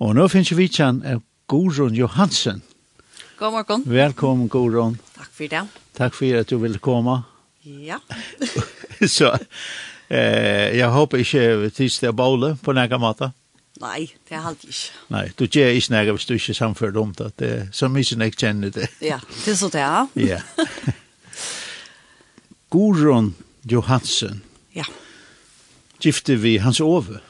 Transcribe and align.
Og 0.00 0.14
nå 0.16 0.24
finnes 0.32 0.48
vi 0.56 0.64
kjenn 0.72 1.02
av 1.04 1.18
Gorun 1.52 1.92
Johansen. 1.92 2.62
God 3.36 3.52
morgen. 3.52 3.82
Velkommen, 3.84 4.46
Gorun. 4.48 4.94
Takk 5.12 5.28
for 5.36 5.52
det. 5.52 5.60
Takk 5.98 6.16
for 6.16 6.38
at 6.38 6.48
du 6.48 6.56
ville 6.62 6.80
komme. 6.80 7.18
Ja. 7.60 7.98
så, 9.16 9.34
eh, 10.08 10.72
jeg 10.78 10.88
håper 10.96 11.20
ikke 11.20 11.68
tids 11.76 12.00
til 12.00 12.14
å 12.14 12.16
bole 12.16 12.54
på 12.64 12.72
nægge 12.72 12.96
måte. 13.02 13.28
Nei, 13.84 14.06
det 14.24 14.40
er 14.40 14.48
alltid 14.48 14.72
ikke. 14.72 15.04
Nei, 15.12 15.24
du 15.36 15.44
gjør 15.44 15.76
ikke 15.76 15.96
nægge 15.98 16.16
hvis 16.16 16.28
du 16.30 16.36
ikke 16.38 16.58
samfører 16.62 17.00
om 17.04 17.12
det. 17.20 17.30
det 17.36 17.54
er 17.58 17.70
så 17.76 17.92
mye 17.92 18.08
som 18.08 18.24
jeg 18.24 18.38
kjenner 18.40 18.72
det. 18.72 18.88
ja, 19.04 19.20
det 19.44 19.52
er 19.52 19.60
så 19.60 19.68
det 19.68 19.84
ja. 19.84 20.06
ja. 20.16 20.40
Gorun 22.72 23.34
Johansen. 23.68 24.46
Ja. 24.72 24.88
Gifte 26.00 26.40
vi 26.40 26.56
hans 26.64 26.80
over. 26.80 27.20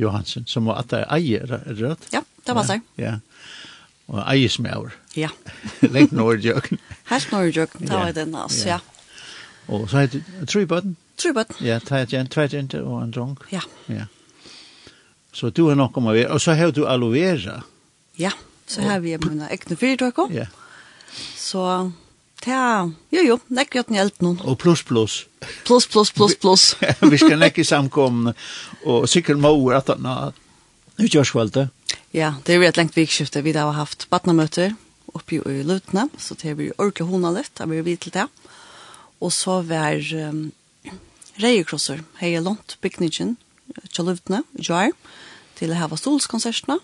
Johansen, 0.00 0.46
som 0.50 0.66
var 0.66 0.80
at 0.82 0.90
det 0.90 1.04
er 1.04 1.12
eier, 1.14 1.52
er 1.54 1.68
det 1.68 1.76
rett? 1.82 2.08
Ja, 2.12 2.24
det 2.46 2.56
var 2.56 2.66
det. 2.68 2.80
Ja, 3.00 3.18
og 4.10 4.20
eier 4.26 4.52
som 4.52 4.66
er 4.66 4.80
over. 4.80 4.96
Ja. 5.16 5.30
Lengt 5.94 6.12
Norrjøkken. 6.12 6.80
Helt 7.10 7.30
Norrjøkken, 7.32 7.86
det 7.86 8.00
var 8.00 8.12
den, 8.16 8.34
altså, 8.34 8.68
ja. 8.74 8.80
Og 9.68 9.86
så 9.90 10.04
heter 10.04 10.24
det 10.40 10.48
tre 10.50 10.66
bøtten? 10.68 10.96
Tre 11.16 11.32
bøtten. 11.32 11.60
Ja, 11.64 11.78
tre 11.78 12.02
jenter, 12.10 12.32
tre 12.34 12.48
jenter 12.52 12.82
og 12.82 13.02
en 13.02 13.14
drong. 13.14 13.38
Ja. 13.52 13.62
ja. 13.88 14.08
Så 15.32 15.50
du 15.50 15.68
har 15.68 15.78
nok 15.78 15.96
om 15.96 16.10
å 16.10 16.16
være, 16.16 16.28
og 16.34 16.42
så 16.42 16.56
har 16.58 16.74
du 16.74 16.84
aloe 16.90 17.14
vera. 17.14 17.62
Ja, 18.20 18.34
så 18.66 18.84
har 18.84 19.00
vi 19.02 19.16
mine 19.22 19.48
egne 19.50 19.78
fyrtøkker. 19.78 20.34
Ja. 20.34 20.46
Så 21.38 21.64
Ja, 22.44 22.84
jo 23.14 23.22
jo, 23.24 23.38
nekk 23.56 23.78
gjort 23.78 23.90
den 23.90 23.98
hjelp 23.98 24.24
noen. 24.24 24.40
Og 24.44 24.58
pluss, 24.60 24.82
pluss. 24.84 25.24
Pluss, 25.64 25.86
pluss, 25.88 26.12
plus, 26.12 26.36
pluss, 26.40 26.74
pluss. 26.76 27.10
vi 27.12 27.20
skal 27.20 27.38
nekk 27.40 27.60
i 27.62 27.66
samkomne, 27.66 28.34
og 28.84 29.08
sikkert 29.10 29.40
måer 29.40 29.78
at 29.80 29.92
han 29.92 30.08
har 30.08 30.34
utgjørskvalgte. 31.00 31.68
Ja, 32.14 32.34
det 32.44 32.56
er 32.56 32.66
et 32.68 32.78
lengt 32.78 32.96
vikskifte. 32.96 33.42
Vi 33.42 33.54
har 33.56 33.72
haft 33.74 34.06
badnamøter 34.12 34.74
oppi 35.14 35.40
i 35.40 35.62
Lutne, 35.66 36.08
så 36.18 36.36
det 36.38 36.52
er 36.52 36.58
vi 36.58 36.72
ordentlig 36.76 37.08
hona 37.08 37.32
litt, 37.34 37.52
da 37.58 37.66
blir 37.70 37.84
vi 37.86 37.96
til 38.00 38.14
det. 38.14 38.26
Og 39.22 39.32
så 39.32 39.60
var 39.66 39.98
um, 40.28 40.48
reiekrosser, 41.40 42.02
hei 42.20 42.34
lånt 42.42 42.76
bygningen, 42.84 43.36
til 43.90 44.10
Lutne, 44.10 44.42
i 44.58 44.66
Jar, 44.66 44.92
til 45.58 45.72
å 45.72 45.78
hava 45.78 45.98
stolskonsertene, 45.98 46.80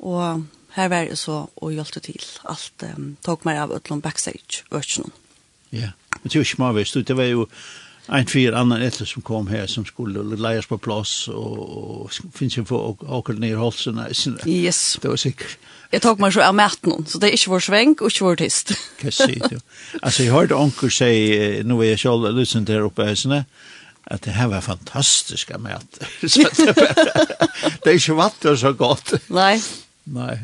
og 0.00 0.46
her 0.76 0.90
var 0.92 1.06
jeg 1.08 1.18
så 1.18 1.42
og 1.56 1.74
hjelpte 1.74 2.02
til. 2.04 2.24
Alt 2.50 2.86
um, 2.86 3.14
tok 3.26 3.46
meg 3.48 3.58
av 3.58 3.74
utlån 3.74 4.02
backstage, 4.04 4.64
økjennom. 4.70 5.12
Ja, 5.70 5.92
men 6.18 6.26
det 6.26 6.34
er 6.34 6.42
jo 6.42 6.48
ikke 6.48 6.62
mye. 6.64 7.02
Det 7.06 7.16
var 7.16 7.30
jo 7.30 7.46
en 8.10 8.26
fyr 8.26 8.56
annan 8.58 8.82
etter 8.82 9.06
som 9.06 9.22
kom 9.22 9.46
her 9.50 9.68
som 9.70 9.84
skulle 9.86 10.24
leies 10.34 10.66
på 10.66 10.80
plass 10.82 11.28
og, 11.30 11.58
og 11.60 12.16
finnes 12.34 12.56
jo 12.58 12.64
for 12.66 12.96
åker 13.06 13.38
ned 13.38 13.54
holsen. 13.58 14.00
Yes. 14.46 14.98
Det 15.02 15.10
var 15.12 15.20
sikkert. 15.20 15.58
Jeg 15.90 16.02
tok 16.04 16.22
meg 16.22 16.34
så 16.34 16.44
av 16.46 16.54
maten, 16.54 17.06
så 17.06 17.18
det 17.18 17.30
er 17.30 17.36
ikke 17.38 17.50
vår 17.54 17.66
sveng 17.66 17.96
og 17.98 18.10
ikke 18.10 18.26
vår 18.26 18.40
tist. 18.44 18.72
Hva 19.02 19.10
sier 19.14 19.42
du? 19.50 19.58
Altså, 20.02 20.22
jeg 20.22 20.34
hørte 20.34 20.58
onker 20.58 20.92
si, 20.94 21.10
nå 21.66 21.80
er 21.82 21.92
jeg 21.94 22.02
selv 22.04 22.30
lysen 22.36 22.66
til 22.66 22.78
her 22.78 22.86
oppe 22.86 23.08
her, 23.08 23.18
sånn 23.18 23.40
at 24.10 24.24
det 24.26 24.34
her 24.34 24.48
var 24.50 24.62
fantastiska 24.64 25.58
mat. 25.62 25.98
det, 26.22 26.46
var, 26.78 26.94
det 27.84 27.92
er 27.92 27.98
ikke 27.98 28.56
så 28.58 28.72
godt. 28.78 29.14
Nei. 29.34 29.54
Nei. 30.10 30.34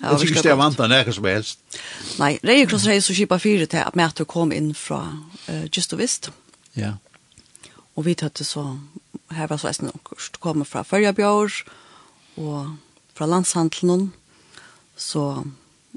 Ja, 0.00 0.10
Jeg 0.10 0.18
synes 0.18 0.30
ikke 0.30 0.42
det 0.44 0.52
er 0.52 0.60
vant 0.60 0.80
av 0.80 0.90
nærkast 0.92 1.16
som 1.16 1.24
helst. 1.24 1.78
Nei, 2.20 2.34
Reie 2.44 2.66
Kross 2.68 2.84
Reie 2.84 3.00
så 3.00 3.14
kjipa 3.16 3.38
fire 3.40 3.64
til 3.70 3.80
at 3.80 3.96
Mæter 3.96 4.28
kom 4.28 4.52
inn 4.52 4.74
fra 4.76 5.00
uh, 5.48 5.64
Just 5.72 5.94
og 5.96 6.02
Vist. 6.02 6.28
Ja. 6.76 6.98
Og 7.96 8.04
vi 8.04 8.12
tøtte 8.14 8.44
så, 8.44 8.66
her 9.32 9.48
var 9.48 9.56
så 9.56 9.70
eisen 9.70 9.88
okkurs, 9.88 10.28
kom 10.40 10.64
fra 10.68 10.84
Førjabjør 10.84 11.62
og 12.36 12.76
fra 13.16 13.28
landshandelen. 13.30 14.10
Så, 15.00 15.24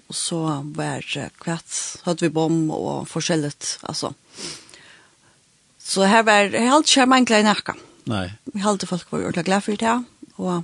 så 0.07 0.39
var 0.75 1.03
det 1.13 1.29
kvart, 1.43 1.75
hadde 2.07 2.23
vi 2.23 2.31
bom 2.31 2.69
og 2.71 3.03
forskjellet, 3.11 3.75
altså. 3.83 4.13
Så 5.83 6.07
her 6.07 6.23
var, 6.23 6.53
jeg 6.53 6.71
halte 6.71 6.91
ikke 6.91 7.09
mange 7.09 7.35
i 7.35 7.43
nærka. 7.43 7.75
Nei. 8.07 8.29
Vi 8.53 8.63
halte 8.63 8.87
folk 8.87 9.11
var 9.11 9.25
ordentlig 9.27 9.47
glad 9.49 9.67
for 9.67 9.79
det, 9.79 9.95
og 10.37 10.63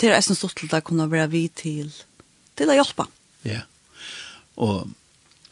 det 0.00 0.10
er 0.10 0.18
eisen 0.18 0.38
stort 0.38 0.58
til 0.58 0.70
det 0.70 0.82
kunne 0.86 1.10
være 1.10 1.30
vi 1.30 1.46
til 1.54 1.92
til 2.58 2.70
å 2.70 2.76
hjelpe. 2.76 3.06
Ja, 3.46 3.62
og 4.58 4.88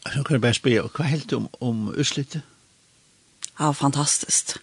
så 0.07 0.23
kan 0.23 0.37
jeg 0.37 0.43
bare 0.43 0.55
spørre, 0.55 0.91
hva 0.95 1.09
helt 1.09 1.33
om, 1.35 1.49
om 1.63 1.89
utslittet? 1.95 2.43
Ja, 3.59 3.73
fantastisk. 3.73 4.57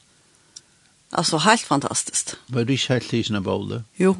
Altså, 1.12 1.38
helt 1.38 1.66
fantastisk. 1.66 2.36
Var 2.48 2.64
du 2.64 2.74
ikke 2.74 2.96
helt 2.96 3.14
i 3.14 3.24
sånne 3.24 3.42
båle? 3.44 3.84
Jo. 4.00 4.16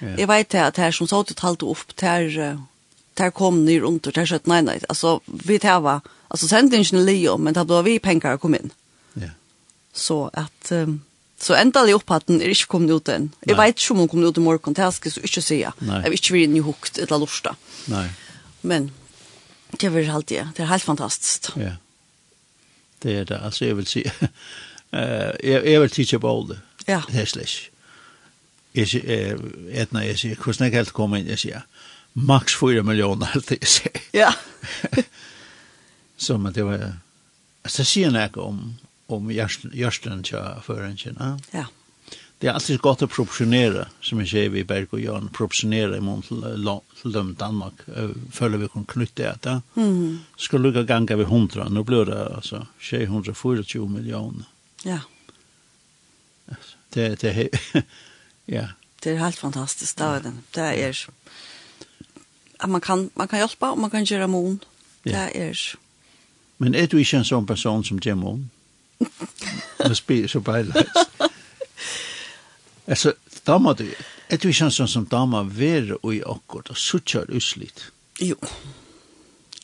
Ja. 0.00 0.14
Jeg 0.18 0.28
vet 0.28 0.54
at 0.54 0.76
här 0.76 0.90
som 0.90 1.08
så 1.08 1.22
du 1.22 1.34
talte 1.34 1.64
opp, 1.64 1.96
der, 2.00 2.58
där 3.14 3.30
kom 3.30 3.64
nyr 3.64 3.82
under, 3.82 4.12
der 4.12 4.26
skjøtt, 4.26 4.46
nei, 4.46 4.60
nei, 4.60 4.80
altså, 4.88 5.20
vi 5.26 5.58
tar 5.58 5.80
var, 5.80 6.00
altså, 6.28 6.48
sendingen 6.48 7.04
lio, 7.04 7.36
men 7.36 7.54
da 7.54 7.64
ble 7.64 7.82
vi 7.82 7.98
penger 7.98 8.36
kom 8.36 8.54
inn. 8.54 8.72
Ja. 9.14 9.30
Så 9.92 10.30
at... 10.32 10.72
Um, 10.72 11.02
Så 11.36 11.56
endelig 11.58 11.98
opphatten 11.98 12.40
er 12.40 12.52
ikke 12.52 12.70
kommet 12.72 12.94
ut 12.96 13.10
enn. 13.12 13.28
Jeg 13.44 13.58
vet 13.58 13.76
ikke 13.76 13.92
om 13.92 14.04
hun 14.04 14.08
kommer 14.08 14.30
ut 14.30 14.38
i 14.40 14.44
morgen, 14.44 14.76
det 14.76 14.86
skal 14.96 15.12
jeg 15.12 15.28
ikke 15.28 15.42
si. 15.44 15.58
Jeg 15.60 16.04
vil 16.06 16.16
ikke 16.16 16.36
være 16.36 16.48
inne 16.48 16.62
i 16.62 16.64
hukt 16.64 17.00
eller 17.02 17.20
lorsta. 17.20 17.52
Nei. 17.92 18.06
Men 18.64 18.88
det 19.76 19.90
er 19.90 20.12
helt 20.12 20.28
det. 20.28 20.46
Det 20.56 20.64
er 20.64 20.72
helt 20.72 20.86
fantastisk. 20.86 21.50
Ja. 21.60 21.76
Det 23.02 23.18
er 23.20 23.24
det. 23.24 23.40
Altså, 23.42 23.64
jeg 23.64 23.76
vil 23.76 23.86
si... 23.86 24.04
Uh, 24.92 25.00
jeg, 25.50 25.60
jeg 25.64 25.80
vil 25.80 25.90
teache 25.90 26.18
på 26.18 26.32
alle. 26.38 26.60
Ja. 26.88 27.02
Det 27.10 27.20
er 27.20 27.28
slik. 27.28 27.56
Jeg 28.76 28.88
sier, 28.88 29.38
etna, 29.72 30.04
jeg 30.04 30.18
sier, 30.20 30.36
hvordan 30.36 30.68
jeg 30.68 30.76
helt 30.76 30.92
kommer 30.92 31.20
inn, 31.20 31.28
jeg 31.32 31.40
sier, 31.40 31.62
maks 32.14 32.56
4 32.60 32.82
millioner, 32.84 33.32
det 33.48 33.60
jeg 33.60 33.72
sier. 33.72 34.02
Ja. 34.16 34.32
Så, 36.16 36.36
men 36.40 36.52
det 36.52 36.64
var... 36.64 36.96
Altså, 37.64 37.82
det 37.82 37.88
sier 37.88 38.12
noe 38.14 38.44
om 38.44 38.60
om 39.12 39.30
hjørsten 39.30 40.22
til 40.26 40.62
føringen. 40.66 41.42
Ja. 41.54 41.66
Det 42.36 42.50
er 42.50 42.52
alltid 42.58 42.82
godt 42.84 43.00
å 43.00 43.08
proporsjonere, 43.08 43.86
som 44.04 44.20
jeg 44.20 44.28
sier 44.28 44.50
vi 44.52 44.60
i 44.60 44.68
Berg 44.68 44.90
og 44.92 45.00
Jørn, 45.00 45.30
proporsjonere 45.32 45.96
imot 46.02 46.28
til 46.28 47.14
dem 47.14 47.30
Danmark, 47.40 47.86
føler 48.34 48.60
vi 48.60 48.68
kan 48.74 48.84
knytte 48.92 49.24
etter. 49.30 49.62
Mm. 49.78 50.18
Skal 50.36 50.60
lukka 50.60 50.82
ganga 50.84 51.16
ved 51.16 51.30
hundra, 51.30 51.70
nå 51.72 51.84
blir 51.88 52.04
det 52.10 52.18
altså 52.36 52.66
624 52.90 53.88
millioner. 53.88 54.44
Ja. 54.84 55.00
Det, 56.92 57.08
det 57.22 57.48
ja. 58.58 58.66
Det 59.00 59.14
er 59.14 59.22
helt 59.22 59.40
fantastisk, 59.40 59.96
det 59.96 60.04
er 60.04 60.26
den. 60.28 60.36
Det 60.54 60.68
er, 60.84 61.00
man 62.68 62.84
kan, 62.84 63.08
man 63.16 63.28
kan 63.32 63.40
hjelpe, 63.40 63.72
og 63.72 63.80
man 63.80 63.90
kan 63.90 64.04
gjøre 64.04 64.28
mån. 64.28 64.60
Det 65.04 65.14
er. 65.32 65.64
Men 66.58 66.74
er 66.74 66.86
du 66.86 66.98
ikke 66.98 67.22
en 67.22 67.28
sånn 67.28 67.48
person 67.48 67.84
som 67.84 68.00
gjør 68.02 68.20
mån? 68.20 68.44
Det 68.98 70.06
be 70.06 70.28
så 70.28 70.40
beilæst. 70.40 70.88
Altså, 72.86 73.12
dama 73.46 73.72
du, 73.74 73.86
et 74.30 74.44
vi 74.44 74.52
sånn 74.54 74.70
som 74.70 75.06
dama 75.10 75.42
være 75.42 75.98
og 76.02 76.14
i 76.14 76.22
akkurat, 76.22 76.70
og 76.70 76.78
suttjar 76.78 77.30
uslitt. 77.34 77.88
Jo. 78.22 78.38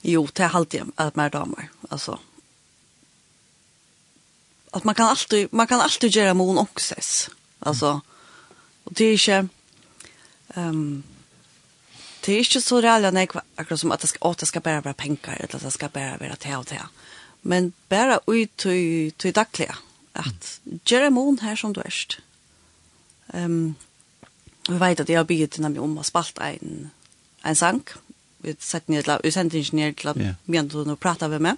Jo, 0.02 0.26
det 0.34 0.44
er 0.44 0.56
alltid 0.58 0.92
at 0.98 1.16
mer 1.16 1.30
damer, 1.30 1.70
altså. 1.90 2.18
At 4.74 4.84
man 4.84 4.94
kan 4.94 5.12
alltid, 5.12 5.52
man 5.52 5.66
kan 5.66 5.80
alltid 5.80 6.10
gjøre 6.10 6.34
mon 6.34 6.58
okses, 6.58 7.30
altså. 7.60 8.00
Og 8.84 8.96
det 8.98 9.06
er 9.06 9.12
ikke, 9.12 9.40
um, 10.56 11.04
det 12.24 12.34
er 12.34 12.38
ikke 12.38 12.60
så 12.60 12.80
rævlig 12.80 13.12
när 13.12 13.20
jeg, 13.20 13.42
akkurat 13.56 13.80
som 13.80 13.92
at 13.92 14.00
det 14.00 14.08
skal, 14.08 14.26
å, 14.26 14.34
det 14.34 14.48
skal 14.48 14.62
bare 14.62 14.84
være 14.84 14.94
penger, 14.94 15.36
eller 15.38 15.56
at 15.56 15.62
det 15.62 15.72
skal 15.72 15.90
bare 15.90 16.18
være 16.20 16.36
te 16.36 16.56
og 16.56 16.66
te 16.66 16.80
men 17.42 17.72
bara 17.88 18.20
ut 18.26 18.56
till 18.56 19.12
till 19.12 19.32
dagliga 19.32 19.76
att 20.12 20.60
göra 20.84 21.10
mån 21.10 21.38
här 21.38 21.56
som 21.56 21.72
du 21.72 21.80
är. 21.80 21.94
Ehm 23.32 23.74
vi 24.68 24.78
vet 24.78 25.00
att 25.00 25.08
jag 25.08 25.20
har 25.20 25.46
till 25.46 25.62
när 25.62 25.70
vi 25.70 25.78
om 25.78 25.96
har 25.96 26.04
spalt 26.04 26.38
en 26.38 26.90
en 27.42 27.56
sang, 27.56 27.82
Vi 28.38 28.56
satt 28.58 28.88
ner 28.88 29.02
till 29.02 29.18
vi 29.22 29.32
sent 29.32 29.54
ingenjör 29.54 29.92
till 29.92 30.34
vi 30.44 30.58
ändå 30.58 30.84
nu 30.84 30.96
prata 30.96 31.28
med 31.28 31.40
mig. 31.40 31.54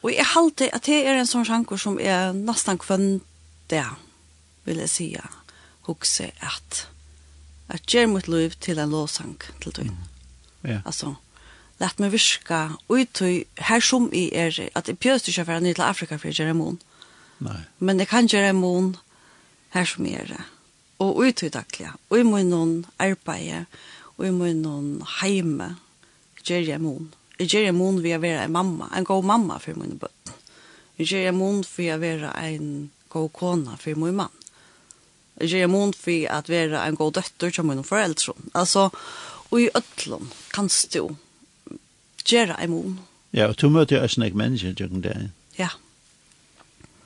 Och 0.00 0.12
jag 0.12 0.24
halte 0.24 0.70
att 0.72 0.82
det 0.82 1.06
är 1.06 1.14
en 1.14 1.26
sån 1.26 1.46
sank 1.46 1.80
som 1.80 2.00
är 2.00 2.32
nästan 2.32 2.78
kvön 2.78 3.20
det, 3.66 3.86
vill 4.64 4.78
jag 4.78 4.90
säga 4.90 5.28
huxa 5.82 6.24
att 6.38 6.86
att 7.66 7.94
göra 7.94 8.06
mitt 8.06 8.28
liv 8.28 8.50
till 8.50 8.78
en 8.78 8.90
lovsang 8.90 9.36
till 9.60 9.72
dig. 9.72 9.90
Ja. 10.60 10.80
Alltså 10.84 11.16
lett 11.80 12.00
meg 12.00 12.12
virka 12.12 12.60
ut 12.88 13.22
her 13.68 13.84
som 13.84 14.08
i 14.12 14.28
er 14.36 14.52
at 14.74 14.88
jeg 14.88 15.00
pjøst 15.00 15.30
ikke 15.30 15.46
for 15.48 15.64
ned 15.64 15.78
til 15.78 15.86
Afrika 15.86 16.18
for 16.18 16.28
jeg 16.28 16.40
gjør 16.40 16.54
imon. 16.54 16.80
Nei. 17.40 17.60
Men 17.78 18.02
jeg 18.02 18.10
kan 18.10 18.28
gjøre 18.28 18.52
imon 18.52 18.96
her 19.74 19.88
som 19.88 20.06
i 20.06 20.14
er 20.18 20.34
og 21.00 21.22
uttøy 21.24 21.48
daglig. 21.48 21.88
Og 22.10 22.20
i 22.20 22.26
må 22.28 22.42
noen 22.44 22.84
arbeid 23.00 23.64
og 24.18 24.26
i 24.28 24.32
må 24.36 24.50
noen 24.52 25.00
heime 25.20 25.74
gjør 26.44 26.66
jeg 26.66 26.80
imon. 26.80 27.08
Jeg 27.40 27.54
gjør 27.54 27.70
imon 27.70 28.02
ved 28.04 28.18
å 28.18 28.20
være 28.20 28.44
en 28.44 28.52
mamma, 28.52 28.90
en 28.92 29.08
god 29.08 29.24
mamma 29.24 29.56
for 29.62 29.78
mine 29.80 29.96
bøtten. 30.00 30.36
Jeg 31.00 31.08
gjør 31.08 31.30
imon 31.30 31.62
ved 31.64 31.94
å 31.94 32.00
være 32.02 32.34
en 32.44 32.68
god 33.08 33.32
kona 33.32 33.78
for 33.80 33.96
min 33.96 34.18
mann. 34.20 34.36
Jeg 35.40 35.54
gjør 35.54 35.70
imon 35.70 35.96
ved 36.04 36.28
å 36.28 36.42
være 36.44 36.84
en 36.84 37.00
god 37.00 37.16
døtter 37.16 37.56
som 37.56 37.70
mine 37.70 37.84
foreldre. 37.86 38.36
Altså, 38.52 38.90
og 39.48 39.56
i 39.56 39.70
øtlån 39.72 40.28
kan 40.52 40.68
stå 40.68 41.06
gjøre 42.30 42.56
en 42.62 42.70
mån. 42.70 42.98
Ja, 43.32 43.46
og 43.46 43.60
du 43.60 43.68
møter 43.68 43.96
jo 43.96 44.02
også 44.02 44.22
en 44.22 44.38
menneske, 44.38 44.74
Jørgen, 44.80 45.02
det. 45.04 45.30
Ja. 45.58 45.68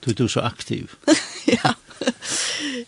Du 0.04 0.24
er 0.24 0.28
så 0.28 0.40
aktiv. 0.40 0.96
ja. 1.56 1.74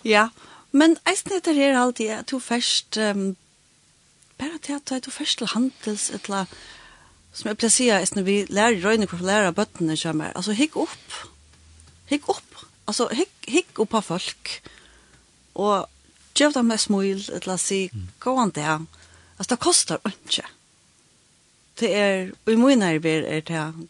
ja. 0.04 0.28
Men 0.72 0.96
jeg 1.06 1.18
snitter 1.18 1.52
her 1.52 1.78
alltid 1.80 2.08
at 2.10 2.30
du 2.30 2.38
først, 2.38 2.96
um, 2.96 3.36
bare 4.38 4.58
til 4.62 4.72
at 4.94 5.04
du 5.06 5.10
først 5.10 5.38
til 5.38 5.46
handels 5.52 6.10
et 6.10 6.28
eller 6.28 6.44
som 7.36 7.50
jeg 7.50 7.58
pleier 7.60 7.72
å 7.72 7.74
si, 7.74 7.86
eisen 7.92 8.24
vi 8.24 8.36
lærer 8.48 8.80
røyne 8.80 9.04
hvorfor 9.08 9.28
lærer 9.28 9.52
bøttene 9.52 9.96
kommer. 10.00 10.32
Altså, 10.32 10.54
hikk 10.56 10.78
opp. 10.80 11.16
Hikk 12.08 12.30
opp. 12.32 12.62
Altså, 12.88 13.10
hikk, 13.12 13.34
hikk 13.52 13.80
opp 13.84 13.96
av 13.98 14.06
folk. 14.06 14.52
Og 15.60 15.84
gjør 16.36 16.54
dem 16.56 16.70
med 16.72 16.80
smil, 16.80 17.20
et 17.28 17.44
eller 17.44 17.60
si, 17.60 17.82
gå 18.24 18.36
an 18.40 18.54
det. 18.56 18.64
Altså, 19.36 19.50
det 19.52 19.60
koster 19.60 20.00
ikke 20.08 20.46
det 21.80 21.94
er, 21.94 22.30
og 22.46 22.52
i 22.52 22.56
min 22.56 22.82
arbeid 22.82 23.24
er 23.28 23.40
det 23.40 23.88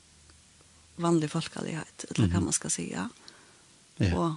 vanlig 0.96 1.30
folkelighet, 1.30 2.06
eller 2.08 2.26
hva 2.26 2.32
kan 2.32 2.44
man 2.44 2.56
skal 2.56 2.70
si, 2.70 2.90
Ja. 2.92 3.06
Og, 4.12 4.36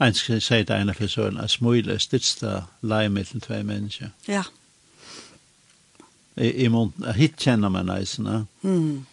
en 0.00 0.14
skal 0.14 0.40
si 0.42 0.62
det 0.62 0.74
ene 0.74 0.94
for 0.94 1.10
sånn, 1.10 1.38
at 1.42 1.50
smule 1.50 1.94
er 1.94 2.02
stidsta 2.02 2.66
leie 2.82 3.10
mellom 3.10 3.42
tve 3.42 3.62
mennesker. 3.66 4.10
Ja. 4.28 4.42
I, 6.36 6.50
i 6.64 6.68
måneden, 6.68 7.14
hit 7.14 7.36
kjenner 7.40 7.72
man 7.72 7.90
eisene. 7.90 8.46
Mm. 8.62 9.06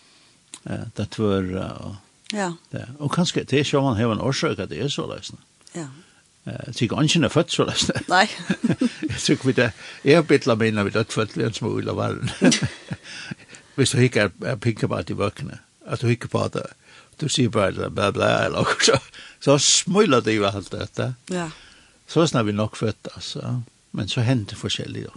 Ja, 0.66 0.80
det 0.98 1.10
tvører 1.18 1.70
og... 1.70 1.96
Ja. 2.34 2.52
ja. 2.74 2.88
Og 2.98 3.12
kanskje, 3.14 3.44
det 3.44 3.60
er 3.60 3.66
ikke 3.66 3.78
om 3.78 3.92
man 3.92 3.98
har 3.98 4.12
en 4.12 4.22
årsøk 4.22 4.60
at 4.60 4.72
det 4.72 4.82
er 4.82 4.90
så 4.90 5.06
leisene. 5.10 5.42
Ja. 5.76 5.88
Så 6.46 6.84
ikke 6.84 7.00
ønsken 7.00 7.24
er 7.24 7.32
født, 7.32 7.52
så 7.52 7.64
løsne. 7.64 8.02
Nei. 8.12 8.26
jeg 9.10 9.20
tror 9.24 9.46
vi 9.48 9.56
det. 9.58 9.70
Jeg 10.04 10.18
har 10.20 10.26
bittlet 10.28 10.60
meg 10.60 10.74
innan 10.74 10.88
vi 10.90 10.96
dødt 10.96 11.16
født, 11.16 11.38
en 11.40 11.56
små 11.56 11.72
ulla 11.78 11.96
varen. 11.96 12.32
Hvis 13.76 13.92
du 13.96 14.02
ikke 14.04 14.30
er 14.44 14.56
pinket 14.60 14.92
på 14.92 15.00
at 15.00 15.10
i 15.10 15.18
vøkene, 15.18 15.60
at 15.88 16.02
du 16.02 16.12
ikke 16.12 16.28
på 16.28 16.44
det, 16.54 16.66
du 17.22 17.30
sier 17.30 17.52
bare 17.54 17.90
bla 17.94 18.10
bla, 18.12 18.32
eller 18.46 18.66
noe 18.66 18.84
så. 18.84 18.98
Så 19.44 19.58
smuler 19.62 20.24
det 20.24 20.36
jo 20.36 20.48
alt 20.48 20.72
dette. 20.72 21.14
Ja. 21.32 21.50
Så 22.08 22.26
snar 22.28 22.44
vi 22.44 22.56
nok 22.56 22.76
født, 22.76 23.08
altså. 23.16 23.62
Men 23.92 24.10
så 24.10 24.22
hender 24.22 24.56
forskjellig 24.56 25.08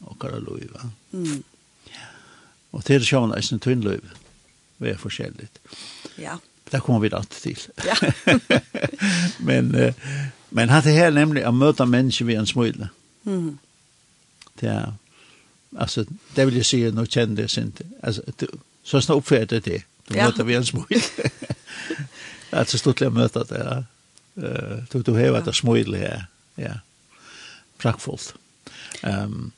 och 0.00 0.16
dere 0.20 0.40
lov, 0.40 0.60
va? 0.72 0.88
Mm. 1.12 1.42
Og 2.70 2.84
til 2.84 3.04
sjån 3.04 3.34
er 3.34 3.42
sin 3.44 3.60
tvinnløyve. 3.60 4.12
Vi 4.78 4.88
er 4.88 5.00
forskjellig. 5.00 5.48
Ja 6.18 6.38
det 6.70 6.80
kommer 6.80 7.00
vi 7.00 7.14
alltid 7.14 7.42
till. 7.42 7.58
Ja. 7.86 7.96
men 9.38 9.94
men 10.48 10.68
han 10.68 10.82
det 10.82 10.90
här 10.90 11.10
nämligen 11.10 11.48
att 11.48 11.54
möta 11.54 11.86
människor 11.86 12.26
vid 12.26 12.38
en 12.38 12.46
smula. 12.46 12.88
Mm. 13.26 13.58
Det 14.60 14.66
er, 14.66 14.94
alltså 15.76 16.04
det 16.34 16.44
vill 16.44 16.56
jag 16.56 16.66
säga 16.66 16.90
nog 16.90 17.10
kändes 17.10 17.58
Altså, 18.02 18.22
du, 18.36 18.46
så 18.82 19.00
snart 19.00 19.16
oppfører 19.16 19.46
det. 19.46 19.82
Du 20.08 20.16
ja. 20.16 20.24
möter 20.24 20.44
ved 20.44 20.56
en 20.56 20.66
smula. 20.66 20.86
alltså 22.50 22.78
stort 22.78 23.02
å 23.02 23.10
møte 23.10 23.44
det. 23.48 23.84
Eh 24.42 24.84
tog 24.90 25.04
du 25.04 25.14
heva 25.14 25.40
det 25.40 25.54
smula 25.54 25.98
her. 25.98 26.26
Ja. 26.54 26.80
Praktfullt. 27.78 28.34
Ehm 29.02 29.24
um, 29.24 29.52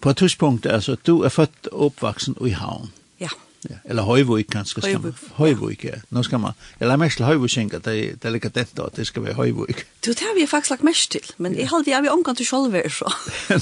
på 0.00 0.10
et 0.10 0.16
tidspunkt 0.16 0.66
alltså 0.66 0.96
du 1.06 1.22
er 1.24 1.28
født 1.28 1.66
och 1.66 1.86
oppvaksen 1.86 2.36
i 2.46 2.50
Havn. 2.50 2.90
Ja. 3.18 3.28
Ja, 3.68 3.76
eller 3.84 4.02
Høyvøy 4.08 4.42
kanskje 4.48 4.80
skal 4.80 5.00
man. 5.02 5.16
Høyvøy, 5.36 5.74
ja. 5.84 5.98
Nå 6.10 6.22
skal 6.24 6.40
man. 6.40 6.54
Jeg 6.78 6.86
Eller 6.86 6.96
mest 6.96 7.16
til 7.20 7.26
Høyvøy 7.26 7.48
kjenka, 7.52 7.78
det 7.84 7.96
det 8.22 8.28
er 8.28 8.32
like 8.32 8.48
dette 8.48 8.82
at 8.82 8.96
det 8.96 9.06
skal 9.06 9.24
være 9.24 9.34
Høyvøy. 9.36 9.74
Du, 10.06 10.10
det 10.10 10.20
har 10.20 10.34
vi 10.34 10.46
faktisk 10.46 10.70
lagt 10.70 10.82
mest 10.82 11.10
til, 11.12 11.32
men 11.38 11.56
jeg 11.58 11.68
halte 11.68 11.90
jeg 11.90 12.02
vil 12.02 12.10
omgang 12.10 12.36
til 12.36 12.46
Sjolver, 12.46 12.88
så. 12.88 13.12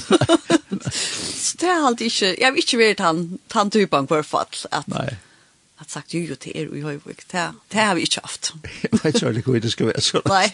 Så 1.39 1.57
det 1.59 1.67
har 1.67 1.81
halte 1.83 2.05
ikke, 2.05 2.35
jeg 2.41 2.53
vil 2.53 2.63
ikke 2.63 2.77
være 2.77 2.93
tann 3.49 3.71
typen 3.71 4.07
på 4.07 4.21
fall, 4.23 4.47
at 4.71 4.87
Nei. 4.87 5.09
At 5.79 5.91
sagt 5.91 6.13
jo 6.13 6.19
jo 6.19 6.35
til 6.35 6.51
er 6.55 6.71
i 6.75 6.81
Høyvøy, 6.81 7.13
det 7.31 7.51
det 7.71 7.79
har 7.79 7.95
vi 7.95 8.01
ikke 8.01 8.21
haft. 8.23 8.53
Jeg 8.83 8.99
vet 9.03 9.37
ikke 9.37 9.51
hvor 9.51 9.59
det 9.59 9.71
skal 9.71 9.85
være 9.85 10.01
så. 10.01 10.21
Nei. 10.27 10.47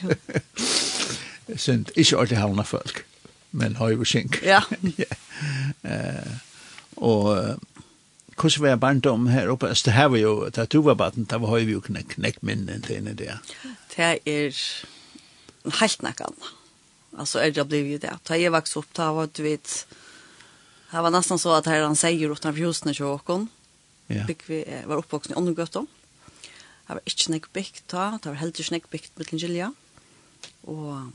Sunt, 1.57 1.92
ikke 1.95 2.18
ordentlig 2.18 2.38
havna 2.38 2.62
folk, 2.62 3.06
men 3.51 3.75
Høyvøy 3.75 4.06
kjenka. 4.06 4.42
Ja. 4.45 4.62
Ja. 4.97 5.06
Og 6.97 7.38
Uh, 7.38 7.75
hvordan 8.36 8.62
var 8.62 8.76
barndom 8.76 9.28
her 9.32 9.50
oppe? 9.50 9.72
Det 9.72 9.94
her 9.96 10.10
var 10.12 10.20
jo, 10.20 10.34
da 10.50 10.66
du 10.66 10.82
var 10.84 10.98
barn, 11.00 11.28
da 11.30 11.40
var 11.40 11.60
vi 11.60 11.76
jo 11.76 11.82
knekk, 11.82 12.18
knekk 12.18 12.42
minnen 12.44 12.84
til 12.84 13.00
henne 13.00 13.16
der. 13.16 13.40
Det 13.96 14.10
er 14.28 14.52
helt 15.80 16.04
nekkan. 16.04 16.36
Altså, 17.16 17.40
er 17.40 17.54
det 17.56 17.68
blivet 17.68 18.04
det. 18.04 18.12
Da 18.28 18.36
jeg 18.36 18.52
vokste 18.52 18.82
opp, 18.82 18.90
da 18.98 19.12
var 19.16 19.30
du 19.32 19.44
vet, 19.46 19.86
det 20.92 21.04
var 21.04 21.14
nesten 21.16 21.40
så 21.40 21.56
at 21.56 21.70
her 21.72 21.86
han 21.86 21.96
sier 21.96 22.32
utenfor 22.32 22.60
husene 22.68 22.94
til 22.96 23.08
åkken. 23.14 23.48
Ja. 24.12 24.26
Bygg 24.28 24.44
vi 24.50 24.60
var 24.86 25.00
uppvuxen 25.00 25.34
i 25.34 25.40
Åndegøtta. 25.40 25.86
Det 26.86 26.98
var 27.00 27.02
ikke 27.10 27.31
nekk 27.34 27.48
bygd 27.56 27.86
da, 27.90 28.10
det 28.22 28.30
var 28.30 28.38
heller 28.42 28.60
ikke 28.62 28.76
nekk 28.76 28.92
bygd 28.92 29.16
med 29.18 29.31
Lingilja. 29.31 29.72
Og 30.70 31.08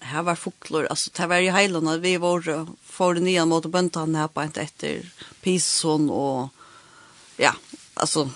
här 0.00 0.22
var 0.22 0.34
fåglor 0.34 0.86
alltså 0.86 1.10
det 1.16 1.26
var 1.26 1.36
ju 1.36 1.50
hejlarna 1.50 1.96
vi 1.96 2.16
var 2.16 2.66
för 2.82 3.14
nya 3.14 3.46
mot 3.46 3.66
böntan 3.66 4.14
här 4.14 4.28
på 4.28 4.42
inte 4.42 4.60
efter 4.60 5.10
pison 5.40 6.10
och 6.10 6.48
ja 7.36 7.54
alltså 7.94 8.30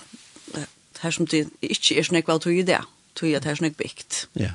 här 1.03 1.11
som 1.11 1.25
det 1.25 1.37
inte 1.37 1.91
är 1.91 2.03
snäck 2.03 2.27
väl 2.27 2.39
tog 2.39 2.53
ju 2.53 2.63
det? 2.63 2.83
Tog 3.13 3.29
ju 3.29 3.35
att 3.35 3.45
här 3.45 3.55
snäck 3.55 3.77
bikt 3.77 4.27
ja. 4.33 4.49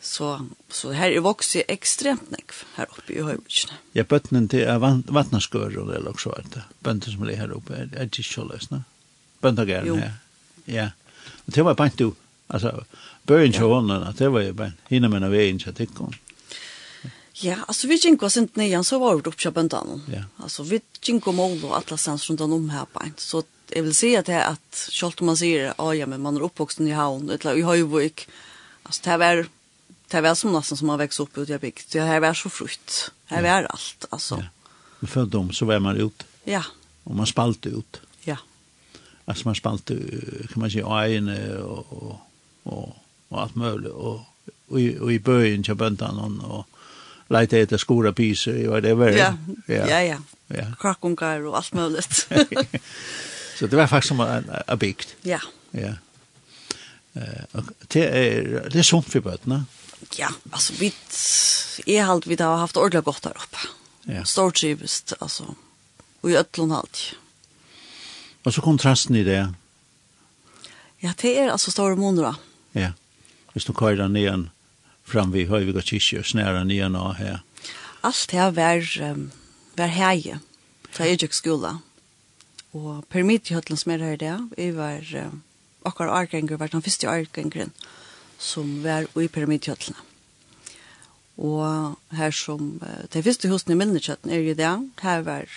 Så 0.00 0.46
så 0.68 0.92
här 0.92 1.10
är 1.10 1.20
vuxit 1.20 1.64
extremt 1.68 2.30
näck 2.30 2.50
här 2.74 2.86
uppe 2.98 3.12
i 3.12 3.22
höjden 3.22 3.44
ja 3.92 4.04
bönnen 4.04 4.46
det 4.46 4.64
är 4.64 4.78
vattnaskör 5.12 5.78
och 5.78 5.86
det 5.92 6.10
också 6.10 6.42
det. 6.52 6.62
bönter 6.78 7.10
som 7.10 7.24
ligger 7.24 7.40
här 7.40 7.50
uppe 7.50 7.74
är 7.74 8.08
det 8.16 8.22
så 8.22 8.44
lösna. 8.44 8.84
Bönter 9.40 9.66
gärna 9.66 9.96
ja 9.96 10.10
ja. 10.64 10.90
Och 11.46 11.52
det 11.52 11.62
var 11.62 11.74
bara 11.74 11.86
inte 11.88 12.10
alltså 12.46 12.84
bøyen 13.26 13.52
til 13.52 13.68
hånden, 13.70 14.06
at 14.06 14.18
det 14.18 14.30
var 14.32 14.46
jo 14.46 14.54
bare 14.54 14.72
hinne 14.90 15.10
med 15.12 15.28
veien 15.30 15.58
til 15.62 15.74
det. 15.76 15.90
Ja, 17.44 17.58
altså 17.68 17.88
vi 17.90 17.98
gikk 18.00 18.22
oss 18.24 18.38
enten 18.40 18.62
igjen, 18.64 18.84
så 18.84 18.98
var 18.98 19.18
vi 19.18 19.28
oppe 19.28 19.36
på 19.36 19.52
bøndene. 19.52 19.98
Ja. 20.08 20.22
Altså 20.40 20.64
vi 20.64 20.80
gikk 21.04 21.26
om 21.28 21.36
mål 21.36 21.58
og 21.66 21.74
alle 21.76 21.98
stans 22.00 22.24
rundt 22.30 22.40
om 22.40 22.70
her 22.72 22.86
på 22.88 23.02
en. 23.04 23.12
Så 23.20 23.42
jeg 23.68 23.84
vil 23.84 23.94
si 23.98 24.14
at 24.16 24.30
det 24.30 24.38
er 24.38 24.54
at 24.54 24.78
selv 24.78 25.20
om 25.20 25.32
man 25.32 25.38
sier, 25.38 25.74
å 25.82 25.90
ja, 25.92 26.06
men 26.08 26.22
man 26.24 26.38
er 26.38 26.46
oppvoksen 26.46 26.88
i 26.88 26.96
havn, 26.96 27.28
eller 27.34 27.58
i 27.58 27.66
høyvøk, 27.66 28.24
altså 28.86 29.04
det 29.04 29.18
var, 29.20 29.44
det 30.14 30.24
var 30.24 30.38
som 30.38 30.54
nesten 30.54 30.80
som 30.80 30.88
man 30.88 31.00
vekste 31.02 31.26
opp 31.26 31.36
ut 31.36 31.50
i 31.50 31.60
bygd. 31.60 31.88
Det 31.92 32.08
her 32.08 32.22
var 32.24 32.38
så 32.38 32.52
frukt, 32.52 33.10
det 33.28 33.44
var 33.44 33.68
alt, 33.68 34.08
altså. 34.10 34.40
Ja. 34.40 34.52
Men 35.02 35.12
før 35.12 35.26
dem 35.28 35.52
så 35.52 35.68
var 35.68 35.82
man 35.84 35.98
ut. 36.00 36.24
Ja. 36.48 36.62
Og 37.04 37.18
man 37.18 37.28
spalte 37.28 37.74
ut. 37.74 38.00
Ja. 38.24 38.38
Altså 39.26 39.50
man 39.50 39.58
spalte, 39.58 39.98
kan 40.52 40.62
man 40.62 40.72
si, 40.72 40.80
øyne 40.80 41.36
og, 41.60 41.92
og, 41.92 42.14
og 42.72 42.94
og 43.30 43.42
alt 43.42 43.56
mulig, 43.56 43.92
og, 43.92 44.24
og, 44.68 44.80
og 45.00 45.12
i 45.12 45.18
bøyen 45.18 45.64
til 45.66 45.78
bøndene, 45.78 46.44
og 46.44 46.66
leite 47.32 47.60
etter 47.64 47.80
skora 47.80 48.12
pyser, 48.14 48.58
og 48.70 48.82
det 48.82 48.94
var 48.98 49.12
det. 49.12 49.18
Ja, 49.18 49.32
ja, 49.68 50.00
ja. 50.04 50.18
ja. 50.54 50.66
Krakungar 50.80 51.42
og 51.46 51.56
alt 51.58 51.74
mulig. 51.74 52.04
så 53.58 53.66
det 53.66 53.78
var 53.78 53.90
faktisk 53.90 54.14
som 54.14 54.22
en, 54.22 54.50
en 54.68 54.78
bygd. 54.78 55.16
Ja. 55.26 55.40
Ja. 55.74 55.96
Uh, 57.16 57.64
det 57.92 58.04
er, 58.04 58.68
det 58.68 58.80
er 58.82 58.86
sunt 58.86 59.08
for 59.10 59.24
bøtene. 59.24 59.64
Ja, 60.18 60.28
altså, 60.52 60.74
vi, 60.78 60.92
jeg 61.86 62.06
har 62.06 62.20
vi 62.28 62.36
har 62.38 62.60
haft 62.60 62.76
ordentlig 62.76 63.04
godt 63.04 63.24
der 63.24 63.38
oppe. 63.40 63.68
Ja. 64.06 64.24
Stort 64.24 64.60
trivest, 64.60 65.14
altså, 65.20 65.54
og 66.22 66.30
i 66.30 66.36
øtlån 66.36 66.72
alt. 66.72 67.16
Og 68.44 68.52
så 68.52 68.62
kontrasten 68.62 69.16
i 69.16 69.24
det. 69.26 69.40
Ja, 71.02 71.12
det 71.22 71.32
er 71.38 71.50
altså 71.52 71.70
store 71.70 71.96
måneder. 71.96 72.38
Ja 72.74 72.92
hvis 73.56 73.64
du 73.64 73.72
kører 73.72 74.08
ned 74.12 74.50
fram 75.08 75.30
vid 75.32 75.48
Høyviga 75.48 75.80
kyrkje, 75.80 76.20
snærer 76.28 76.66
ned 76.68 76.90
nå 76.92 77.06
her? 77.16 77.38
Alt 78.04 78.26
det 78.28 78.50
var, 78.52 78.82
um, 79.00 79.30
var 79.78 79.88
heie, 79.94 80.40
fra 80.92 81.06
Egypt 81.08 81.34
skola. 81.34 81.78
Og 82.76 83.06
per 83.08 83.24
mitt 83.24 83.48
i 83.48 83.54
høtlen 83.56 83.80
som 83.80 83.94
er 83.94 84.04
her 84.04 84.18
i 84.18 84.20
det, 84.20 84.34
vi 84.58 84.66
var 84.76 85.00
um, 85.22 85.40
akkurat 85.88 86.12
argenger, 86.18 86.60
var 86.60 86.68
den 86.68 86.84
første 86.84 87.08
argengeren 87.08 87.72
som 88.36 88.82
var 88.84 89.08
i 89.16 89.24
pyramidkjøtlene. 89.24 90.04
Og 91.40 91.96
her 92.12 92.36
som, 92.36 92.76
uh, 92.84 93.08
de 93.08 93.24
første 93.24 93.48
husen 93.48 93.72
i 93.72 93.78
Milnekjøtten 93.80 94.36
er 94.36 94.44
i 94.44 94.58
det, 94.58 94.74
her 95.00 95.24
var, 95.24 95.48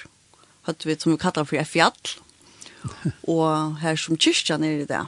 hatt 0.72 0.88
vi 0.88 0.96
som 0.96 1.12
vi 1.12 1.20
kallar 1.20 1.52
for 1.52 1.68
fjall, 1.68 2.16
og 3.36 3.84
her 3.84 4.00
som 4.00 4.16
kyrkjan 4.16 4.64
er 4.64 4.86
i 4.86 4.88
det, 4.88 5.04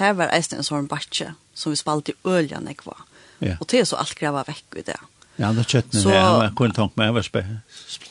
her 0.00 0.16
var 0.16 0.32
eisen 0.32 0.62
en 0.62 0.64
sånn 0.64 0.88
batje, 0.88 1.34
som 1.60 1.74
vi 1.74 1.78
spalte 1.78 2.14
i 2.14 2.18
øljan 2.28 2.68
ekva. 2.72 2.96
Ja. 3.40 3.56
Og 3.60 3.68
det 3.72 3.82
er 3.82 3.88
så 3.88 4.00
alt 4.00 4.16
greva 4.18 4.44
vekk 4.48 4.80
i 4.80 4.84
det. 4.88 4.98
Ja, 5.40 5.52
det 5.56 5.64
kjøttene 5.70 6.02
så, 6.02 6.10
det, 6.10 6.16
jeg 6.18 6.32
var 6.36 6.50
kun 6.56 6.74
tanke 6.76 7.00
med, 7.00 7.08
jeg 7.08 7.16
var 7.16 7.24
spe, 7.24 7.42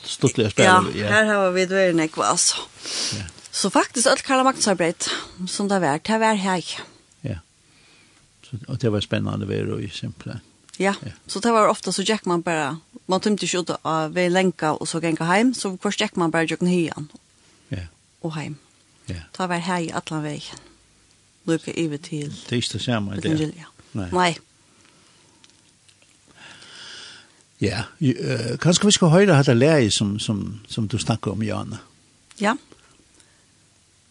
stortlig 0.09 0.47
spille. 0.53 0.69
Ja, 0.69 0.79
ja, 0.97 1.11
her 1.13 1.27
har 1.29 1.51
vi 1.53 1.65
det 1.69 1.83
jeg 1.89 2.13
var, 2.15 2.31
altså. 2.31 2.63
Ja. 3.17 3.27
Så 3.51 3.69
faktisk 3.73 4.07
alt 4.09 4.23
Karla 4.25 4.45
Magnusarbeid, 4.47 5.09
som 5.47 5.69
det 5.69 5.81
var, 5.83 6.01
det 6.05 6.19
var 6.21 6.37
her. 6.39 6.71
Ja, 7.25 7.41
så, 8.47 8.57
og 8.67 8.81
det 8.81 8.91
var 8.93 9.05
spennende 9.05 9.47
ved 9.49 9.67
det, 9.69 9.91
simpelthen. 9.93 10.41
Ja. 10.79 10.93
ja, 11.03 11.11
så 11.27 11.39
det 11.43 11.51
var 11.51 11.67
ofta 11.67 11.91
så 11.91 12.01
gick 12.01 12.25
man 12.25 12.41
bara, 12.41 12.77
man 13.05 13.19
tømte 13.19 13.45
inte 13.45 13.57
ut 13.57 13.69
av 13.81 14.13
ved 14.13 14.31
länka 14.31 14.71
och 14.71 14.87
så 14.87 14.99
gikk 14.99 15.19
hem, 15.19 15.53
så 15.53 15.77
först 15.81 16.01
gick 16.01 16.15
man 16.15 16.31
bara 16.31 16.43
jocken 16.43 16.67
hyan. 16.67 17.11
Ja. 17.67 17.85
Och 18.21 18.35
hem. 18.35 18.55
Ja. 19.05 19.21
Det 19.37 19.47
var 19.47 19.57
här 19.57 19.81
i 19.81 19.91
alla 19.91 20.21
vägen 20.21 20.68
lukka 21.49 21.73
i 21.75 21.87
til. 21.97 22.29
Det 22.29 22.51
er 22.51 22.61
ikke 22.61 22.73
det 22.73 22.81
samme, 22.81 23.15
det. 23.15 23.25
Evangeliet. 23.25 23.75
Nei. 23.93 24.09
Nei. 24.13 24.37
Ja, 27.61 27.83
uh, 28.01 28.57
kanskje 28.61 28.85
vi 28.85 28.91
skal 28.95 29.11
høre 29.11 29.35
hatt 29.35 29.51
lære 29.51 29.91
som, 29.91 30.19
som, 30.19 30.61
som 30.67 30.87
du 30.87 30.97
snakker 30.97 31.31
om, 31.31 31.43
Jan. 31.43 31.75
Ja. 32.39 32.55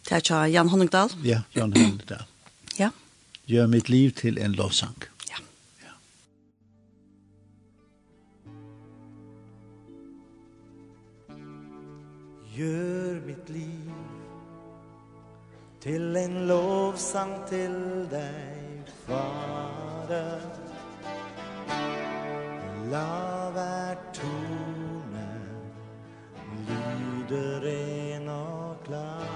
Det 0.08 0.30
er 0.30 0.44
Jan 0.46 0.68
Honningdal. 0.68 1.10
Ja, 1.24 1.40
Jan 1.56 1.72
Honningdal. 1.72 2.24
ja. 2.78 2.90
Gjør 3.48 3.66
mitt 3.66 3.88
liv 3.88 4.12
til 4.12 4.38
en 4.38 4.52
lovsang. 4.52 4.96
Ja. 5.30 5.36
Gör 12.56 13.20
mitt 13.26 13.48
liv 13.48 13.87
Till 15.80 16.16
en 16.16 16.46
lovsang 16.46 17.34
till 17.48 18.08
dig, 18.10 18.82
Fader. 19.06 20.40
Lav 22.90 23.56
är 23.56 23.96
tonen, 24.14 25.72
lyder 26.68 27.60
ren 27.60 28.28
och 28.28 28.84
klar. 28.84 29.28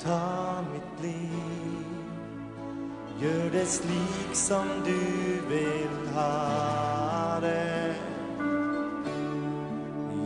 Ta 0.00 0.64
mitt 0.72 1.04
liv, 1.04 1.84
gör 3.20 3.50
det 3.50 3.66
slik 3.66 4.34
som 4.34 4.66
du 4.84 5.40
vill 5.48 6.14
ha 6.14 7.38
det 7.40 7.94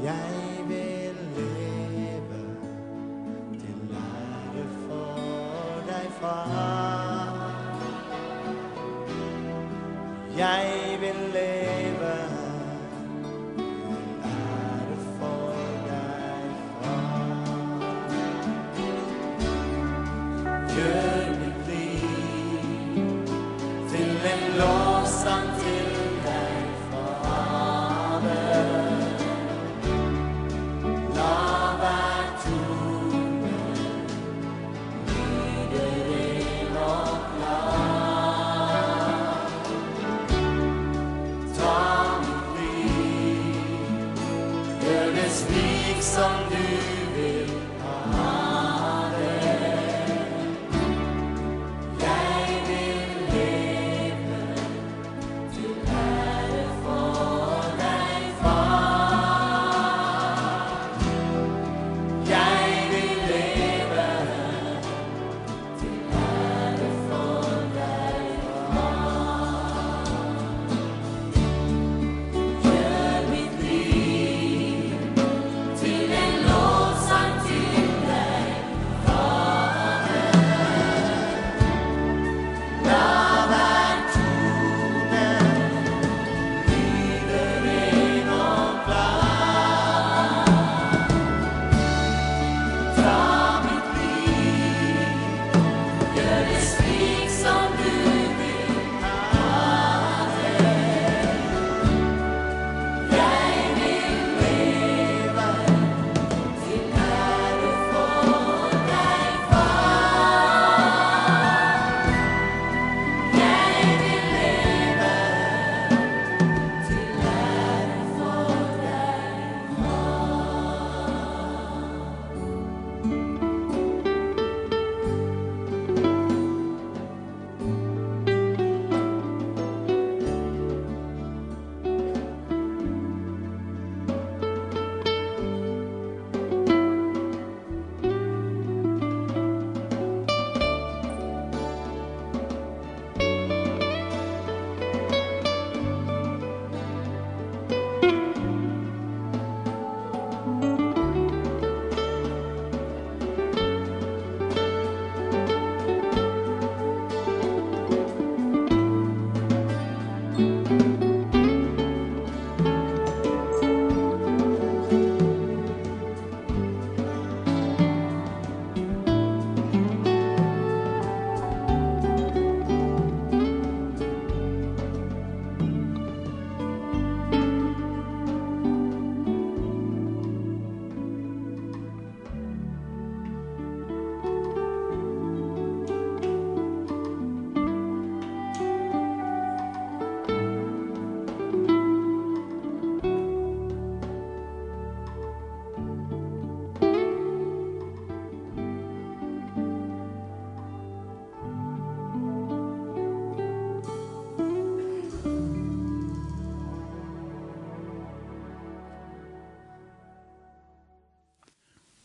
Jeg 0.02 0.64
vil 0.68 1.01
far 6.22 7.42
Jeg 10.36 10.71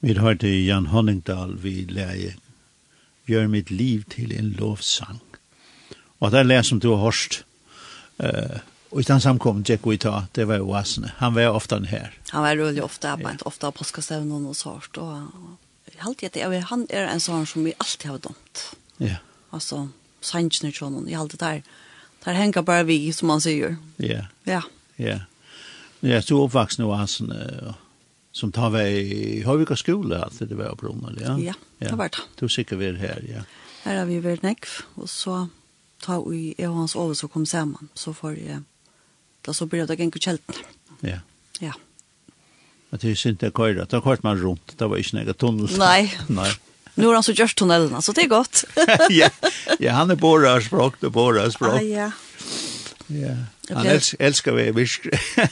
Vi 0.07 0.13
hørte 0.15 0.47
Jan 0.47 0.85
Honningdal 0.87 1.57
vi 1.59 1.81
leie 1.91 2.37
Gjør 3.27 3.49
mitt 3.51 3.67
liv 3.67 4.05
til 4.07 4.31
en 4.31 4.53
lovsang. 4.55 5.17
Og 6.23 6.31
det 6.31 6.39
er 6.39 6.45
det 6.47 6.59
som 6.63 6.79
du 6.79 6.93
har 6.93 7.01
hørt. 7.01 7.41
Uh, 8.23 8.61
og 8.95 9.03
den 9.03 9.19
samkommen 9.19 9.65
Jack 9.67 9.83
Wita, 9.83 10.21
det 10.35 10.45
var 10.47 10.61
jo 10.61 10.71
Asne. 10.79 11.11
Han 11.17 11.35
var 11.35 11.51
ofte 11.51 11.81
her. 11.91 12.13
Han 12.29 12.45
var 12.45 12.55
rolig 12.55 12.83
ofte, 12.83 13.07
ja. 13.07 13.17
Yeah. 13.19 13.35
ofte 13.45 13.67
av 13.67 13.75
påskastevnen 13.75 14.45
og 14.47 14.55
sånt. 14.55 14.95
Og 14.95 15.27
jeg 15.91 15.99
halte 16.05 16.31
at 16.31 16.63
han 16.69 16.85
er 16.89 17.09
en 17.11 17.19
sånn 17.19 17.43
som 17.43 17.67
vi 17.67 17.75
alltid 17.75 18.07
har 18.09 18.21
dømt. 18.29 18.63
Ja. 18.99 19.05
Yeah. 19.09 19.19
Altså, 19.51 19.89
sannsene 20.21 20.71
til 20.71 20.87
noen. 20.87 21.09
Jeg 21.11 21.19
halte 21.19 21.41
der, 21.41 21.59
der 22.23 22.39
henger 22.39 22.63
bare 22.63 22.87
vi, 22.87 23.11
som 23.11 23.35
han 23.35 23.43
sier. 23.43 23.75
Ja. 23.99 24.23
Ja. 24.47 24.63
Ja. 24.95 25.19
Ja, 25.99 26.21
så 26.21 26.39
oppvaksen 26.45 26.87
og 26.87 26.95
Asne, 26.95 27.43
og 27.67 27.75
som 28.37 28.51
tar 28.53 28.69
vi 28.75 28.83
i 29.01 29.43
Høyvika 29.45 29.75
skole, 29.79 30.19
at 30.21 30.37
det 30.37 30.57
var 30.57 30.75
Brunel, 30.77 31.17
ja? 31.17 31.33
Ja, 31.41 31.55
det 31.81 31.95
var 31.97 32.11
det. 32.13 32.21
Du 32.37 32.45
sikkert 32.51 32.79
vi 32.83 32.91
her, 33.01 33.23
ja. 33.25 33.45
Her 33.81 34.01
har 34.03 34.05
vi 34.09 34.19
vært 34.21 34.45
nekv, 34.45 34.83
og 35.01 35.09
så 35.09 35.47
tar 36.05 36.21
vi 36.27 36.51
i 36.53 36.67
hans 36.69 36.93
over 36.95 37.17
så 37.17 37.29
kom 37.31 37.47
sammen, 37.49 37.89
så 37.97 38.13
får 38.13 38.37
jeg, 38.37 38.61
da 39.47 39.55
så 39.57 39.65
blir 39.65 39.89
det 39.89 39.97
ikke 39.97 40.21
kjelten. 40.21 40.61
Ja. 41.01 41.23
Ja. 41.63 41.73
At 42.93 43.01
det 43.01 43.15
er 43.15 43.19
synd 43.19 43.41
det 43.41 43.55
køyre, 43.57 43.87
da 43.89 44.01
kørt 44.05 44.23
man 44.23 44.37
rundt, 44.41 44.77
det 44.77 44.89
var 44.89 45.01
ikke 45.01 45.17
noe 45.17 45.33
tunnel. 45.33 45.73
Nei. 45.81 46.11
Nei. 46.39 46.51
Nu 46.97 47.09
har 47.09 47.19
han 47.19 47.25
så 47.25 47.33
gjort 47.37 47.57
tunnelen, 47.57 47.97
så 48.01 48.13
det 48.13 48.25
er 48.25 48.31
godt. 48.37 48.65
ja, 49.13 49.29
ja, 49.81 49.97
han 49.97 50.13
er 50.13 50.17
bara 50.21 50.59
språk, 50.61 51.01
det 51.01 51.09
er 51.09 51.17
bara 51.17 51.49
språk. 51.53 51.81
Ah, 51.81 51.85
ja. 51.85 52.11
Ja. 53.13 53.35
Han 53.75 53.89
els, 53.91 54.13
elskar 54.19 54.55
vi 54.55 54.69
visk. 54.75 55.09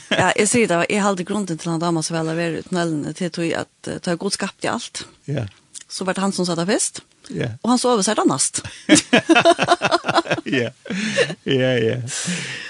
ja, 0.10 0.30
jeg 0.40 0.48
sier 0.48 0.70
det, 0.72 0.80
jeg 0.92 1.04
halde 1.04 1.26
grunden 1.28 1.60
til 1.60 1.74
han 1.74 1.82
dama 1.84 2.04
som 2.06 2.16
vel 2.16 2.32
har 2.32 2.40
vært 2.40 2.70
tunnelen 2.70 3.18
til 3.18 3.34
tog 3.34 3.52
at 3.64 3.90
uh, 3.92 4.00
ta 4.04 4.16
god 4.20 4.36
skapt 4.36 4.68
i 4.68 4.72
alt. 4.72 5.04
Ja. 5.28 5.46
Så 5.92 6.08
var 6.08 6.16
det 6.16 6.24
han 6.24 6.36
som 6.36 6.48
satt 6.48 6.62
av 6.62 6.72
fest. 6.72 7.04
Ja. 7.34 7.56
Og 7.64 7.72
han 7.74 7.82
sov 7.82 8.04
seg 8.06 8.20
annast. 8.22 8.62
ja. 10.58 10.70
Ja, 11.44 11.72
ja. 11.82 11.98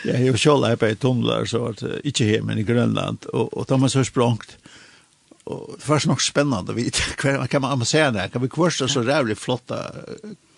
Ja, 0.06 0.16
jeg 0.16 0.32
var 0.32 0.42
sjål 0.42 0.68
her 0.70 0.80
på 0.80 0.90
et 0.90 1.02
tunnel, 1.04 1.34
så 1.50 1.66
var 1.66 1.76
det 1.82 2.00
ikke 2.08 2.30
her, 2.30 2.46
men 2.48 2.62
i 2.62 2.68
Grønland, 2.68 3.28
og, 3.34 3.52
og 3.52 3.68
da 3.70 3.80
man 3.82 3.92
så 3.92 4.06
språngt, 4.08 4.56
og 5.46 5.76
det 5.76 5.86
var 5.86 6.02
så 6.02 6.10
nok 6.10 6.24
spennende 6.24 6.74
å 6.74 6.78
vite, 6.78 7.04
hva 7.22 7.46
kan 7.52 7.66
man, 7.66 7.78
man 7.84 7.90
se 7.90 8.02
det, 8.16 8.30
kan 8.34 8.44
vi 8.44 8.52
kvarstå 8.54 8.90
så 8.90 9.04
rævlig 9.06 9.38
flotta 9.38 9.84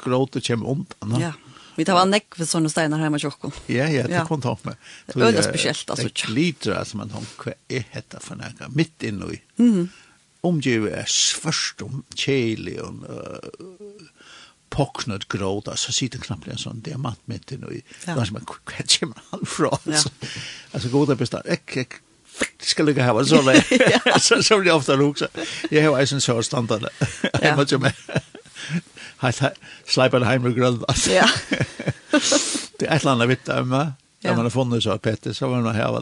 gråte 0.04 0.44
kjem 0.46 0.66
ondt, 0.68 0.96
Ja, 1.18 1.32
ja 1.32 1.36
Vi 1.78 1.86
tar 1.86 2.00
en 2.02 2.10
nekk 2.10 2.34
for 2.34 2.50
sånne 2.50 2.72
steiner 2.74 3.02
hjemme 3.04 3.20
i 3.20 3.22
tjocken. 3.22 3.54
Ja, 3.70 3.86
ja, 3.94 4.08
det 4.10 4.24
kom 4.28 4.42
ta 4.42 4.56
med. 4.66 4.80
Det 5.06 5.22
er 5.22 5.38
är 5.38 5.46
spesielt, 5.46 5.90
altså. 5.90 6.08
Det 6.10 6.14
glider 6.14 6.74
alltså 6.80 6.98
man 6.98 7.10
tänker 7.10 7.52
hva 7.52 7.54
er 7.70 7.86
dette 7.94 8.20
for 8.22 8.36
några 8.36 8.70
mitt 8.74 9.04
inne 9.04 9.34
i. 9.34 9.42
Mhm. 9.62 9.90
Omgivet 10.44 10.94
er 10.94 11.06
svårt 11.10 11.82
om 11.82 12.04
kjeli 12.16 12.78
og 12.80 13.04
uh, 13.10 14.08
poknet 14.70 15.28
gråd 15.28 15.68
alltså 15.68 15.92
sitter 15.92 16.20
knappt 16.20 16.48
en 16.48 16.58
sånn 16.62 16.82
diamant 16.86 17.20
mitt 17.26 17.52
inne 17.52 17.68
i. 17.74 17.82
Där 18.06 18.26
som 18.26 18.34
man 18.34 18.46
kvätsch 18.46 19.02
man 19.04 19.42
Altså, 19.86 20.10
Alltså 20.72 20.90
goda 20.90 21.16
bestand. 21.16 21.46
Ek 21.46 21.78
ek, 21.78 21.94
det 22.60 22.66
skal 22.66 22.86
ligga 22.86 23.04
här 23.04 23.24
så 23.24 23.42
där. 23.42 24.20
Så 24.20 24.44
så 24.44 24.60
blir 24.60 24.72
ofte 24.72 24.94
också. 24.94 25.28
Jeg 25.72 25.90
har 25.90 26.00
ju 26.00 26.16
en 26.16 26.22
så 26.22 26.44
standard. 26.44 26.88
Ja. 27.42 27.56
Men 27.80 27.92
sleipa 29.20 30.20
det 30.22 30.30
heim 30.30 30.46
og 30.50 30.58
grølla. 30.58 30.98
Ja. 31.10 31.28
det 32.80 32.88
er 32.88 32.96
et 32.96 33.02
eller 33.02 33.16
annet 33.16 33.32
vitt 33.34 33.50
av 33.54 33.68
meg. 33.68 33.96
Ja. 34.26 34.34
man 34.34 34.48
har 34.48 34.54
funnet 34.54 34.84
så 34.84 34.98
Petter, 34.98 35.34
så 35.34 35.48
var 35.48 35.62
man 35.62 35.76
her. 35.76 36.02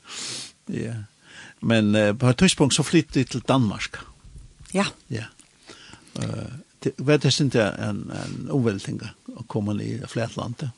ja. 0.84 0.94
Men 1.60 1.94
uh, 1.96 2.12
på 2.16 2.30
et 2.30 2.38
tidspunkt 2.38 2.74
så 2.74 2.86
flyttet 2.86 3.16
jeg 3.16 3.30
til 3.34 3.44
Danmark. 3.48 4.00
Ja. 4.72 4.86
Ja. 5.10 5.26
Uh, 6.18 6.48
det, 6.84 6.94
var 6.98 7.18
det 7.20 7.32
synes 7.32 7.54
jeg 7.54 7.74
en, 7.84 8.06
en 8.14 8.48
omvelting 8.50 9.00
å 9.36 9.44
komme 9.50 9.76
i 9.82 9.98
flætlandet? 10.08 10.70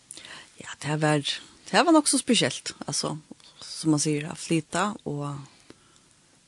Ja, 0.59 0.73
det 0.83 0.99
var, 1.02 1.23
det 1.71 1.85
var 1.87 1.95
nok 1.95 2.09
så 2.11 2.19
spesielt. 2.19 2.75
Altså, 2.87 3.17
som 3.62 3.95
man 3.95 4.02
sier, 4.02 4.31
å 4.31 4.38
flytte 4.38 4.93
og 5.05 5.49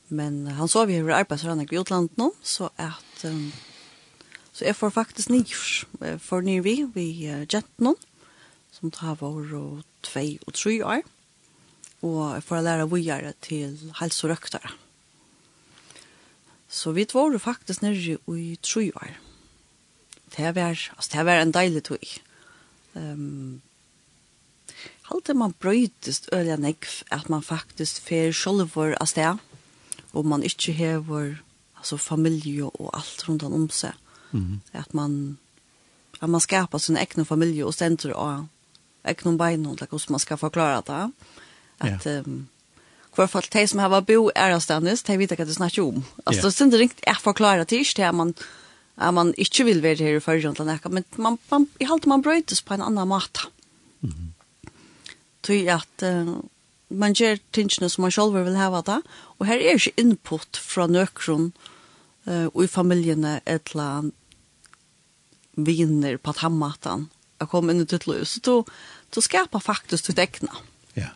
Men 0.07 0.45
han 0.45 0.69
så 0.69 0.83
vi 0.85 0.99
hur 1.01 1.09
arbeidsrande 1.09 1.65
i 1.65 1.77
utlandet 1.79 2.19
nå, 2.21 2.27
så 2.45 2.67
at 2.77 3.23
um, 3.25 3.47
Så 4.55 4.63
jeg 4.63 4.75
får 4.79 4.93
faktisk 4.95 5.33
nyer 5.33 6.17
for 6.23 6.45
nyr 6.45 6.61
vi, 6.63 6.77
vi 6.95 7.27
uh, 7.27 7.43
noen, 7.83 7.97
som 8.71 8.91
tar 8.91 9.17
vår 9.19 9.51
og 9.57 9.81
tvei 10.05 10.37
og 10.47 10.55
tre 10.55 10.77
år. 10.79 11.03
Og 12.07 12.21
jeg 12.37 12.43
får 12.47 12.63
lære 12.63 12.87
vågjere 12.87 13.33
til 13.43 13.75
helse 13.99 14.23
og 14.23 14.31
røktere. 14.31 14.71
Så 16.71 16.93
vi 16.95 17.03
var 17.11 17.35
faktisk 17.37 17.83
nere 17.83 18.15
i 18.15 18.55
tre 18.61 18.91
år. 18.95 19.11
Det 20.37 20.55
var, 20.55 20.71
altså, 20.71 21.09
det 21.11 21.25
var 21.25 21.41
en 21.41 21.51
deilig 21.51 21.83
tog. 21.83 22.05
Um, 22.95 23.61
Halte 25.11 25.33
man 25.33 25.53
brøytest 25.53 26.29
øyla 26.33 26.55
negv 26.55 27.03
at 27.11 27.29
man 27.29 27.43
faktisk 27.43 28.01
fer 28.01 28.31
sjolvor 28.31 28.95
av 29.01 29.05
sted, 29.05 29.37
og 30.13 30.25
man 30.25 30.43
ikke 30.43 30.71
hever 30.73 31.35
altså, 31.77 31.97
familie 31.97 32.65
og 32.65 32.89
alt 32.93 33.27
rundt 33.29 33.43
om 33.43 33.69
seg 33.69 33.93
Mm. 34.33 34.61
Att 34.71 34.93
man 34.93 35.37
att 36.19 36.29
man 36.29 36.41
skapar 36.41 36.79
sin 36.79 36.97
egen 36.97 37.25
familj 37.25 37.63
och 37.63 37.73
ständer 37.73 38.13
och 38.13 38.43
egen 39.03 39.37
bein 39.37 39.65
och 39.65 39.79
hur 39.91 40.11
man 40.11 40.19
ska 40.19 40.37
förklara 40.37 40.81
det. 40.81 41.11
Att 41.77 42.05
yeah. 42.05 42.27
um, 42.27 42.47
fall 43.27 43.43
de 43.51 43.67
som 43.67 43.79
har 43.79 44.01
bo 44.01 44.31
är 44.35 44.59
ständes, 44.59 45.03
de 45.03 45.17
vet 45.17 45.31
att 45.31 45.37
det 45.37 45.53
snackar 45.53 45.81
om. 45.81 46.03
Alltså 46.23 46.41
yeah. 46.41 46.45
det 46.45 46.51
synd 46.51 46.73
inte 46.73 47.11
att 47.11 47.21
förklara 47.21 47.65
det 47.65 47.99
är 47.99 48.11
man 48.11 48.33
att 48.95 49.13
man 49.13 49.33
inte 49.33 49.63
vill 49.63 49.81
vara 49.81 49.93
här 49.93 50.13
i 50.13 50.19
förgrundet 50.19 50.83
men 50.91 51.03
man, 51.15 51.37
man, 51.49 51.67
i 51.79 51.85
allt 51.85 52.05
man 52.05 52.21
bröjtes 52.21 52.61
på 52.61 52.73
en 52.73 52.81
annan 52.81 53.07
mat. 53.07 53.37
Mm. 54.03 54.33
Tror 55.41 55.69
att 55.69 56.03
uh, 56.03 56.35
man 56.87 57.13
gör 57.13 57.39
tingene 57.51 57.89
som 57.89 58.01
man 58.01 58.11
själv 58.11 58.33
vill 58.33 58.55
ha 58.55 58.81
det, 58.81 59.01
och 59.11 59.45
här 59.45 59.57
är 59.57 59.73
ju 59.73 59.91
input 59.95 60.57
från 60.57 60.91
nökron 60.91 61.51
och 61.57 61.74
uh, 62.27 62.47
og 62.51 62.63
i 62.65 62.71
familjene 62.71 63.39
etla 63.45 63.89
viner 65.55 66.17
på 66.19 66.33
tammatan 66.35 67.09
jeg 67.39 67.51
kom 67.51 67.69
inn 67.69 67.83
i 67.83 67.89
ditt 67.89 68.07
liv 68.07 68.23
så 68.27 68.41
du, 68.43 68.53
du 69.13 69.21
skapar 69.23 69.63
faktisk 69.63 70.09
ditt 70.09 70.21
egna. 70.23 70.61
Ja. 70.95 71.11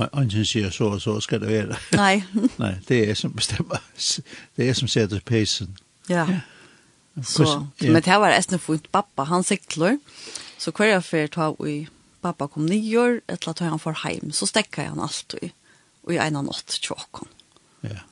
Angen 0.00 0.46
sier 0.48 0.72
så 0.72 0.94
og 0.94 1.02
så 1.02 1.18
skal 1.24 1.42
det 1.42 1.50
være. 1.50 1.78
Nei. 2.00 2.22
Nei 2.62 2.74
det 2.88 3.02
er 3.10 3.18
som 3.18 3.34
bestemmer. 3.36 3.82
Det 4.56 4.68
er 4.68 4.76
som 4.78 4.88
setter 4.90 5.22
peisen. 5.24 5.76
Ja, 6.08 6.26
ja. 6.28 6.40
Så, 7.26 7.44
ja. 7.44 7.90
men 7.90 8.00
det 8.06 8.16
var 8.22 8.32
eisen 8.32 8.60
fint. 8.62 8.86
Pappa, 8.94 9.26
han 9.28 9.42
sikler, 9.44 9.98
så 10.62 10.72
hver 10.72 10.94
jeg 10.94 11.04
fyrt 11.04 11.36
av 11.42 11.56
vi 11.58 11.82
pappa 12.22 12.46
kom 12.48 12.68
nio 12.68 13.00
år, 13.00 13.16
etter 13.28 13.50
at 13.50 13.62
han 13.64 13.80
får 13.82 13.98
heim, 14.04 14.30
så 14.32 14.46
stekka 14.48 14.86
han 14.86 15.02
alt 15.02 15.34
i, 15.42 15.50
og 16.06 16.14
i 16.14 16.20
ena 16.22 16.40
natt 16.46 16.78
tjåkon. 16.78 17.28
Ja. 17.84 18.04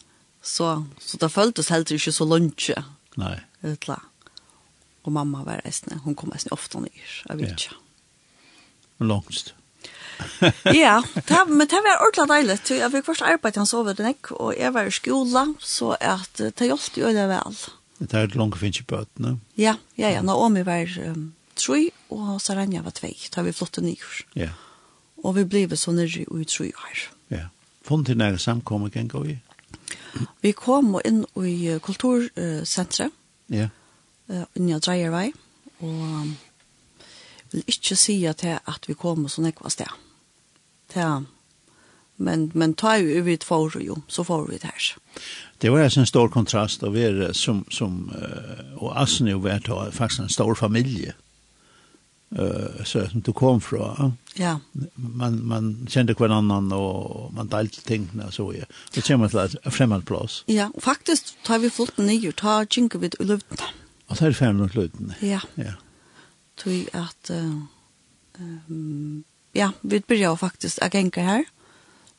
Så, 0.43 0.85
så 1.03 1.21
det 1.21 1.33
føltes 1.33 1.71
heller 1.73 1.99
ikke 1.99 2.15
så 2.15 2.27
lunge. 2.29 2.83
Nei. 3.19 3.37
Utla. 3.67 3.99
Og 5.05 5.13
mamma 5.13 5.45
var 5.47 5.63
reisende. 5.65 6.01
Hun 6.05 6.17
kom 6.19 6.33
reisende 6.35 6.57
ofte 6.57 6.81
nyer, 6.83 7.15
jeg 7.29 7.41
vet 7.41 7.55
ikke. 7.55 7.79
Ja. 7.79 9.07
Langst. 9.09 9.55
ja, 10.75 11.03
det, 11.15 11.41
men 11.47 11.67
det 11.71 11.81
var 11.85 12.03
ordentlig 12.03 12.27
deilig. 12.31 12.57
Jeg 12.75 12.91
fikk 12.91 13.07
først 13.07 13.27
arbeid 13.27 13.55
til 13.55 13.63
han 13.63 13.71
sove 13.71 13.95
den 13.95 14.11
ikke, 14.11 14.35
og 14.35 14.55
jeg 14.59 14.75
var 14.75 14.89
i 14.89 14.95
skola, 14.95 15.45
så 15.63 15.93
at 16.01 16.41
det 16.43 16.71
hjalp 16.71 16.99
jo 16.99 17.13
det 17.15 17.27
vel. 17.31 17.61
Det 17.99 18.15
er 18.15 18.29
et 18.29 18.39
langt 18.39 18.59
finnes 18.59 18.83
i 18.83 18.87
bøtene. 18.87 19.37
Ja, 19.59 19.77
ja, 19.99 20.11
ja. 20.15 20.23
Naomi 20.23 20.63
var 20.67 20.91
um, 21.11 21.33
tre, 21.59 21.89
og 22.15 22.41
Saranja 22.43 22.83
var 22.87 22.95
tvei. 22.95 23.15
Da 23.35 23.43
vi 23.47 23.55
flottet 23.55 23.87
nyer. 23.87 24.23
Ja. 24.39 24.53
Og 25.23 25.35
vi 25.39 25.47
ble 25.51 25.79
så 25.79 25.95
nere 25.95 26.23
i 26.23 26.47
tre 26.47 26.71
år. 26.71 27.05
Ja. 27.35 27.49
Funnet 27.87 28.13
til 28.13 28.21
nære 28.21 28.39
samkommet, 28.43 28.95
kan 28.95 29.11
gå 29.11 29.25
i? 29.35 29.39
Vi 30.43 30.53
kom 30.57 30.97
inn 31.05 31.25
i 31.45 31.79
kultursenteret, 31.83 33.13
ja. 33.49 33.69
Yeah. 34.29 34.47
inni 34.59 34.75
av 34.77 34.83
Dreiervei, 34.85 35.31
og 35.81 36.35
vil 37.53 37.65
ikke 37.71 37.97
si 37.97 38.19
at, 38.29 38.45
jeg, 38.45 38.61
at 38.69 38.89
vi 38.89 38.97
kom 38.99 39.29
så 39.29 39.43
nekva 39.45 39.73
sted. 39.73 39.89
Ja. 40.97 41.23
Men, 42.19 42.51
men 42.55 42.75
ta 42.75 42.97
jo 42.99 43.23
vi 43.23 43.37
for 43.45 43.79
jo, 43.81 44.01
så 44.09 44.25
får 44.27 44.49
vi 44.49 44.59
det 44.59 44.73
her. 44.73 44.89
Det 45.63 45.71
var 45.73 45.87
en 45.87 46.07
stor 46.07 46.29
kontrast 46.29 46.83
av 46.83 46.97
er 46.97 47.33
som, 47.33 47.65
som 47.71 48.11
og 48.77 48.93
Asne 48.99 49.31
jo 49.31 49.39
vært 49.39 49.71
faktisk 49.95 50.27
en 50.27 50.33
stor 50.33 50.55
familie 50.59 51.15
eh 52.31 52.85
så 52.85 53.09
som 53.09 53.21
du 53.21 53.33
kom 53.33 53.61
från. 53.61 54.13
Ja. 54.35 54.61
Man 54.95 55.47
man 55.47 55.87
kände 55.91 56.15
kvar 56.15 56.29
annan 56.29 56.73
och 56.73 57.33
man 57.33 57.49
delte 57.49 57.81
ting 57.83 58.09
när 58.13 58.31
så 58.31 58.55
ja. 58.55 58.65
Det 58.93 59.01
kommer 59.09 59.29
som 59.29 59.49
en 59.63 59.73
främmande 59.73 60.07
plats. 60.07 60.45
Ja, 60.47 60.71
faktiskt 60.81 61.37
tar 61.43 61.59
vi 61.59 61.71
fullt 61.71 61.99
ner 61.99 62.33
ta 62.33 62.65
jinka 62.71 62.99
vid 62.99 63.15
luften. 63.19 63.67
Och 64.07 64.17
så 64.17 64.25
er 64.25 64.29
det 64.29 64.35
fem 64.35 64.59
luften. 64.59 65.13
Ja. 65.21 65.41
Ja. 65.55 65.73
Tror 66.57 66.85
att 66.93 67.31
ehm 67.31 69.25
ja, 69.53 69.73
vi 69.81 70.01
börjar 70.01 70.37
faktiskt 70.37 70.79
att 70.79 70.95
gänka 70.95 71.23
här. 71.23 71.45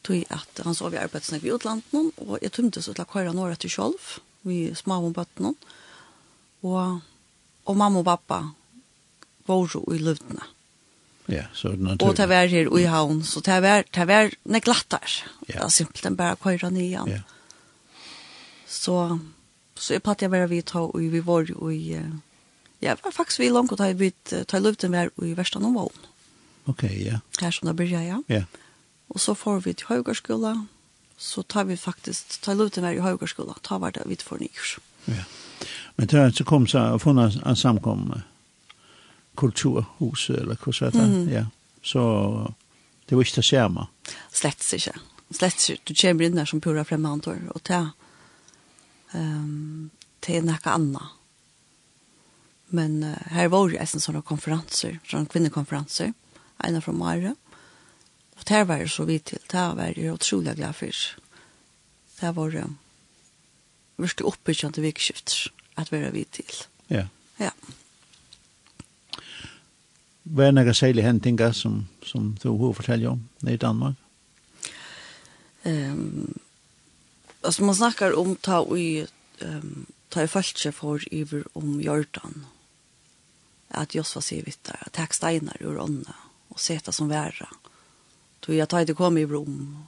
Tror 0.01 0.23
att 0.29 0.59
han 0.63 0.75
sov 0.75 0.93
i 0.93 0.97
arbetsnack 0.97 1.43
i 1.43 1.49
utlandet 1.49 1.93
och 2.15 2.37
jag 2.41 2.51
tömde 2.51 2.81
så 2.81 2.91
att 2.91 3.13
köra 3.13 3.33
några 3.33 3.55
till 3.55 3.69
själv. 3.69 4.01
Vi 4.41 4.75
små 4.75 4.95
om 4.95 5.11
botten. 5.11 5.55
Och 6.61 6.99
och 7.63 7.75
mamma 7.75 7.99
och 7.99 8.05
pappa 8.05 8.51
våre 9.49 9.81
i 9.95 9.99
løvdene. 10.03 10.47
Ja, 11.29 11.43
så 11.53 11.73
det 11.75 11.83
naturlig. 11.85 12.09
Og 12.09 12.17
det 12.17 12.29
var 12.29 12.47
her 12.49 12.69
i 12.77 12.85
havn, 12.89 13.23
så 13.23 13.41
det 13.45 13.59
var, 13.61 13.83
det 13.93 14.07
var 14.07 14.31
neglattar. 14.45 15.11
Ja. 15.47 15.53
Det 15.53 15.59
var 15.61 15.69
simpelthen 15.73 16.15
bare 16.17 16.39
køyre 16.41 16.71
ned 16.71 16.81
igjen. 16.87 17.07
Ja. 17.07 17.21
Så, 18.65 19.19
så 19.75 19.93
jeg 19.93 20.03
platt 20.05 20.21
jeg 20.21 20.31
bare 20.33 20.49
vi 20.49 20.61
ta, 20.61 20.81
og 20.87 20.97
vi 20.99 21.21
var 21.25 21.45
jo 21.49 21.69
i, 21.69 21.99
ja, 22.81 22.95
var 23.03 23.13
faktisk 23.13 23.43
vi 23.43 23.49
langt, 23.53 23.71
og 23.71 23.77
da 23.77 23.91
vi 23.93 24.09
i 24.09 24.61
løvden 24.61 24.93
var 24.93 25.13
i 25.21 25.35
versta 25.37 25.61
noen 25.61 25.77
Vågen. 25.77 26.09
Ok, 26.69 26.83
ja. 26.83 27.21
Her 27.41 27.51
som 27.51 27.69
det 27.69 27.75
blir 27.77 27.93
ja. 27.93 28.21
Ja. 28.29 28.43
Og 29.09 29.19
så 29.19 29.33
får 29.33 29.65
vi 29.65 29.73
til 29.73 29.89
høygarskola, 29.89 30.55
så 31.17 31.41
tar 31.41 31.65
vi 31.69 31.77
faktisk, 31.77 32.41
tar 32.41 32.57
løvden 32.57 32.85
var 32.85 32.97
i 32.97 33.05
høygarskola, 33.05 33.57
tar 33.63 33.81
var 33.81 33.93
det 33.93 34.05
vidt 34.09 34.25
for 34.25 34.41
nykker. 34.41 34.77
Ja. 35.09 35.25
Men 35.97 36.07
det 36.07 36.35
så 36.37 36.43
kom 36.43 36.67
så, 36.67 36.97
få 36.97 37.11
en 37.17 37.55
samkomme 37.55 38.23
kulturhus 39.39 40.29
eller 40.35 40.59
hva 40.59 40.73
så 40.75 40.89
heter 40.89 41.07
mm. 41.07 41.29
ja. 41.31 41.45
Så 41.85 42.01
det 43.07 43.15
var 43.15 43.25
ikke 43.25 43.39
det 43.39 43.47
samme. 43.47 43.87
Slett 44.35 44.65
ikke. 44.75 44.95
Slett 45.31 45.63
ikke. 45.63 45.81
Du 45.87 45.93
kommer 45.97 46.27
inn 46.27 46.37
der 46.37 46.49
som 46.49 46.61
pura 46.61 46.83
fremmedår, 46.85 47.39
og 47.55 47.63
det 47.67 47.77
er 47.77 47.87
um, 49.13 49.89
det 50.25 50.35
er 50.37 50.45
noe 50.45 50.73
annet. 50.73 51.15
Men 52.75 52.99
uh, 53.01 53.15
her 53.33 53.49
var 53.53 53.71
det 53.71 53.79
en 53.81 54.03
sånne 54.03 54.21
konferanser, 54.25 54.99
sånne 55.09 55.31
kvinnekonferanser, 55.31 56.13
en 56.67 56.81
fra 56.83 56.93
Mare. 56.93 57.33
Og 58.37 58.45
det 58.47 58.61
var 58.67 58.83
det 58.83 58.91
så 58.93 59.07
vidt 59.07 59.31
til, 59.31 59.41
det 59.51 59.65
var 59.79 59.95
det 59.95 60.11
utrolig 60.11 60.55
glad 60.59 60.77
for. 60.77 61.01
Det 62.19 62.35
var 62.35 62.53
det 62.53 62.67
um, 62.67 62.77
virkelig 63.99 64.27
oppbyggende 64.33 64.83
vikskifter 64.83 65.49
at 65.79 65.91
vi 65.91 66.03
var 66.03 66.13
vidt 66.15 66.31
til. 66.39 66.65
Ja. 66.91 67.07
Ja. 67.39 67.51
Hva 70.29 70.47
er 70.47 70.51
några 70.51 70.73
särliga 70.73 71.05
häntingar 71.05 71.51
som, 71.51 71.87
som 72.05 72.37
du 72.41 72.49
har 72.49 72.73
fortällt 72.73 73.07
om 73.07 73.29
i 73.47 73.57
Danmark? 73.57 73.95
Um, 75.63 76.39
alltså 77.41 77.63
man 77.63 77.75
snackar 77.75 78.19
om 78.19 78.35
ta 78.35 78.77
i 78.77 79.07
um, 79.39 79.85
ta 80.09 80.23
i 80.23 80.27
falske 80.27 80.71
for 80.71 81.13
iver 81.13 81.43
om 81.53 81.81
Jordan. 81.81 82.45
Att 83.67 83.95
Josva 83.95 84.21
säger 84.21 84.43
vitt 84.43 84.63
där, 84.63 84.77
att 84.79 84.93
tack 84.93 85.13
steinar 85.13 85.57
ur 85.59 85.77
ånda 85.77 86.15
och 86.47 86.59
sätta 86.59 86.91
som 86.91 87.09
värra. 87.09 87.49
Då 88.39 88.53
jag 88.53 88.69
tar 88.69 88.85
det 88.85 88.93
kom 88.93 89.17
i 89.17 89.25
Rom 89.25 89.85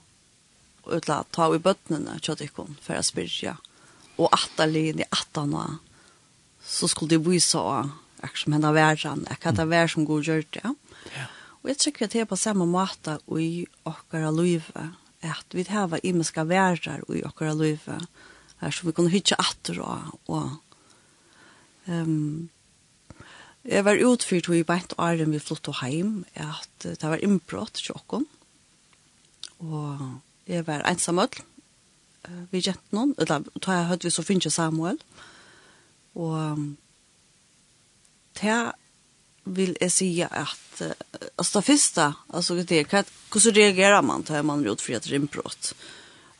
och 0.82 0.92
utla 0.92 1.24
ta 1.30 1.54
i 1.54 1.58
bötterna 1.58 2.18
tjat 2.18 2.40
ikon 2.40 2.76
för 2.80 2.94
att 2.94 3.06
spyrja 3.06 3.56
och 4.16 4.34
attalin 4.34 5.00
i 5.00 5.04
attarna 5.10 5.78
så 6.62 6.88
skulle 6.88 7.08
det 7.08 7.18
visa 7.18 7.90
akkurat 8.22 8.44
som 8.44 8.56
henne 8.56 8.72
verran, 8.74 9.26
akkurat 9.30 9.60
det 9.60 9.68
vær 9.70 9.90
som 9.90 10.06
god 10.08 10.26
gjør 10.28 10.44
det. 10.56 10.74
Ja. 11.16 11.28
Og 11.62 11.70
jeg 11.70 11.78
tykker 11.78 12.06
at 12.06 12.14
det 12.14 12.24
er 12.24 12.30
på 12.30 12.38
samme 12.38 12.66
måte 12.66 13.18
i 13.38 13.66
okkara 13.86 14.32
løyve, 14.34 14.88
at 15.22 15.54
vi 15.54 15.64
har 15.68 15.92
imenska 16.02 16.44
verrar 16.48 17.04
i 17.10 17.22
okkara 17.26 17.54
løyve, 17.54 18.00
her 18.62 18.74
som 18.74 18.88
vi 18.88 18.94
kunne 18.94 19.12
hytja 19.12 19.38
atter 19.42 19.78
og, 19.82 20.18
og 20.30 20.50
um, 21.86 22.50
jeg 23.62 23.84
var 23.86 24.02
utfyrt 24.02 24.50
i 24.50 24.64
beint 24.66 24.94
åren 24.98 25.34
vi 25.34 25.38
flott 25.42 25.70
og 25.70 25.78
heim, 25.82 26.24
at 26.34 26.86
det 26.86 26.98
var 27.02 27.22
innbrott 27.22 27.78
til 27.78 27.94
okken, 27.94 28.26
og 29.62 30.02
jeg 30.50 30.66
var 30.66 30.82
ensamøll, 30.90 31.30
ødel, 31.30 32.46
vi 32.50 32.62
gjent 32.62 32.94
noen, 32.94 33.14
eller 33.18 33.46
da 33.62 33.82
hadde 33.88 34.06
vi 34.06 34.10
så 34.14 34.22
finnes 34.26 34.54
Samuel, 34.54 34.98
og 36.14 36.66
det 38.40 38.60
vil 39.44 39.74
jeg 39.80 39.92
si 39.92 40.08
at 40.22 40.82
altså 41.36 41.58
det 41.58 41.66
første, 41.66 42.12
altså 42.32 42.56
det 42.62 42.78
er 42.78 42.88
hur 42.92 43.04
hvordan 43.32 43.56
reagerer 43.56 44.02
man 44.02 44.24
til 44.24 44.44
man 44.44 44.64
råd 44.66 44.80
för 44.80 44.96
et 44.96 45.10
rimbrott? 45.10 45.74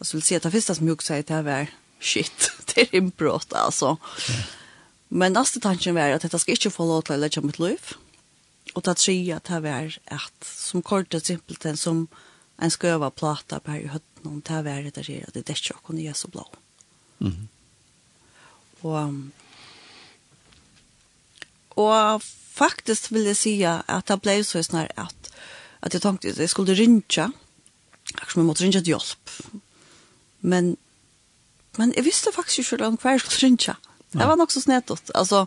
Altså 0.01 0.17
vil 0.17 0.23
si 0.23 0.35
at 0.35 0.43
det 0.43 0.53
første 0.53 0.75
som 0.75 0.89
jeg 0.89 1.03
sier 1.03 1.23
det 1.23 1.45
var 1.45 1.71
shit, 2.01 2.51
det 2.69 2.83
er 2.83 2.93
rimbrott 2.93 3.53
altså. 3.55 3.97
Men 5.09 5.33
neste 5.33 5.61
tanken 5.61 5.95
var 5.95 6.15
at 6.15 6.23
det 6.23 6.41
skal 6.41 6.55
ikke 6.55 6.71
få 6.71 6.87
lov 6.89 7.03
til 7.03 7.17
å 7.17 7.21
legge 7.21 7.43
mitt 7.45 7.59
liv. 7.59 7.95
Og 8.75 8.85
det 8.85 8.97
tredje 8.97 9.37
at 9.37 9.49
det 9.49 9.63
var 9.63 9.99
at 10.07 10.47
som 10.47 10.83
kort 10.83 11.15
og 11.15 11.25
simpelthen 11.25 11.77
som 11.77 12.07
en 12.63 12.71
skøva 12.71 13.11
plata 13.11 13.59
på 13.61 13.75
her 13.75 13.85
i 13.85 13.93
høtten 13.93 14.29
om 14.29 14.41
det 14.41 14.61
var 14.65 14.85
det 14.87 14.95
der 14.97 15.27
at 15.27 15.35
det 15.35 15.43
er 15.49 15.59
ikke 15.59 15.77
å 15.77 15.85
kunne 15.87 16.05
gjøre 16.05 16.21
så 16.21 16.31
blå. 16.33 16.47
Mm 17.19 17.49
Og 18.83 18.97
um, 18.99 19.33
Og 21.81 22.23
faktisk 22.53 23.13
vil 23.13 23.29
jeg 23.31 23.39
si 23.39 23.55
at 23.65 24.09
det 24.09 24.19
ble 24.23 24.39
så 24.45 24.63
snar 24.65 24.91
at, 25.01 25.31
at 25.83 25.95
jeg 25.95 26.05
tenkte 26.05 26.35
at 26.35 26.41
jeg 26.43 26.53
skulle 26.53 26.77
rinja, 26.77 27.31
akkurat 28.13 28.35
som 28.35 28.43
jeg 28.43 28.49
måtte 28.49 28.65
rinja 28.65 28.83
til 28.83 28.95
hjelp. 28.95 29.37
Men, 30.43 30.77
men 31.79 31.95
jeg 31.97 32.05
visste 32.05 32.35
faktisk 32.35 32.75
ikke 32.75 32.91
om 32.91 32.99
hva 33.01 33.17
jeg 33.17 33.25
skulle 33.25 33.43
rinja. 33.47 33.77
Det 34.13 34.29
var 34.29 34.37
nok 34.37 34.53
så 34.53 34.61
snedtått. 34.61 35.13
Altså, 35.17 35.47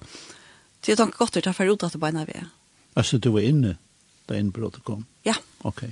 til 0.82 0.96
jeg 0.96 1.02
tenkte 1.02 1.22
godt 1.22 1.38
ut, 1.38 1.46
jeg 1.46 1.58
får 1.58 1.74
ut 1.74 1.84
at 1.86 1.94
det 1.94 2.02
beina 2.02 2.26
vi 2.26 2.40
er. 2.40 2.48
Altså, 2.96 3.20
du 3.22 3.30
var 3.36 3.46
inne 3.46 3.76
da 4.26 4.38
innbrottet 4.40 4.86
kom? 4.88 5.06
Ja. 5.28 5.36
Ok. 5.68 5.84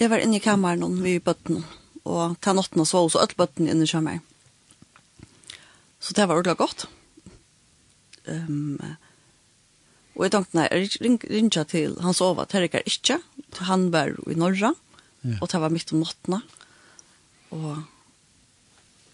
Jeg 0.00 0.10
var 0.12 0.20
inne 0.20 0.36
i 0.36 0.44
kameran 0.44 0.98
vi 1.00 1.16
i 1.16 1.22
bøtten, 1.24 1.62
og 2.04 2.36
ta 2.44 2.52
notten 2.56 2.82
og 2.82 2.88
så, 2.88 3.04
og 3.04 3.12
så 3.12 3.22
ødel 3.24 3.38
bøtten 3.38 3.68
inne 3.68 3.88
i 3.88 3.90
kameran. 3.90 4.24
Så 6.00 6.16
det 6.16 6.26
var 6.28 6.40
ordentlig 6.40 6.56
godt. 6.56 6.86
Um, 8.26 8.80
Og 10.20 10.26
jeg 10.26 10.34
tenkte, 10.34 10.58
nei, 10.58 10.66
jeg 10.68 11.16
ringte 11.32 11.62
til 11.64 11.94
han 12.04 12.12
sova, 12.12 12.44
er 12.44 12.66
ikke. 12.84 13.16
Han 13.64 13.86
var 13.88 14.12
i 14.28 14.34
Norra, 14.36 14.74
ja. 15.24 15.38
og 15.40 15.48
det 15.48 15.60
var 15.62 15.72
midt 15.72 15.94
om 15.96 16.02
nattene. 16.04 16.42
Og 17.56 17.70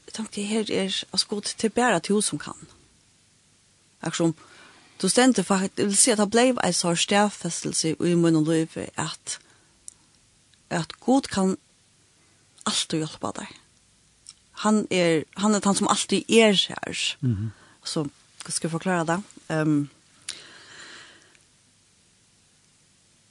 jeg 0.09 0.17
tenkte, 0.17 0.43
her 0.43 0.67
er, 0.67 0.91
altså, 1.13 1.29
god 1.31 1.53
til 1.55 1.71
bare 1.71 2.01
til 2.03 2.19
hun 2.19 2.27
som 2.27 2.43
kan. 2.43 2.59
Akkurat 4.03 4.17
som, 4.17 4.35
du 4.99 5.07
stendte 5.09 5.45
faktisk, 5.47 5.79
jeg 5.79 5.87
vil 5.87 5.97
si 5.97 6.11
at 6.11 6.19
det 6.19 6.31
ble 6.35 6.49
en 6.57 6.75
sånn 6.75 6.99
stedfestelse 6.99 7.95
i 7.95 8.15
munnen 8.19 8.43
og 8.43 8.51
løyve, 8.51 8.89
at, 8.99 9.39
at 10.75 10.99
god 11.07 11.31
kan 11.31 11.55
alltid 12.67 13.05
hjelpe 13.05 13.31
deg. 13.37 13.59
Han 14.67 14.89
er, 14.91 15.23
han 15.39 15.55
er 15.55 15.63
han 15.63 15.79
som 15.79 15.87
alltid 15.87 16.27
er 16.27 16.59
her. 16.67 17.17
Mm 17.21 17.37
-hmm. 17.37 17.51
Så, 17.85 18.09
skal 18.49 18.67
jeg 18.67 18.71
forklare 18.71 19.07
det? 19.07 19.23
Um, 19.55 19.89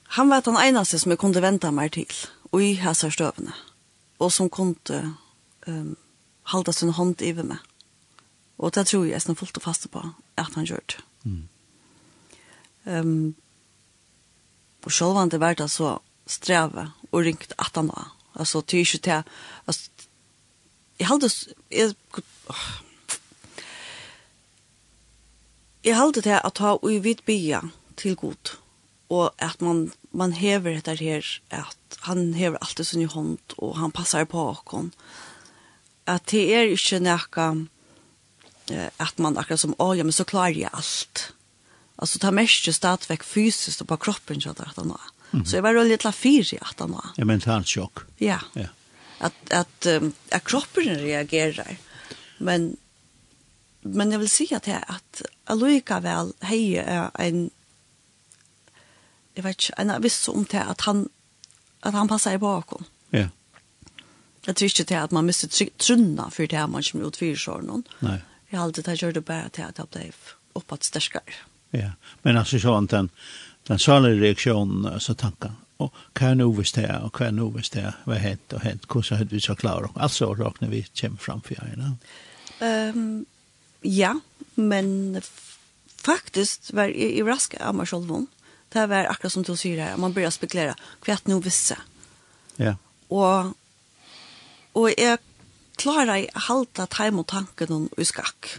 Han 0.08 0.30
var 0.30 0.40
den 0.40 0.56
eneste 0.56 0.98
som 0.98 1.12
jeg 1.12 1.18
kunne 1.18 1.42
vente 1.42 1.70
meg 1.74 1.92
til, 1.96 2.12
og 2.52 2.62
i 2.62 2.74
hæsar 2.78 3.10
støvene, 3.10 3.54
og 4.18 4.32
som 4.32 4.50
kunne 4.50 5.16
um, 5.66 5.96
halda 6.52 6.72
sin 6.72 6.94
hånd 6.94 7.22
i 7.22 7.32
meg. 7.32 7.58
Og 8.58 8.74
det 8.74 8.86
tror 8.86 9.04
jeg 9.04 9.18
er 9.18 9.34
fullt 9.34 9.58
og 9.58 9.62
faste 9.62 9.88
på 9.88 10.02
at 10.36 10.54
han 10.54 10.64
gjør 10.64 10.80
det. 10.88 11.02
Mm. 11.24 11.48
Um, 12.86 13.34
og 14.84 14.92
selv 14.92 15.18
om 15.18 15.30
det 15.30 15.40
var 15.40 15.54
det 15.54 15.70
så 15.70 15.98
streve 16.26 16.92
og 17.12 17.24
ringt 17.24 17.52
at 17.58 17.74
han 17.74 17.88
var. 17.88 18.14
Altså, 18.34 18.60
det 18.60 18.74
er 18.74 18.78
ikke 18.78 18.98
til, 18.98 19.22
altså, 19.66 19.90
jeg 20.98 21.06
halda, 21.06 21.28
jeg, 21.70 21.94
oh. 22.46 22.66
jeg 25.84 25.96
halda 25.96 26.20
til 26.20 26.40
at 26.44 26.58
ha 26.58 26.76
uvidt 26.82 27.24
bya 27.26 27.60
til 27.96 28.16
godt 28.16 28.60
og 29.08 29.32
at 29.38 29.60
man 29.60 29.92
man 30.12 30.32
hever 30.32 30.78
detta 30.78 30.94
her 30.98 31.24
at 31.50 31.98
han 32.08 32.34
hever 32.34 32.58
allt 32.60 32.76
det 32.76 32.92
i 32.94 33.04
hånd 33.04 33.56
og 33.58 33.76
han 33.78 33.92
passar 33.92 34.24
på 34.24 34.48
åkken 34.50 34.92
at 36.06 36.26
det 36.30 36.44
er 36.54 36.70
ikke 36.70 37.02
nekka 37.02 37.46
at 38.98 39.18
man 39.18 39.38
akkurat 39.38 39.60
som 39.60 39.74
ja 39.78 40.04
men 40.04 40.12
så 40.12 40.24
klarer 40.24 40.58
jeg 40.58 40.70
alt. 40.72 41.32
Altså 41.96 42.18
ta 42.18 42.30
mest 42.30 42.66
stadvekk 42.72 43.24
fysiskt 43.24 43.80
og 43.80 43.88
på 43.88 43.96
kroppen 43.96 44.40
så 44.40 44.50
att 44.50 44.76
han 44.76 44.96
så 45.44 45.56
jeg 45.56 45.62
var 45.62 45.74
veldig 45.74 46.04
la 46.04 46.12
fyr 46.12 46.54
i 46.54 46.58
at 46.60 46.78
han 46.78 46.92
var 46.92 47.12
ja, 47.16 47.24
mentalt 47.24 47.68
sjokk. 47.68 48.06
Ja, 48.18 48.40
ja. 48.54 48.68
At, 49.18 49.34
at, 49.50 49.86
um, 49.86 50.14
at 50.30 50.44
kroppen 50.44 50.88
reagerer. 51.00 51.76
Men 52.38 52.76
men 53.82 54.12
jeg 54.12 54.20
vil 54.20 54.28
si 54.30 54.48
at 54.54 54.66
jeg 54.66 54.82
at 54.88 55.22
Aloika 55.46 56.00
hej 56.40 56.76
är 56.76 57.10
en 57.14 57.50
jeg 59.36 59.44
vet 59.44 59.62
ikke, 59.62 59.80
en 59.82 60.02
viss 60.02 60.28
om 60.32 60.44
til 60.48 60.64
at 60.64 60.86
han, 60.88 61.06
at 61.84 61.94
han 61.94 62.08
passer 62.08 62.36
i 62.36 62.40
bakom. 62.42 62.86
Ja. 63.12 63.26
Yeah. 63.26 63.34
Jeg 64.46 64.56
tror 64.56 64.70
ikke 64.70 64.84
til 64.86 64.94
at 65.02 65.12
man 65.12 65.26
mister 65.26 65.50
trunna 65.78 66.28
for 66.30 66.46
det 66.46 66.64
man 66.70 66.84
kommer 66.86 67.10
ut 67.10 67.18
fyrir 67.18 67.38
sånn. 67.40 67.82
Nei. 68.06 68.20
Jeg 68.50 68.58
har 68.60 68.68
alltid 68.68 68.90
gjort 69.00 69.18
det 69.18 69.24
bare 69.26 69.50
til 69.50 69.66
at 69.66 69.78
jeg 69.78 69.90
ble 69.90 70.10
oppad 70.56 70.86
sterskere. 70.86 71.40
Ja, 71.74 71.96
men 72.22 72.38
altså 72.38 72.60
sånn 72.62 72.86
den, 72.92 73.10
den 73.66 73.82
særlige 73.82 74.20
reaksjonen, 74.22 74.86
altså 74.86 75.16
tanken, 75.18 75.56
og 75.82 75.90
hva 76.16 76.30
er 76.30 76.38
noe 76.38 76.54
hvis 76.56 76.72
det 76.76 76.86
er, 76.86 77.02
og 77.02 77.18
hva 77.18 77.26
er 77.26 77.34
noe 77.36 77.52
hvis 77.56 77.72
det 77.74 77.82
er, 77.88 77.98
hva 78.06 78.14
er 78.16 78.22
hent 78.22 78.54
og 78.54 78.62
hent, 78.62 78.86
hvordan 78.86 79.24
er 79.24 79.32
vi 79.34 79.42
så 79.42 79.56
klar, 79.58 79.88
og 79.88 79.98
altså 79.98 80.30
råkner 80.32 80.70
vi 80.72 80.84
kommer 80.94 81.20
fram 81.20 81.42
for 81.44 81.58
ja. 81.58 81.90
Um, 82.62 83.26
ja, 83.82 84.14
men 84.54 85.20
faktisk 86.00 86.70
var 86.72 86.94
jeg, 86.94 87.18
jeg 87.18 87.26
rask 87.26 87.58
av 87.60 87.76
meg 87.76 87.90
selv 87.90 88.08
vond 88.14 88.30
det 88.76 88.86
var 88.90 89.08
akkurat 89.10 89.32
som 89.32 89.44
du 89.46 89.54
sier 89.56 89.82
her, 89.82 89.96
man 90.00 90.14
börjar 90.16 90.34
spekulera, 90.34 90.76
hva 91.04 91.14
er 91.16 91.22
nu 91.30 91.38
visse? 91.44 91.78
Ja. 92.60 92.76
Og, 93.12 93.54
og 94.76 94.86
jeg 94.92 95.18
klarer 95.80 96.26
å 96.26 96.44
halte 96.48 96.88
time 96.92 97.22
og 97.22 97.30
tanken 97.32 97.72
om 97.72 97.88
i 97.96 98.06
skakk. 98.08 98.58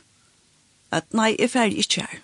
At 0.93 1.10
nei, 1.17 1.34
jeg 1.36 1.49
er 1.49 1.53
ferdig 1.53 1.84
ikke 1.84 2.08
her. 2.08 2.23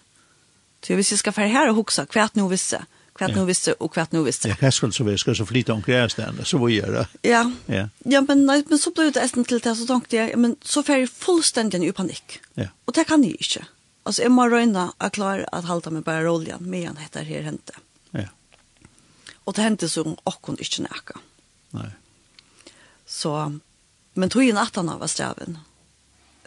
Så 0.83 0.97
hvis 0.99 1.13
jeg 1.13 1.21
skal 1.23 1.35
ferdig 1.35 1.55
her 1.55 1.71
og 1.71 1.81
hukse, 1.81 2.05
hva 2.11 2.25
er 2.25 2.35
nu 2.39 2.47
visse? 2.51 2.81
Hva 3.13 3.27
er 3.27 3.35
nu 3.37 3.43
visse, 3.45 3.75
og 3.77 3.93
hva 3.93 4.07
er 4.07 4.15
nu 4.15 4.23
visse? 4.25 4.49
Ja, 4.49 4.55
hva 4.57 4.71
skal 4.73 4.93
så 4.95 5.05
være, 5.05 5.19
skal 5.21 5.35
så 5.37 5.45
flyte 5.45 5.75
omkring 5.75 5.99
jeg 5.99 6.47
så 6.49 6.57
hva 6.57 6.69
gjør 6.71 6.95
det? 6.97 7.03
Ja. 7.29 7.43
Ja, 7.69 7.85
ja 8.09 8.23
men, 8.25 8.41
nei, 8.47 8.63
men 8.69 8.81
så 8.81 8.89
ble 8.95 9.11
det 9.13 9.21
esten 9.21 9.45
til 9.45 9.61
det, 9.61 9.75
så 9.77 9.85
tenkte 9.85 10.17
jeg, 10.17 10.33
men 10.39 10.57
så 10.65 10.81
ferdig 10.85 11.11
fullstendig 11.13 11.83
i 11.85 11.93
panikk. 11.93 12.39
Ja. 12.57 12.71
Og 12.89 12.97
det 12.97 13.05
kan 13.11 13.23
jeg 13.25 13.37
ikke. 13.37 13.61
Ja 13.67 13.69
Altså, 14.03 14.21
jeg 14.21 14.31
må 14.31 14.47
röjna 14.47 14.91
att 14.97 15.19
at 15.19 15.69
att 15.69 15.91
meg 15.91 16.03
bare 16.03 16.23
bara 16.23 16.59
med 16.59 16.85
han 16.87 16.95
detta 16.95 17.19
her 17.19 17.41
hente. 17.41 17.73
Ja. 18.11 18.27
Och 19.43 19.53
det 19.53 19.61
hände 19.61 19.89
så 19.89 20.17
och 20.23 20.59
ikke 20.59 20.81
nækka. 20.81 21.19
Nei. 21.71 21.83
Nej. 21.83 21.91
Så, 23.05 23.59
men 24.13 24.29
tog 24.29 24.43
inn 24.43 24.57
at 24.57 24.75
han 24.75 24.99
var 24.99 25.07
straven. 25.07 25.57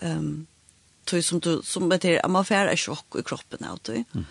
Um, 0.03 0.47
tog 1.05 1.25
som 1.25 1.41
du, 1.41 1.61
som 1.65 1.89
betyr, 1.89 2.21
at 2.25 2.31
man 2.31 2.45
får 2.45 2.73
en 2.73 2.77
sjokk 2.77 3.19
i 3.21 3.23
kroppen 3.23 3.65
av 3.65 3.79
tog. 3.79 4.05
Mm. 4.15 4.27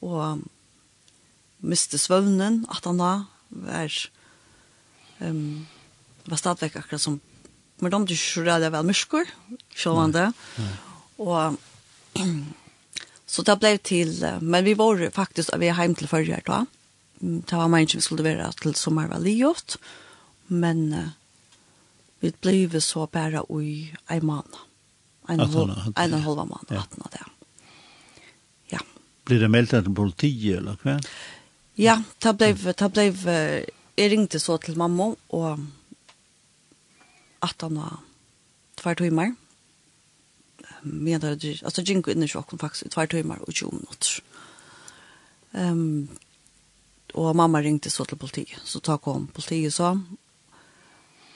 Och 0.00 0.38
miste 1.56 1.98
svøvnen 1.98 2.66
att 2.68 2.84
han 2.84 2.98
var, 2.98 3.24
um, 5.18 5.66
var 6.24 6.36
stadväck 6.36 6.76
akkurat 6.76 7.02
som, 7.02 7.20
men 7.76 7.90
de 7.90 8.06
tyckte 8.06 8.40
ju 8.40 8.46
rädda 8.46 8.70
väl 8.70 8.86
myskor, 8.86 9.26
så 9.76 9.94
var. 9.94 10.32
Och 11.16 11.54
Så 13.32 13.42
det 13.42 13.56
blev 13.56 13.76
till, 13.76 14.38
men 14.40 14.64
vi 14.64 14.74
var 14.74 15.10
faktiskt, 15.10 15.50
vi 15.58 15.68
är 15.68 15.72
hem 15.72 15.94
till 15.94 16.08
förra 16.08 16.40
då. 16.44 16.66
Det 17.18 17.56
var 17.56 17.68
meningen 17.68 17.88
vi 17.94 18.00
skulle 18.00 18.36
vara 18.36 18.52
till 18.52 19.22
livet, 19.22 19.78
Men 20.46 20.92
uh, 20.92 21.08
vi 22.20 22.32
blev 22.40 22.80
så 22.80 23.06
bara 23.06 23.62
i 23.62 23.94
en 24.06 24.26
månad. 24.26 24.44
En 25.28 25.40
och 25.40 25.68
en 25.96 26.12
halv 26.12 26.36
månad, 26.36 26.66
ja. 26.68 26.84
det. 27.12 27.24
Ja. 28.66 28.78
Blir 29.24 29.40
det 29.40 29.48
meldt 29.48 29.70
till 29.70 29.94
politiet, 29.94 30.58
eller 30.58 30.76
hva? 30.82 31.00
Ja, 31.74 32.02
det 32.18 32.32
blev, 32.34 32.74
det 32.74 32.92
blev, 32.92 33.28
jeg 33.96 34.10
ringte 34.10 34.40
så 34.40 34.58
til 34.58 34.76
mamma 34.78 35.14
og 35.28 35.58
at 37.42 37.62
han 37.62 37.76
var 37.76 38.02
tvær 38.76 38.94
timer 38.94 39.32
men 40.82 41.20
det 41.20 41.62
alltså 41.64 41.82
jinko 41.82 42.10
in 42.10 42.22
i 42.22 42.28
chocken 42.28 42.58
faktiskt 42.58 42.90
två 42.90 43.06
timmar 43.06 43.38
och 43.38 43.54
20 43.54 43.70
minuter. 43.70 44.22
Ehm 45.52 45.72
um, 45.72 46.08
och 47.12 47.36
mamma 47.36 47.62
ringte 47.62 47.90
så 47.90 48.04
till 48.04 48.16
politiet 48.16 48.60
så 48.64 48.80
ta 48.80 48.98
kom 48.98 49.26
politi 49.26 49.70
så 49.70 50.00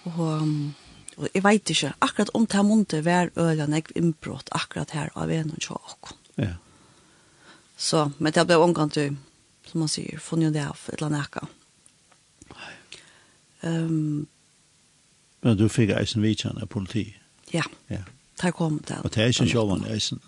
och 0.03 0.43
och 1.17 1.29
jag 1.33 1.43
vet 1.43 1.71
inte 1.71 1.93
akkurat 1.99 2.29
om 2.29 2.47
det 2.47 2.63
monte 2.63 3.01
var 3.01 3.31
ölen 3.35 3.73
jag 3.73 3.91
inbrott 3.95 4.49
akkurat 4.51 4.91
här 4.91 5.11
av 5.15 5.31
en 5.31 5.51
och 5.51 5.63
chock. 5.63 6.09
Ja. 6.35 6.55
Så 7.77 8.13
men 8.19 8.33
det 8.33 8.45
blev 8.45 8.61
omgång 8.61 8.91
till 8.91 9.17
som 9.67 9.81
man 9.81 9.89
säger 9.89 10.19
från 10.19 10.43
ju 10.43 10.51
där 10.51 10.73
för 10.73 10.93
ett 10.93 11.01
lanaka. 11.01 11.47
Ehm 13.61 13.85
um, 13.85 14.27
Men 15.41 15.57
du 15.57 15.69
fick 15.69 15.91
eisen 15.91 16.23
vitjan 16.23 16.59
av 16.63 16.67
politi? 16.67 17.17
Ja. 17.51 17.65
Ja 17.87 18.03
tar 18.37 18.55
kom 18.57 18.79
til. 18.85 19.01
Og 19.05 19.13
det 19.15 19.23
er 19.23 19.33
ikke 19.33 19.49
sjåvan 19.51 19.87
eisen. 19.93 20.21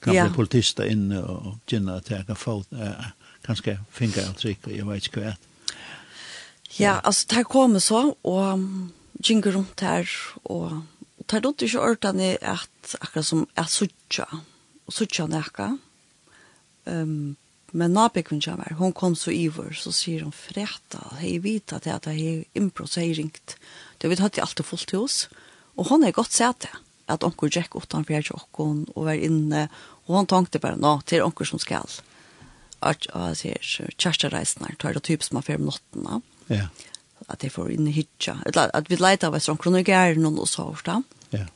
Kan 0.00 0.16
ja. 0.16 0.24
bli 0.26 0.36
politister 0.36 0.88
inne 0.88 1.20
og 1.20 1.58
gynne 1.68 1.98
at 2.00 2.08
jeg 2.10 2.24
kan 2.28 2.38
få, 2.38 2.60
kanskje 3.44 3.76
fingeravtrykk, 3.92 4.70
og 4.70 4.76
jeg 4.76 4.88
vet 4.88 5.08
ikke 5.10 5.24
hva. 5.24 5.34
Ja, 6.78 7.00
altså, 7.04 7.26
tar 7.28 7.44
kom 7.50 7.76
så, 7.82 8.06
og 8.24 8.64
gynne 9.20 9.52
rundt 9.52 9.84
her, 9.84 10.08
og 10.44 10.80
tar 11.28 11.44
dumt 11.44 11.62
ikke 11.64 11.82
ordene 11.82 12.32
at 12.40 12.96
akkurat 13.00 13.28
som 13.28 13.44
jeg 13.56 13.74
suttja, 13.74 14.26
og 14.86 14.96
suttja 14.96 15.28
nekka. 15.28 15.74
Um, 16.88 17.36
men 17.76 17.92
nabekvinn 17.94 18.40
kommer, 18.42 18.72
hun 18.80 18.96
kom 18.96 19.14
så 19.14 19.30
iver, 19.30 19.76
så 19.76 19.92
sier 19.94 20.24
hun, 20.24 20.34
freta, 20.34 21.02
hei 21.20 21.36
vita 21.44 21.78
til 21.78 21.92
at 21.94 22.08
jeg 22.08 22.24
er 22.24 22.58
impro, 22.58 22.88
så 22.88 23.04
hei 23.04 23.12
ringt. 23.18 23.58
Det 24.00 24.10
vet, 24.10 24.22
hatt 24.24 24.40
jeg 24.40 24.46
alltid 24.46 24.66
fullt 24.66 24.96
hos. 24.96 25.20
Ja 25.28 25.39
Og 25.80 25.88
hon 25.88 26.04
er 26.04 26.12
godt 26.12 26.36
sett 26.36 26.66
det, 26.66 26.74
at 27.10 27.24
onker 27.26 27.50
Jack 27.50 27.74
utan 27.74 28.04
jeg 28.08 28.28
tjokken, 28.28 28.84
og 28.94 29.08
var 29.08 29.16
inne, 29.18 29.66
og 30.06 30.18
hon 30.18 30.28
tenkte 30.28 30.60
bare, 30.62 30.78
nå, 30.78 30.98
til 31.08 31.24
onker 31.24 31.48
som 31.48 31.62
skal. 31.62 31.88
At, 32.84 33.08
og 33.14 33.32
jeg 33.32 33.40
sier, 33.40 33.94
kjærestereisene, 33.96 34.74
tar 34.80 34.96
det 34.96 35.04
typ 35.08 35.24
som 35.24 35.40
er 35.40 35.46
fyrir 35.46 35.64
nottene. 35.64 36.20
Ja. 36.52 36.68
At 37.32 37.44
jeg 37.44 37.54
får 37.54 37.72
inn 37.74 37.88
i 37.88 37.94
hitja. 37.96 38.38
At 38.52 38.88
vi 38.90 39.00
leiter 39.00 39.30
av 39.30 39.36
et 39.38 39.44
sånt 39.44 39.66
og 39.66 39.74
noen 39.74 40.38
og 40.40 40.48
så 40.48 40.68
da. 40.84 41.00
Ja. 41.32 41.46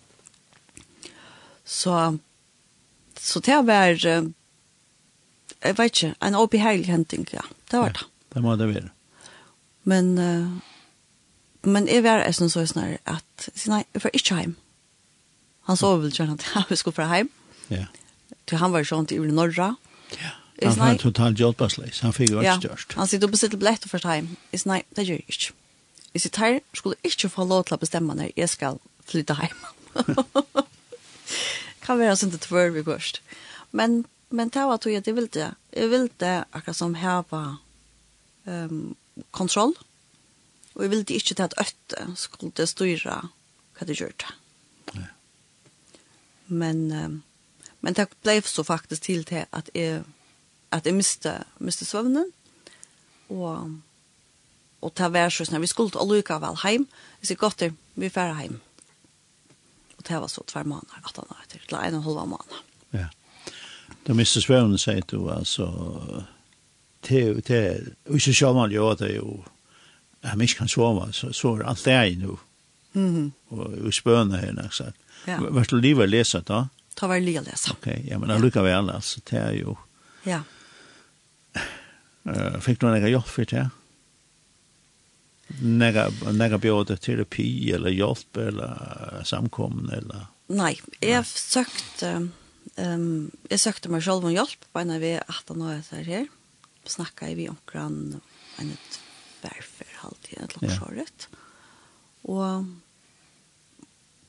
Så, 1.65 2.19
så 3.21 3.41
det 3.41 3.61
var, 3.65 3.97
jeg 3.97 5.79
vet 5.79 5.91
ikke, 5.91 6.13
en 6.21 6.37
obeheilig 6.37 6.91
henting, 6.93 7.25
ja. 7.33 7.45
Det 7.71 7.81
var 7.81 7.97
det. 7.97 8.05
Ja, 8.05 8.35
det 8.35 8.45
må 8.45 8.57
det 8.61 8.69
være. 8.73 8.91
Men, 9.89 10.17
uh, 10.19 10.74
Men 11.65 11.89
jeg 11.89 12.05
var 12.05 12.25
sånn 12.37 12.53
så 12.53 12.65
snar 12.69 12.97
at, 13.09 13.49
nei, 13.71 13.83
jeg 13.95 14.05
får 14.05 14.17
ikke 14.19 14.39
hjem. 14.41 14.55
Han 15.69 15.81
så 15.81 15.95
vel 16.01 16.13
gjerne 16.13 16.37
at 16.37 16.71
jeg 16.73 16.81
skulle 16.81 16.97
fra 16.97 17.09
hjem. 17.13 17.31
Ja. 17.73 17.87
Til 18.49 18.61
han 18.61 18.75
var 18.75 18.87
sånn 18.89 19.09
til 19.09 19.25
i 19.25 19.35
Norra. 19.35 19.75
Ja. 20.21 20.33
Han 20.63 20.79
var 20.79 20.99
totalt 21.03 21.41
hjelpasleis, 21.41 21.99
han 22.05 22.15
fikk 22.15 22.31
jo 22.31 22.41
ikke 22.41 22.61
størst. 22.63 22.95
Han 22.97 23.09
sitter 23.11 23.27
og 23.27 23.35
bestilte 23.35 23.59
billett 23.59 23.85
og 23.85 23.91
først 23.91 24.07
heim. 24.07 24.29
Jeg 24.53 24.63
sier, 24.63 24.71
nei, 24.71 24.81
det 24.95 25.05
gjør 25.09 25.19
jeg 25.19 25.35
ikke. 25.35 25.55
Jeg 26.15 26.23
sier, 26.23 26.37
her 26.39 26.59
skulle 26.79 27.11
ikke 27.11 27.31
få 27.33 27.47
lov 27.51 27.65
til 27.67 27.77
å 27.77 27.81
bestemme 27.83 28.15
når 28.15 28.31
jeg 28.39 28.53
skal 28.53 28.79
flytte 29.09 29.35
hjem. 29.41 29.65
kan 31.85 31.99
være 32.01 32.15
sånn 32.21 32.33
til 32.37 32.45
tvør 32.45 32.71
vi 32.77 32.85
først. 32.87 33.19
Men, 33.75 34.05
men 34.31 34.53
det 34.55 34.63
var 34.71 34.79
tog 34.81 34.95
jeg, 34.95 35.05
det 35.05 35.17
ville. 35.19 35.51
Jeg 35.75 35.91
ville 35.91 36.37
akkurat 36.55 36.79
som 36.79 36.95
her 37.03 37.27
var 37.33 37.59
um, 38.47 38.95
kontroll. 39.35 39.75
Mm 39.75 39.94
Og 40.75 40.83
jeg 40.83 40.91
ville 40.91 41.05
ikke 41.09 41.35
til 41.35 41.43
at 41.43 41.55
øtte 41.61 42.17
skulle 42.19 42.67
styre 42.67 43.21
hva 43.75 43.87
det 43.87 43.99
gjør 43.99 44.15
det. 44.19 44.33
Ja. 44.95 45.07
Men, 46.47 46.93
um, 46.93 47.23
men 47.81 47.95
det 47.95 48.09
ble 48.23 48.41
så 48.43 48.63
faktisk 48.63 49.03
til 49.03 49.25
til 49.25 49.47
at 49.53 49.71
jeg, 49.75 50.03
at 50.73 50.87
jeg 50.87 50.95
miste, 50.95 51.45
miste 51.59 51.85
søvnen. 51.85 52.31
Og, 53.29 53.81
og 54.83 54.95
ta 54.95 55.09
vær 55.09 55.29
så 55.29 55.45
snart. 55.45 55.63
Vi 55.63 55.67
skulle 55.67 55.91
til 55.91 56.09
Luka 56.09 56.39
vel 56.39 56.59
hjem. 56.63 56.89
Jeg 57.21 57.31
sier 57.31 57.41
godt 57.41 57.59
til, 57.59 57.75
vi 57.95 58.09
færre 58.09 58.41
hjem. 58.41 58.61
Og 59.99 60.09
det 60.09 60.21
var 60.21 60.27
så 60.27 60.43
tvær 60.47 60.63
måneder, 60.63 61.01
at 61.05 61.17
han 61.17 61.31
var 61.31 61.43
etter, 61.45 61.59
til 61.69 61.79
en 61.79 61.95
og 61.95 62.03
halv 62.03 62.29
måned. 62.29 62.63
Ja. 62.93 63.09
Da 64.07 64.13
miste 64.13 64.41
søvnen, 64.41 64.79
sier 64.79 65.01
du, 65.09 65.31
altså, 65.31 65.71
til, 67.03 67.43
til, 67.43 67.95
og 68.09 68.19
ikke 68.19 68.35
sjølvanlig 68.37 68.81
å 68.81 68.93
det 69.01 69.11
er 69.11 69.17
jo 69.17 69.43
jeg 70.25 70.49
ikke 70.49 70.63
kan 70.63 70.73
sove, 70.73 71.13
så, 71.13 71.33
så 71.37 71.55
er 71.55 71.67
alt 71.69 71.85
det 71.85 71.93
er 71.93 72.17
nå. 72.21 72.39
Mm 72.95 73.11
-hmm. 73.15 73.57
Og 73.57 73.89
i 73.89 73.93
spøna 73.93 74.37
her, 74.37 74.53
nok 74.53 74.73
sagt. 74.73 74.97
Ja. 75.27 75.39
Vart 75.41 75.71
du 75.71 75.81
livet 75.81 76.09
lese 76.09 76.41
da? 76.41 76.67
Ta 76.95 77.07
var 77.07 77.19
livet 77.19 77.47
lese. 77.47 77.71
Ok, 77.71 77.87
ja, 78.05 78.19
men 78.19 78.31
allukka 78.31 78.61
ja. 78.61 78.65
vel, 78.65 78.91
altså, 78.91 79.21
det 79.31 79.39
er 79.39 79.53
jo... 79.53 79.77
Ja. 80.27 80.43
Uh, 82.25 82.61
fikk 82.61 82.81
du 82.81 82.87
nega 82.87 83.09
hjelp 83.09 83.29
for 83.29 83.45
det? 83.45 83.69
Nega, 85.61 86.09
nega 86.33 86.59
bjøde 86.59 86.97
terapi, 86.97 87.73
eller 87.75 87.91
hjelp, 87.91 88.37
eller 88.37 89.23
samkommen, 89.25 89.91
eller... 89.93 90.31
Nei, 90.49 90.79
jeg 91.03 91.25
søkte... 91.27 92.31
Um, 92.81 93.31
jeg 93.51 93.61
søkte 93.61 93.91
meg 93.93 94.03
selv 94.03 94.25
om 94.25 94.33
hjelp, 94.33 94.65
bare 94.73 94.89
når 94.89 95.03
vi 95.03 95.13
18 95.21 95.63
år 95.63 95.75
etter 95.77 96.09
her, 96.09 96.25
snakket 96.89 97.37
vi 97.37 97.49
omkring 97.49 98.21
en 98.59 98.71
et 98.71 98.99
verf 99.45 99.74
halvtid, 100.05 100.39
et 100.45 100.57
langsjåret. 100.61 101.29
Og 102.31 102.69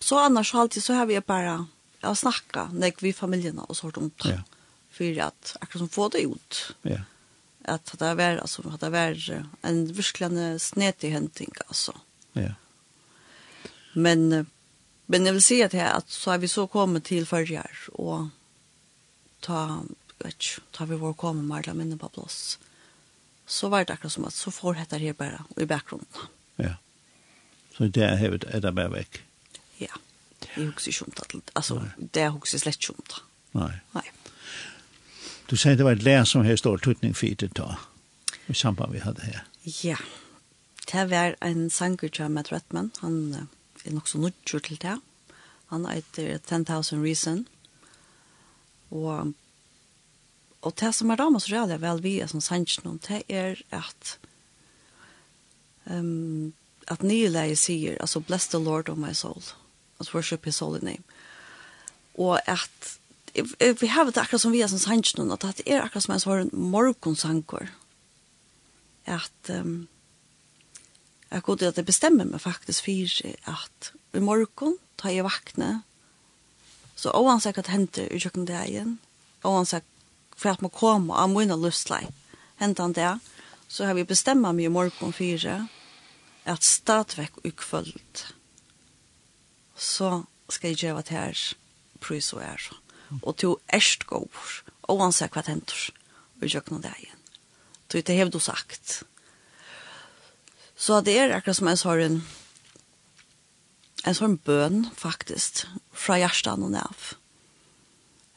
så 0.03 0.19
annars 0.25 0.51
halvtid 0.55 0.83
så 0.83 0.97
har 0.99 1.07
vi 1.09 1.19
bare 1.21 1.63
jeg 2.05 2.11
har 2.11 2.19
snakket 2.19 2.73
når 2.77 2.99
vi 3.01 3.11
familien 3.17 3.59
og 3.63 3.73
sånt 3.73 3.97
om 3.97 4.11
det. 4.21 4.35
Ja. 4.35 4.41
For 4.93 5.21
at 5.25 5.55
akkurat 5.57 5.81
som 5.81 5.89
få 5.89 6.09
det 6.13 6.21
ut. 6.29 6.59
Ja. 6.85 7.01
At 7.65 7.89
det 7.97 8.11
var, 8.19 8.37
altså, 8.43 8.61
at 8.69 8.83
det 8.83 8.91
var 8.93 9.17
en 9.65 9.79
virkelig 9.89 10.61
snetig 10.61 11.11
henting, 11.15 11.49
altså. 11.65 11.95
Ja. 12.37 12.53
Men, 13.95 14.45
men 15.07 15.25
jeg 15.25 15.33
vil 15.33 15.43
si 15.43 15.57
at, 15.65 15.73
jeg, 15.73 15.89
at 15.89 16.13
så 16.13 16.35
har 16.35 16.43
vi 16.43 16.51
så 16.51 16.67
kommet 16.69 17.07
til 17.09 17.25
førre 17.25 17.65
og 17.97 18.29
ta, 19.41 19.81
vet 20.21 20.37
ikke, 20.37 20.63
ta 20.77 20.85
vi 20.85 21.01
vår 21.01 21.17
kommet 21.17 21.49
med 21.49 21.63
alle 21.63 21.75
minne 21.79 21.97
på 21.97 22.11
plass 22.13 22.59
så 23.45 23.69
var 23.69 23.85
det 23.85 23.93
akkurat 23.93 24.13
som 24.13 24.25
att 24.25 24.33
så 24.33 24.51
får 24.51 24.73
dette 24.73 24.97
här 24.97 25.13
bara 25.13 25.45
i 25.57 25.65
bakgrunnen. 25.65 26.07
Ja. 26.55 26.73
Så 27.77 27.83
det 27.83 28.03
er 28.03 28.15
hevet 28.15 28.43
är 28.43 28.61
det 28.61 28.71
bara 28.71 28.87
väck. 28.89 29.21
Ja. 29.77 29.93
Det 30.39 30.61
huxar 30.61 30.91
ju 30.91 31.05
inte 31.05 31.51
alltså 31.53 31.89
det 31.97 32.29
huxar 32.29 32.57
slett 32.57 32.89
ju 32.89 32.93
inte. 32.93 33.15
Nej. 33.51 33.79
Nej. 33.91 34.11
Du 35.45 35.57
säger 35.57 35.77
det 35.77 35.83
var 35.83 35.91
et 35.91 36.03
lær 36.03 36.23
som 36.23 36.45
här 36.45 36.55
står 36.55 36.77
tutning 36.77 37.13
för 37.13 37.35
det 37.35 37.53
da, 37.55 37.77
I 38.47 38.53
samband 38.53 38.93
vi 38.93 38.99
hade 38.99 39.21
här. 39.21 39.43
Ja. 39.63 39.97
Det 40.91 41.05
var 41.05 41.35
en 41.41 41.69
sanger 41.69 42.09
til 42.09 42.29
Matt 42.29 42.51
Redman. 42.51 42.91
Han 43.01 43.47
är 43.85 43.91
nog 43.91 44.07
så 44.07 44.17
nödvändig 44.17 44.63
til 44.63 44.77
det. 44.81 44.99
Han 45.67 45.85
heter 45.85 46.37
10,000 46.37 47.03
Reason. 47.03 47.45
Och 48.89 49.27
og 50.65 50.73
det 50.81 50.91
som 50.97 51.11
er 51.13 51.19
damer 51.21 51.41
så 51.43 51.53
rælig 51.53 51.81
vel 51.83 52.01
vi 52.03 52.17
er 52.19 52.29
som 52.31 52.41
sannsyn, 52.41 52.97
det 53.05 53.21
er 53.29 53.59
at 53.75 54.15
um, 55.85 56.53
at 56.87 57.03
nye 57.05 57.29
leie 57.29 57.55
sier, 57.57 57.97
altså 58.01 58.21
bless 58.21 58.47
the 58.47 58.61
Lord 58.61 58.89
of 58.89 58.97
my 58.97 59.13
soul, 59.13 59.41
at 59.99 60.13
worship 60.13 60.45
his 60.45 60.59
holy 60.59 60.79
name. 60.81 61.03
Og 62.17 62.39
at 62.47 62.99
vi 63.81 63.87
har 63.87 64.05
det 64.05 64.17
akkurat 64.17 64.41
som 64.41 64.53
vi 64.53 64.61
er 64.61 64.69
som 64.71 64.79
sannsyn, 64.79 65.31
at 65.31 65.41
det 65.57 65.65
er 65.67 65.81
akkurat 65.83 66.05
som 66.05 66.15
en 66.15 66.23
sånn 66.23 66.53
morgonsankor, 66.53 67.69
at 69.05 69.51
um, 69.53 69.87
jeg 71.31 71.43
går 71.45 71.57
til 71.59 71.69
at 71.69 71.77
jeg 71.81 71.89
bestemmer 71.89 72.29
meg 72.29 72.41
faktisk 72.41 72.85
for 72.85 73.33
at 73.53 73.91
i 74.15 74.21
morgon 74.23 74.77
tar 74.97 75.13
jeg 75.13 75.25
vakne, 75.25 75.81
så 76.95 77.11
oansett 77.11 77.57
hva 77.57 77.65
det 77.65 77.73
hender 77.73 78.13
i 78.13 78.21
kjøkken 78.23 78.47
dagen, 78.47 78.95
oansett 79.45 79.85
for 80.35 80.51
at 80.51 80.61
man 80.61 80.73
kommer 80.73 81.23
av 81.23 81.31
mine 81.31 81.57
løsler. 81.59 82.09
Hentan 82.59 82.93
det, 82.95 83.17
så 83.67 83.87
har 83.87 83.97
vi 83.97 84.07
bestemmer 84.07 84.53
meg 84.53 84.67
i 84.67 84.71
fyra 84.71 85.11
fire, 85.11 85.55
at 86.45 86.63
stadvekk 86.63 87.41
ukfølt, 87.47 88.27
så 89.75 90.25
skal 90.49 90.71
jeg 90.71 90.77
gjøre 90.77 91.01
det 91.01 91.15
her 91.15 91.41
prøys 91.99 92.33
og 92.33 92.43
er. 92.43 92.69
Og 93.23 93.37
til 93.37 93.57
erst 93.73 94.05
går, 94.05 94.29
og 94.87 95.01
han 95.01 95.11
ser 95.11 95.31
hva 95.33 95.41
det 95.41 95.55
henter, 95.55 95.89
og 96.37 96.47
gjør. 97.01 97.11
Så 97.91 98.01
det 98.01 98.17
har 98.17 98.29
du 98.29 98.39
sagt. 98.39 99.03
Så 100.75 101.01
det 101.01 101.17
er 101.17 101.31
akkurat 101.31 101.55
som 101.55 101.67
jeg 101.71 101.79
har 101.87 102.01
en, 102.03 102.17
en 104.03 104.17
sånn 104.17 104.35
bøn, 104.43 104.81
faktisk, 104.97 105.63
fra 105.95 106.17
hjertet 106.19 106.59
og 106.59 106.75
av. 106.81 107.13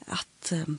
At 0.06 0.52
um, 0.54 0.78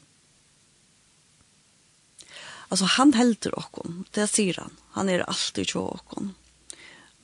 Alltså 2.69 2.85
han 2.85 3.13
helter 3.17 3.55
okkon, 3.57 4.03
det 4.13 4.27
sier 4.29 4.59
han. 4.61 4.75
Han 4.93 5.09
er 5.09 5.25
alltid 5.25 5.73
tjå 5.73 5.85
okkon. 5.95 6.33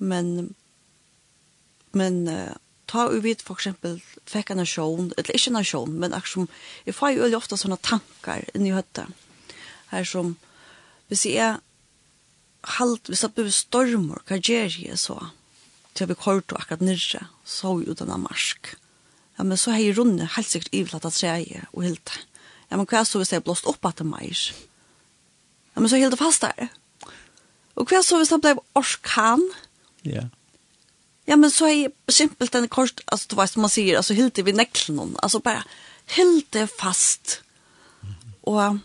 Men, 0.02 0.56
men 1.94 2.26
uh, 2.28 2.56
ta 2.90 3.06
ut 3.14 3.22
vid 3.24 3.44
for 3.46 3.60
eksempel 3.60 4.00
fikk 4.26 4.52
en 4.52 4.62
nasjon, 4.64 5.12
eller 5.14 5.38
ikke 5.38 5.54
en 5.54 5.60
nasjon, 5.60 5.94
men 6.02 6.18
akkurat 6.18 6.34
som, 6.34 6.50
jeg 6.90 6.98
får 6.98 7.14
jo 7.14 7.30
ofte 7.38 7.62
sånne 7.62 7.78
tankar 7.86 8.50
inni 8.58 8.74
høtta. 8.74 9.06
Her 9.94 10.10
som, 10.10 10.34
hvis 11.14 11.28
jeg 11.30 11.38
er 11.46 11.62
halt, 12.80 13.06
hvis 13.06 13.22
satt 13.22 13.38
blir 13.38 13.54
stormor 13.54 14.26
hva 14.26 14.42
gjør 14.42 14.80
jeg 14.82 14.98
så? 14.98 15.20
Til 15.96 16.10
vi 16.10 16.18
kort 16.18 16.50
og 16.52 16.58
akkurat 16.60 16.84
nyrre, 16.84 17.28
så 17.46 17.78
jo 17.86 17.94
denne 17.96 18.18
marsk. 18.20 18.74
Ja, 19.38 19.46
men 19.46 19.60
så 19.62 19.76
har 19.76 19.84
jeg 19.84 20.00
rundet 20.00 20.34
helt 20.34 20.50
sikkert 20.50 20.74
ivlet 20.74 21.06
at 21.06 21.14
säga 21.14 21.68
og 21.72 21.86
helt. 21.86 22.18
Ja, 22.72 22.80
men 22.80 22.88
hva 22.90 23.06
så 23.06 23.22
hvis 23.22 23.32
jeg 23.36 23.46
blåst 23.46 23.70
opp 23.70 23.86
at 23.86 24.02
det 24.02 24.10
meir? 24.10 24.34
Ja 24.34 24.75
Ja, 25.76 25.82
men 25.82 25.90
så 25.90 25.96
helt 25.96 26.20
fast 26.20 26.42
där. 26.42 26.68
Och 27.74 27.88
kvar 27.88 28.02
så 28.02 28.20
visst 28.20 28.32
han 28.32 28.40
blev 28.40 28.60
orskan. 28.74 29.54
Ja. 30.02 30.30
Ja, 31.26 31.36
men 31.36 31.52
så 31.52 31.68
är 31.68 31.92
simpelt 32.08 32.56
en 32.56 32.68
kort, 32.68 33.02
alltså 33.06 33.28
du 33.30 33.36
vet 33.36 33.56
man 33.56 33.70
säger, 33.70 33.98
alltså 33.98 34.14
helt 34.14 34.38
vid 34.38 34.56
näcklen. 34.56 35.18
Alltså 35.20 35.40
bara 35.40 35.64
helt 36.06 36.56
fast. 36.80 37.42
Mm. 38.04 38.14
Och 38.42 38.78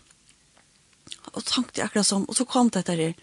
och 1.33 1.45
tänkte 1.45 1.81
jag 1.81 1.87
akkurat 1.87 2.07
som, 2.07 2.25
och 2.25 2.37
så 2.37 2.45
kom 2.45 2.69
det 2.69 2.87
där. 2.87 3.15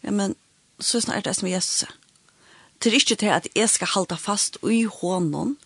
Ja, 0.00 0.10
men 0.10 0.34
så 0.78 1.00
snart 1.00 1.24
det 1.24 1.34
som 1.34 1.48
Jesus. 1.48 1.88
Det 2.78 2.90
är 2.90 2.94
inte 2.94 3.16
till 3.16 3.30
att 3.30 3.46
jag 3.54 3.70
ska 3.70 3.84
hålla 3.84 4.16
fast 4.16 4.56
i 4.62 4.82
honom, 4.82 5.56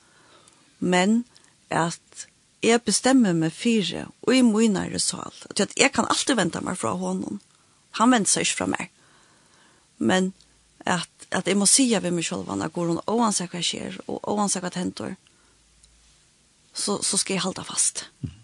men 0.78 1.24
att 1.68 2.26
jeg 2.62 2.82
bestemmer 2.86 3.34
meg 3.34 3.52
fire, 3.52 4.06
og 4.22 4.34
i 4.36 4.42
så 4.98 5.00
sal. 5.00 5.32
At 5.50 5.74
jeg 5.76 5.92
kan 5.92 6.06
alltid 6.06 6.36
vente 6.36 6.60
meg 6.60 6.78
fra 6.78 6.94
honom. 6.94 7.40
Han 7.98 8.10
venter 8.10 8.30
seg 8.30 8.46
ikke 8.46 8.56
fra 8.56 8.66
meg. 8.66 8.90
Men 9.98 10.32
at, 10.86 11.26
at 11.30 11.46
jeg 11.46 11.56
må 11.58 11.66
si 11.66 11.88
ved 11.94 12.10
meg 12.10 12.24
selv, 12.24 12.46
når 12.46 12.72
går 12.74 12.86
hun, 12.92 13.02
oansett 13.06 13.50
hva 13.52 13.62
skjer, 13.62 13.98
og, 14.06 14.20
oansett 14.28 14.62
hva 14.62 14.72
henter, 14.74 15.16
så, 16.72 16.98
så 17.02 17.18
skal 17.18 17.36
jeg 17.36 17.44
halda 17.44 17.64
fast. 17.66 18.06
Mm. 18.22 18.38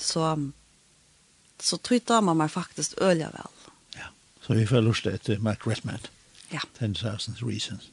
Så, 0.00 0.24
så 1.60 1.76
tog 1.76 2.24
man 2.24 2.40
meg 2.40 2.50
faktisk 2.50 2.96
øye 3.00 3.28
vel. 3.28 3.56
Ja, 3.96 4.10
så 4.42 4.56
vi 4.56 4.66
får 4.66 4.84
lyst 4.88 5.08
til 5.24 5.40
Mark 5.40 5.66
Redman. 5.66 6.00
Ja. 6.50 6.64
10,000 6.80 7.36
reasons. 7.42 7.90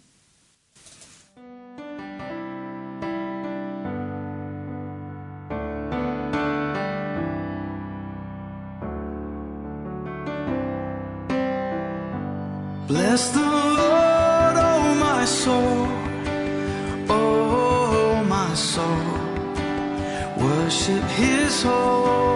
bless 13.17 13.29
the 13.29 13.39
Lord, 13.41 14.55
oh 14.71 14.95
my 14.99 15.25
soul, 15.25 15.87
oh 17.09 18.23
my 18.27 18.53
soul, 18.53 19.05
worship 20.37 21.03
his 21.21 21.63
holy 21.63 22.26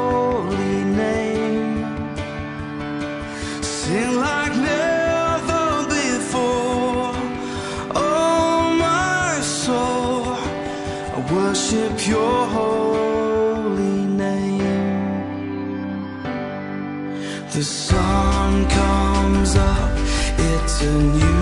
in 20.84 21.20
you. 21.20 21.41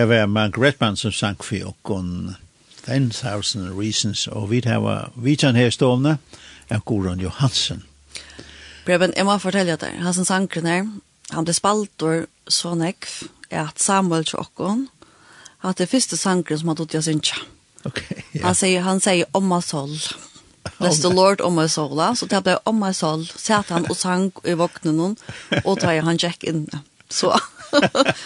Det 0.00 0.08
var 0.08 0.26
Mark 0.26 0.58
Redman 0.58 0.96
som 0.96 1.12
sank 1.12 1.42
for 1.44 1.60
okken 1.68 2.36
10,000 2.86 3.80
reasons, 3.80 4.26
og 4.26 4.46
vi 4.50 4.62
tar 4.64 5.10
vidtjen 5.14 5.58
her 5.60 5.68
stående 5.70 6.14
av 6.72 6.80
Goran 6.88 7.20
Johansen. 7.20 7.82
Preben, 8.86 9.12
jeg 9.12 9.26
må 9.28 9.36
fortelle 9.36 9.76
deg, 9.76 9.98
han 10.00 10.16
som 10.16 10.24
sankren 10.24 10.70
her, 10.70 10.88
han 11.34 11.44
ble 11.44 11.52
spaltor 11.52 12.24
så 12.48 12.72
nekv, 12.80 13.28
at 13.52 13.76
Samuel 13.76 14.24
til 14.24 14.40
okken, 14.40 14.86
at 15.60 15.76
det 15.76 15.90
første 15.92 16.16
sankren 16.16 16.62
som 16.62 16.72
han 16.72 16.80
tog 16.80 16.88
til 16.88 17.04
Sintra. 17.04 17.44
Okay, 17.84 18.24
ja. 18.32 18.46
Han 18.46 18.56
sier, 18.56 18.80
han 18.88 19.04
sier, 19.04 19.28
om 19.36 19.52
hans 19.52 19.70
hold. 19.76 20.14
Bless 20.78 21.04
the 21.04 21.12
Lord 21.12 21.44
om 21.44 21.60
my 21.60 21.68
soul. 21.68 22.00
Så 22.16 22.24
det 22.24 22.40
ble 22.48 22.56
om 22.64 22.80
my 22.80 22.94
soul. 22.96 23.28
satt 23.36 23.68
han 23.68 23.84
og 23.90 24.00
sang 24.00 24.32
i 24.48 24.56
våknen 24.56 24.96
noen, 24.96 25.18
og 25.66 25.76
tar 25.84 26.00
han 26.00 26.18
check 26.18 26.48
inn. 26.48 26.70
Så 27.12 27.36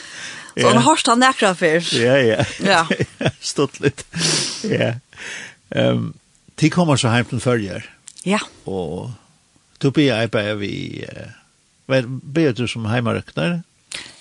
Så 0.57 0.69
han 0.69 0.83
har 0.83 1.01
han 1.07 1.19
nekra 1.19 1.55
før. 1.55 1.89
Ja, 1.99 2.17
ja. 2.23 2.45
Ja. 2.63 2.87
Stått 3.41 3.81
litt. 3.81 4.05
Ja. 4.63 4.95
Um, 5.75 6.13
de 6.55 6.71
kommer 6.71 6.97
så 6.97 7.11
hjem 7.11 7.27
til 7.33 7.41
förger. 7.41 7.89
Ja. 8.25 8.39
Og 8.65 9.13
du 9.83 9.91
blir 9.91 10.13
jeg 10.13 10.31
bare 10.31 10.55
vi 10.57 11.05
vad 11.87 12.09
blir 12.09 12.53
du 12.53 12.69
som 12.69 12.87
heimarøkner? 12.89 13.63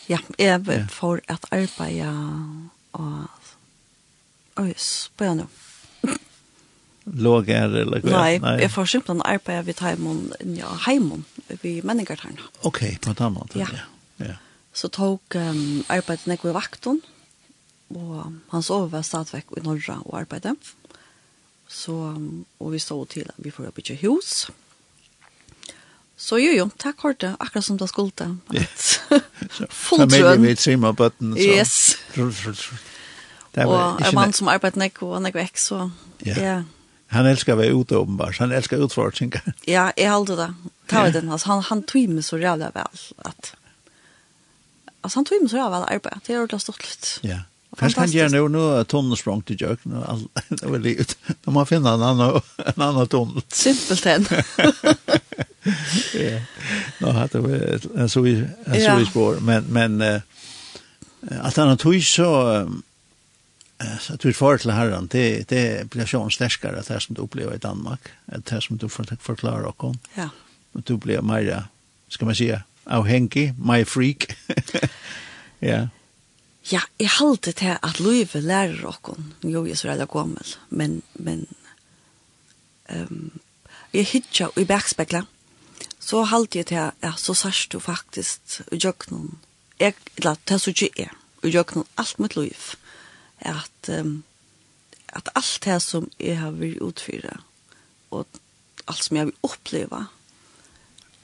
Ja, 0.08 0.18
jag 0.38 0.68
får 0.92 1.22
et 1.28 1.46
arbeid 1.52 2.06
och 2.92 3.30
Oj, 4.56 4.74
spänn 4.78 5.38
nu. 5.38 5.46
Låg 7.04 7.50
är 7.50 7.68
det 7.68 7.82
eller 7.82 8.02
vad? 8.02 8.42
Nei. 8.42 8.62
jeg 8.62 8.72
får 8.72 8.86
simpelthen 8.86 9.22
arbeta 9.22 9.62
vid 9.62 9.80
hemmen, 9.80 10.34
ja, 10.40 10.78
hemmen, 10.86 11.24
vid 11.62 11.84
människor 11.84 12.20
här. 12.24 12.32
Okej, 12.62 12.98
på 13.02 13.12
ett 13.12 13.22
annat. 13.22 13.50
Ja. 13.54 13.68
Ja. 13.72 14.26
ja. 14.26 14.34
Så 14.74 14.90
tok 14.90 15.38
um, 15.38 15.84
arbeidet 15.94 16.28
nekve 16.28 16.50
i 16.50 16.56
vakten, 16.56 17.02
og 17.94 18.34
han 18.50 18.66
sov 18.66 18.90
var 18.94 19.06
stadvekk 19.06 19.54
i 19.58 19.64
Norra 19.66 20.00
og 20.02 20.18
arbeidet. 20.24 20.56
Så, 21.70 21.94
og 22.60 22.74
vi 22.74 22.80
stod 22.82 23.08
til 23.14 23.30
at 23.30 23.38
vi 23.38 23.54
får 23.54 23.72
bygge 23.76 24.00
hus. 24.02 24.48
Så 26.18 26.38
jo, 26.40 26.52
jo, 26.56 26.68
takk 26.80 27.02
for 27.02 27.18
det, 27.20 27.34
akkurat 27.40 27.66
som 27.66 27.78
det 27.78 27.90
skulle. 27.90 28.12
Full 29.86 30.06
trøn. 30.06 30.12
med 30.12 30.46
vil 30.46 30.58
trimma 30.58 30.94
bøtten, 30.94 31.34
så. 31.38 31.50
Yes. 31.50 31.98
Det 33.54 33.66
var 33.70 33.98
og 33.98 34.02
en 34.02 34.16
mann 34.16 34.34
som 34.34 34.50
arbeidet 34.50 34.82
nekve 34.82 35.12
og 35.18 35.26
nekve 35.26 35.44
vekk, 35.44 35.60
så 35.62 35.90
ja. 36.26 36.38
ja. 36.38 36.62
Han 37.14 37.28
elskar 37.30 37.54
å 37.54 37.60
være 37.62 37.74
ute 37.78 37.98
åpenbart, 38.00 38.40
han 38.42 38.54
elskar 38.56 38.82
utforskninga. 38.82 39.44
Ja, 39.70 39.92
jeg 39.98 40.10
halte 40.10 40.38
det. 40.40 40.48
Ta 40.90 41.06
ja. 41.06 41.14
den, 41.14 41.30
altså, 41.30 41.52
han, 41.52 41.62
han 41.68 41.84
tog 41.86 42.10
meg 42.10 42.26
så 42.26 42.40
rævlig 42.42 42.72
vel 42.74 43.04
at 43.30 43.54
alltså 45.04 45.18
han 45.18 45.26
tog 45.26 45.42
mig 45.42 45.50
så 45.50 45.58
jag 45.58 45.72
väl 45.72 45.84
arbete. 45.84 46.20
Det 46.26 46.34
är 46.34 46.44
ordentligt 46.44 46.62
stort. 46.62 47.20
Ja. 47.22 47.40
Fast 47.78 47.96
kan 47.96 48.12
jag 48.12 48.32
nu 48.32 48.50
nu 48.50 48.84
tunnel 48.84 49.18
sprang 49.18 49.42
till 49.42 49.62
jök 49.62 49.80
nu 49.86 50.04
all 50.08 50.28
det 50.50 50.66
var 50.66 50.80
livet. 50.80 51.18
De 51.44 51.54
man 51.54 51.66
finna 51.66 51.94
en 51.94 52.02
annan 52.02 52.42
en 52.58 52.82
annan 52.82 53.08
tunnel. 53.08 53.42
Simpelt 53.48 54.06
än. 54.06 54.26
Ja. 56.14 56.42
Nå 57.00 57.12
hade 57.12 57.40
vi 57.40 57.80
så 58.10 58.22
vi 58.22 58.48
så 58.66 58.96
vi 58.96 59.06
spår 59.06 59.38
men 59.40 59.64
men 59.64 60.22
att 61.42 61.56
han 61.56 61.78
tog 61.78 62.04
så 62.04 62.70
så 64.00 64.14
att 64.14 64.26
vi 64.26 64.34
får 64.34 64.58
till 64.58 64.72
herran 64.72 65.08
det 65.12 65.50
det 65.50 65.90
blir 65.90 66.06
så 66.06 66.30
starkare 66.30 66.80
att 66.80 66.88
det 66.88 67.00
som 67.00 67.16
du 67.16 67.22
upplever 67.22 67.56
i 67.56 67.58
Danmark 67.58 68.02
att 68.26 68.46
det 68.46 68.62
som 68.62 68.78
du 68.78 68.90
får 68.90 69.18
förklara 69.22 69.68
och 69.68 69.78
kom. 69.78 70.00
Ja. 70.16 70.30
Och 70.72 70.82
du 70.82 70.98
blir 70.98 71.22
mer 71.22 71.64
ska 72.08 72.26
man 72.26 72.36
säga 72.36 72.64
avhengig, 72.86 73.54
my 73.58 73.84
freak. 73.86 74.38
ja. 75.62 75.88
Ja, 76.72 76.80
jeg 77.00 77.10
halte 77.20 77.52
til 77.52 77.76
at 77.76 78.00
Løyve 78.00 78.40
lærer 78.40 78.86
okken, 78.88 79.34
jo 79.44 79.66
jeg 79.68 79.78
så 79.78 79.90
redda 79.90 80.06
gommel, 80.08 80.56
men, 80.70 81.02
men 81.20 81.48
um, 82.88 83.42
jeg 83.94 84.08
hitja 84.08 84.48
i 84.56 84.64
bergspekla, 84.64 85.26
så 86.00 86.24
halte 86.32 86.62
jeg 86.62 86.70
til 86.72 86.80
at 86.86 87.04
ja, 87.04 87.12
så 87.20 87.36
sørst 87.36 87.72
du 87.76 87.80
faktisk 87.84 88.62
i 88.72 88.80
jøkkenen, 88.80 89.40
jeg, 89.80 89.94
eller 90.18 90.40
til 90.48 90.60
så 90.60 90.72
ikke 90.72 90.90
jeg, 90.98 91.12
i 91.44 91.52
jøkkenen 91.52 91.88
alt 92.00 92.20
mitt 92.20 92.38
liv, 92.40 92.72
at, 93.40 93.92
um, 94.00 94.24
at 95.10 95.30
alt 95.36 95.60
det 95.66 95.82
som 95.84 96.08
jeg 96.20 96.40
har 96.40 96.56
vært 96.56 96.80
utfyret, 96.80 97.44
og 98.12 98.28
alt 98.88 99.04
som 99.04 99.20
jeg 99.20 99.26
vil 99.26 99.44
oppleve, 99.44 100.06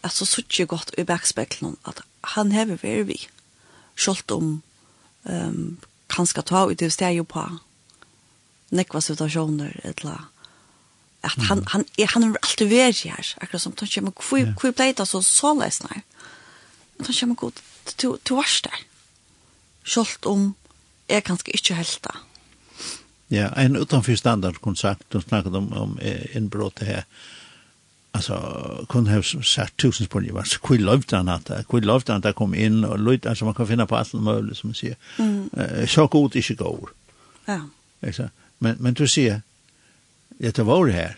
at 0.02 0.16
så 0.16 0.26
suttje 0.26 0.66
godt 0.66 0.94
i 0.98 1.04
backspeklen 1.04 1.78
at 1.88 2.02
han 2.36 2.52
hever 2.52 2.80
veri 2.82 3.04
vi, 3.04 3.20
sjålt 4.00 4.32
om 4.32 4.62
um, 5.24 5.78
kanska 6.10 6.42
ta 6.42 6.66
ut 6.70 6.80
det 6.80 6.92
steg 6.94 7.22
på 7.28 7.46
nekva 8.76 9.02
situationer 9.02 9.80
eller 9.84 10.28
at 11.22 11.36
han, 11.50 11.66
han, 11.68 11.84
er, 12.00 12.08
han 12.14 12.24
er 12.24 12.38
alltid 12.40 12.70
vært 12.72 13.02
her, 13.04 13.34
akkurat 13.44 13.62
som 13.62 13.74
han 13.76 13.90
kommer, 13.92 14.14
hvor, 14.24 14.40
yeah. 14.40 14.54
hvor 14.56 14.72
blei 14.72 14.94
det 14.96 15.08
så 15.08 15.20
så 15.26 15.52
lesnar, 15.58 16.04
han 17.00 17.12
kommer 17.20 17.36
god 17.36 17.60
til, 17.98 18.16
til 18.24 18.40
vars 18.40 18.62
der, 18.64 18.86
om 20.24 20.54
er 21.10 21.26
kanskje 21.26 21.58
ikke 21.58 21.76
helta. 21.76 22.14
Ja, 23.30 23.50
en 23.58 23.76
utanför 23.76 24.16
standardkontrakt, 24.16 25.10
de 25.10 25.22
snakket 25.22 25.56
om, 25.56 25.74
om 25.74 26.00
inbrottet 26.34 26.88
her, 26.88 27.04
alltså 28.20 28.86
kun 28.90 29.08
ha 29.08 29.22
sagt 29.44 29.78
tusen 29.78 30.06
spår 30.06 30.32
var 30.32 30.44
så 30.44 30.60
kul 30.60 30.82
lovt 30.82 31.12
han 31.12 31.30
att 31.30 31.52
kul 31.70 31.84
lovt 31.84 32.08
han 32.08 32.24
att 32.24 32.36
kom 32.36 32.56
in 32.56 32.86
och 32.86 33.00
lut 33.00 33.26
alltså 33.26 33.46
man 33.46 33.54
kan 33.54 33.68
finna 33.68 33.86
på 33.86 33.96
allt 33.96 34.14
möjligt 34.14 34.58
som 34.58 34.70
man 34.70 34.76
säger. 34.76 34.96
Mm. 35.18 35.50
Eh 35.54 35.88
så 35.88 36.08
gott 36.08 36.36
är 36.36 36.46
det 36.48 36.54
går. 36.56 36.90
Ja. 37.46 37.60
Alltså 38.08 38.30
men 38.58 38.76
men 38.80 38.94
du 38.94 39.08
ser 39.08 39.42
det 40.38 40.60
var 40.60 40.86
det 40.86 40.94
här. 40.94 41.18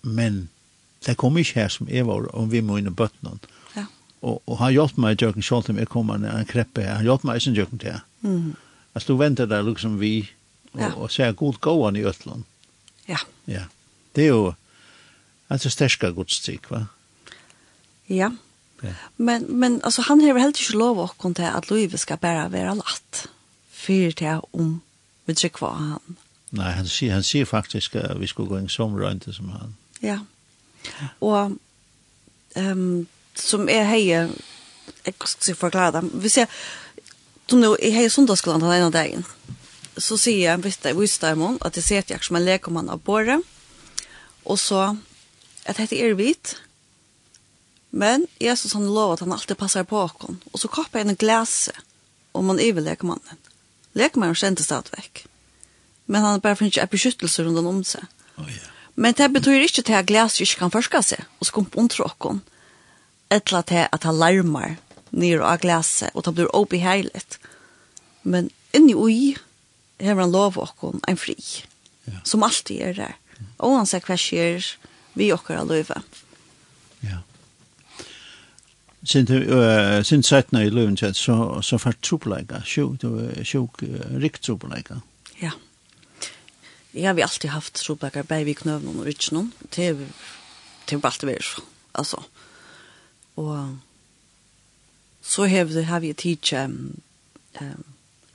Men 0.00 0.48
det 1.06 1.14
kom 1.14 1.38
inte 1.38 1.60
här 1.60 1.68
som 1.68 1.88
är 1.88 2.02
var 2.02 2.36
om 2.36 2.50
vi 2.50 2.62
må 2.62 2.78
in 2.78 2.86
i 2.86 2.90
botten. 2.90 3.38
Ja. 3.74 3.84
Och 4.20 4.42
och 4.44 4.58
han 4.58 4.72
gjort 4.74 4.96
mig 4.96 5.16
Jörgen 5.20 5.42
Scholz 5.42 5.68
med 5.68 5.88
komma 5.88 6.14
en 6.14 6.44
kreppe. 6.44 6.88
Han 6.88 7.04
gjort 7.04 7.22
mig 7.22 7.40
sen 7.40 7.54
Jörgen 7.54 7.78
där. 7.78 8.00
Mm. 8.24 8.54
Alltså 8.92 9.12
du 9.12 9.18
väntar 9.18 9.46
där 9.46 9.62
liksom 9.62 9.98
vi 9.98 10.28
och, 10.72 10.80
ja. 10.80 10.92
och 10.92 11.12
säger 11.12 11.32
god 11.32 11.60
gåan 11.60 11.96
i 11.96 12.04
Ötland. 12.04 12.42
Ja. 13.06 13.18
Ja. 13.44 13.62
Det 14.12 14.22
är 14.22 14.34
ju 14.34 14.52
alltså 15.52 15.70
sterska 15.70 16.10
gudstryck 16.10 16.70
va? 16.70 16.86
Ja. 18.06 18.36
ja. 18.80 18.94
Men 19.16 19.42
men 19.42 19.82
alltså 19.82 20.02
han 20.02 20.20
har 20.20 20.38
helt 20.38 20.60
inte 20.60 20.76
lov 20.76 21.00
att 21.00 21.18
kunna 21.18 21.50
att 21.50 21.70
Louise 21.70 21.98
ska 21.98 22.16
bara 22.16 22.48
vara 22.48 22.74
lätt. 22.74 23.28
För 23.70 24.12
det 24.12 24.40
om 24.50 24.80
vi 25.24 25.34
tycker 25.34 25.60
vad 25.60 25.74
han. 25.74 26.16
Nej, 26.50 26.72
han 26.72 26.88
ser 26.88 27.12
han 27.12 27.24
ser 27.24 27.44
faktiskt 27.44 27.96
att 27.96 28.18
vi 28.18 28.26
skulle 28.26 28.48
gå 28.48 28.56
en 28.56 28.68
som 28.68 29.02
inte 29.12 29.32
som 29.32 29.50
han. 29.50 29.76
Ja. 30.00 30.18
Och 31.18 31.44
ehm 32.54 32.72
um, 32.72 33.06
som 33.34 33.68
är 33.68 33.84
hej 33.84 34.06
jag 34.08 34.30
ska 35.24 35.54
förklara. 35.54 36.02
Vi 36.14 36.30
ser 36.30 36.46
du 37.46 37.56
nu 37.56 37.76
i 37.80 37.90
hej 37.90 38.10
söndagsskolan 38.10 38.60
den 38.60 38.72
ena 38.72 38.90
dagen. 38.90 39.24
Så 39.96 40.18
ser 40.18 40.44
jag 40.44 40.58
visst 40.58 40.82
det 40.82 40.92
visst 40.92 41.20
det 41.20 41.34
mån 41.34 41.58
att 41.60 41.72
det 41.72 41.82
ser 41.82 42.04
jag 42.06 42.24
som 42.24 42.36
en 42.36 42.44
lekman 42.44 42.88
av 42.88 42.98
borre. 42.98 43.42
Och 44.42 44.60
så 44.60 44.96
at 45.66 45.78
dette 45.78 45.98
er 45.98 46.14
hvit. 46.14 46.56
men 47.90 48.26
Jesus 48.40 48.72
han 48.72 48.86
lover 48.88 49.12
at 49.12 49.20
han 49.20 49.32
alltid 49.32 49.56
passar 49.56 49.84
på 49.84 49.98
åkken. 50.00 50.40
og 50.52 50.60
så 50.60 50.68
koppar 50.68 51.00
han 51.00 51.10
en 51.10 51.16
glase 51.16 51.72
om 52.32 52.48
han 52.48 52.60
iver 52.60 52.80
lekemannen. 52.80 53.38
Lekemannen 53.94 54.34
kjente 54.34 54.64
stadigvæk, 54.64 55.26
men 56.06 56.22
han 56.22 56.40
bare 56.40 56.56
finner 56.56 56.72
ikke 56.72 56.96
beskyttelse 56.96 57.44
rundt 57.44 57.58
om 57.58 57.84
seg. 57.84 58.04
Oh, 58.38 58.48
yeah. 58.48 58.72
Men 58.94 59.14
det 59.16 59.32
betyr 59.32 59.64
ikke 59.64 59.82
til 59.82 59.92
at 59.92 60.06
glaset 60.06 60.40
ikke 60.40 60.58
kan 60.64 60.72
forska 60.72 61.02
seg, 61.02 61.24
og 61.40 61.48
skumpe 61.48 61.78
under 61.80 62.04
okken, 62.04 62.42
etla 63.30 63.62
til 63.62 63.86
at 63.92 64.04
han 64.04 64.18
larmar 64.20 64.76
nir 65.12 65.44
av 65.44 65.60
glaset, 65.60 66.10
og 66.14 66.24
det 66.24 66.34
blir 66.36 66.52
opp 66.56 66.72
i 66.72 66.80
heilet. 66.80 67.38
Men 68.22 68.50
inni 68.72 68.94
ui, 68.96 69.36
hever 70.00 70.24
han 70.24 70.32
lov 70.32 70.58
okken 70.60 71.00
en 71.08 71.20
fri, 71.20 71.36
yeah. 72.08 72.20
som 72.24 72.44
alltid 72.44 72.80
er 72.80 72.96
der. 72.96 73.18
Og 73.58 73.76
han 73.76 73.88
sier 73.88 74.04
hva 74.04 74.16
skjer, 74.16 74.64
vi 75.14 75.32
okkar 75.32 75.62
av 75.62 75.70
løyve. 75.70 76.00
Ja. 77.02 77.20
Sint 79.04 79.30
uh, 79.30 80.02
sint 80.06 80.26
sætna 80.26 80.62
i 80.62 80.70
løven 80.70 80.96
så 80.96 81.12
så 81.14 81.60
so, 81.62 81.78
fart 81.78 81.98
so 82.00 82.16
trupleika, 82.16 82.62
sjuk 82.64 83.02
sjuk 83.44 83.82
uh, 83.82 84.18
rikt 84.22 84.42
trupleika. 84.42 85.00
Ja. 85.42 85.50
Jeg 86.94 87.06
har 87.06 87.14
vi 87.14 87.22
alltid 87.22 87.50
haft 87.50 87.74
trupleika 87.74 88.22
bei 88.22 88.44
vi 88.44 88.54
knøvn 88.54 88.98
og 88.98 89.06
rytsnum 89.06 89.52
til 89.70 90.06
til 90.86 91.00
alt 91.02 91.20
det 91.20 91.42
så. 91.44 91.62
Altså. 91.94 92.22
Og 93.36 93.78
så 95.22 95.46
har 95.46 95.64
vi 95.64 95.82
har 95.82 96.00
vi 96.00 96.12
teacher 96.12 96.64
um, 96.64 97.00
um, 97.60 97.84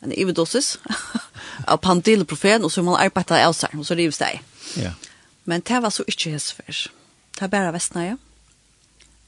en 0.01 0.11
ivedosis 0.11 0.79
av 1.71 1.77
pandilprofen, 1.77 2.63
og 2.63 2.71
så 2.71 2.81
har 2.81 2.85
man 2.85 3.01
arbeidet 3.01 3.41
av 3.41 3.53
seg, 3.53 3.69
og 3.77 3.85
så 3.85 3.95
rives 3.95 4.17
det. 4.17 4.39
Ja. 4.75 4.81
Yeah. 4.81 5.06
Men 5.47 5.63
det 5.63 5.79
var 5.81 5.93
så 5.95 6.03
ikke 6.07 6.33
hesfer. 6.35 6.87
Det 7.33 7.41
var 7.41 7.53
bare 7.53 7.73
vestnøye. 7.75 8.17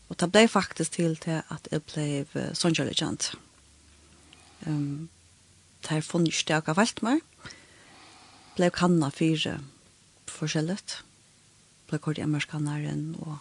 Og 0.09 0.17
det 0.19 0.31
ble 0.33 0.47
faktisk 0.49 0.97
til 0.97 1.15
til 1.21 1.39
at 1.47 1.69
jeg 1.71 1.85
ble 1.87 2.07
uh, 2.35 2.49
sånn 2.57 2.75
kjent. 2.75 3.31
Um, 4.67 5.09
det 5.81 5.93
har 5.93 6.03
funnet 6.03 6.33
ikke 6.33 6.47
det 6.47 6.57
jeg 6.57 6.67
har 6.67 6.79
valgt 6.79 7.03
meg. 7.05 7.21
Ble 8.57 8.71
kanna 8.75 9.11
fire 9.15 9.59
forskjellet. 10.27 10.97
Ble 11.87 12.01
kort 12.03 12.19
hjemmerskanneren 12.19 13.13
og 13.23 13.37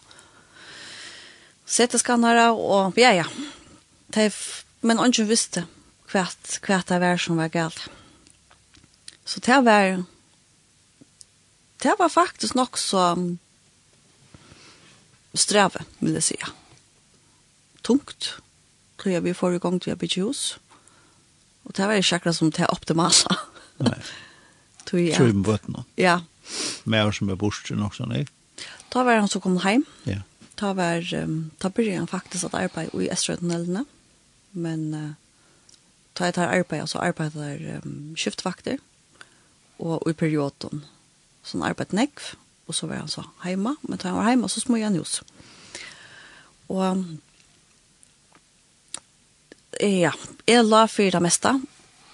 seteskannere 1.68 2.52
og 2.52 3.00
ja, 3.00 3.10
ja. 3.16 3.26
Det, 4.14 4.30
men 4.80 5.02
ikke 5.02 5.26
visste 5.28 5.66
hva, 6.12 6.28
hva 6.64 6.78
det 6.86 7.00
var 7.02 7.18
som 7.20 7.40
var 7.40 7.50
galt. 7.52 7.88
Så 9.28 9.42
det 9.44 9.58
var 9.66 10.04
det 11.82 11.94
var 11.98 12.08
faktisk 12.08 12.54
nok 12.58 12.78
så 12.78 13.10
strave, 15.34 15.84
vil 16.00 16.16
jeg 16.18 16.22
si. 16.22 16.38
Tungt, 17.86 18.38
tror 18.98 19.12
jeg 19.12 19.24
vi 19.24 19.36
får 19.36 19.56
i 19.56 19.60
gang 19.62 19.78
til 19.82 19.94
å 19.94 19.98
bygge 20.00 20.24
hus. 20.26 20.58
Og 21.68 21.76
det 21.76 21.86
var 21.86 22.00
ikke 22.00 22.18
akkurat 22.18 22.38
som 22.38 22.50
det 22.54 22.66
optimale. 22.72 23.38
Nei. 23.78 24.00
Tror 24.88 25.02
jeg. 25.02 25.14
Tror 25.18 25.26
jeg 25.28 25.36
på 25.36 25.50
bøtten. 25.50 25.74
Ja. 26.00 26.14
Mer 26.88 27.10
som 27.12 27.28
er 27.28 27.36
bortstyrn 27.36 27.84
også, 27.84 28.06
nei? 28.08 28.22
Da 28.88 29.02
var 29.04 29.20
han 29.20 29.28
som 29.28 29.42
kom 29.44 29.58
hjem. 29.60 29.84
Ja. 30.08 30.22
Da 30.56 30.72
var, 30.72 31.04
um, 31.20 31.50
da 31.60 31.68
begynte 31.68 32.00
han 32.00 32.08
faktisk 32.08 32.48
at 32.48 32.56
arbeid 32.56 32.94
i 32.96 33.10
Estrøtunnelene. 33.12 33.84
Men 34.56 34.86
uh, 34.96 35.10
da 36.16 36.30
jeg 36.30 36.38
tar 36.38 36.54
arbeid, 36.56 36.88
så 36.88 37.02
arbeider 37.04 37.82
um, 37.84 38.14
skiftvakter 38.16 38.80
og 39.78 40.08
i 40.08 40.16
perioden 40.16 40.86
så 41.48 41.56
han 41.56 41.70
arbeidet 41.70 41.96
nekv, 41.96 42.34
og 42.68 42.76
så 42.76 42.88
var 42.88 43.00
han 43.00 43.08
så 43.08 43.24
heima, 43.44 43.74
men 43.88 43.96
da 43.96 44.10
han 44.10 44.18
var 44.20 44.28
heima, 44.28 44.50
så 44.52 44.60
små 44.60 44.80
han 44.82 44.98
hos. 45.00 45.22
Og 46.68 47.04
ja, 49.80 50.12
jeg 50.44 50.66
la 50.66 50.84
for 50.90 51.14
det 51.14 51.24
meste 51.24 51.54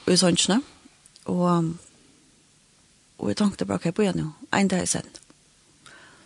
i 0.07 0.17
sånne, 0.21 0.61
og, 1.33 1.75
og 3.19 3.29
jeg 3.33 3.41
tenkte 3.41 3.67
bare 3.67 3.83
ok, 3.83 3.91
jeg 3.91 4.07
igjen 4.07 4.23
jo, 4.27 4.31
en 4.55 4.71
dag 4.71 4.87
sen. 4.89 5.09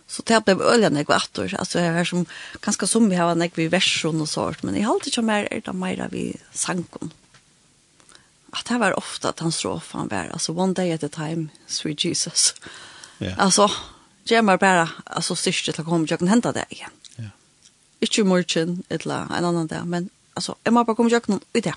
Så 0.09 0.23
det 0.25 0.41
ble 0.45 0.57
øyne 0.57 1.01
jeg 1.01 1.07
var 1.09 1.23
atter, 1.23 1.53
altså 1.57 1.81
jeg 1.81 1.93
var 1.93 2.05
som, 2.09 2.25
ganske 2.65 2.87
som 2.89 3.09
vi 3.09 3.17
har 3.17 3.33
nekv 3.37 3.61
i 3.61 3.71
versjon 3.73 4.21
og 4.21 4.29
sånt, 4.29 4.61
men 4.65 4.77
jeg 4.77 4.89
halte 4.89 5.09
ikke 5.09 5.25
mer, 5.25 5.49
er 5.49 5.65
det 5.65 5.75
mer 5.77 6.05
av 6.05 6.13
i 6.17 6.27
sangen 6.53 7.13
det 8.69 8.77
var 8.77 8.97
ofta 8.97 9.29
att 9.29 9.39
han 9.39 9.51
strof 9.51 9.91
han 9.93 10.07
var 10.07 10.29
alltså 10.33 10.53
one 10.53 10.73
day 10.73 10.91
at 10.91 11.03
a 11.03 11.09
time 11.09 11.49
sweet 11.67 12.05
jesus 12.05 12.55
Ja. 13.19 13.35
Alltså, 13.37 13.71
jag 14.23 14.45
mer 14.45 14.57
bara 14.57 14.89
alltså 15.03 15.35
sist 15.35 15.69
att 15.69 15.85
komma 15.85 16.07
jag 16.09 16.19
kan 16.19 16.27
hämta 16.27 16.51
det 16.51 16.65
igen. 16.69 16.89
Ja. 17.15 17.29
Inte 17.99 18.23
morgon 18.23 18.83
eller 18.89 19.15
en 19.37 19.45
annan 19.45 19.67
dag, 19.67 19.87
men 19.87 20.09
alltså 20.33 20.55
jag 20.63 20.73
måste 20.73 20.85
bara 20.85 20.95
komma 20.95 21.09
jag 21.09 21.23
kan 21.23 21.39
ut 21.53 21.63
det. 21.63 21.73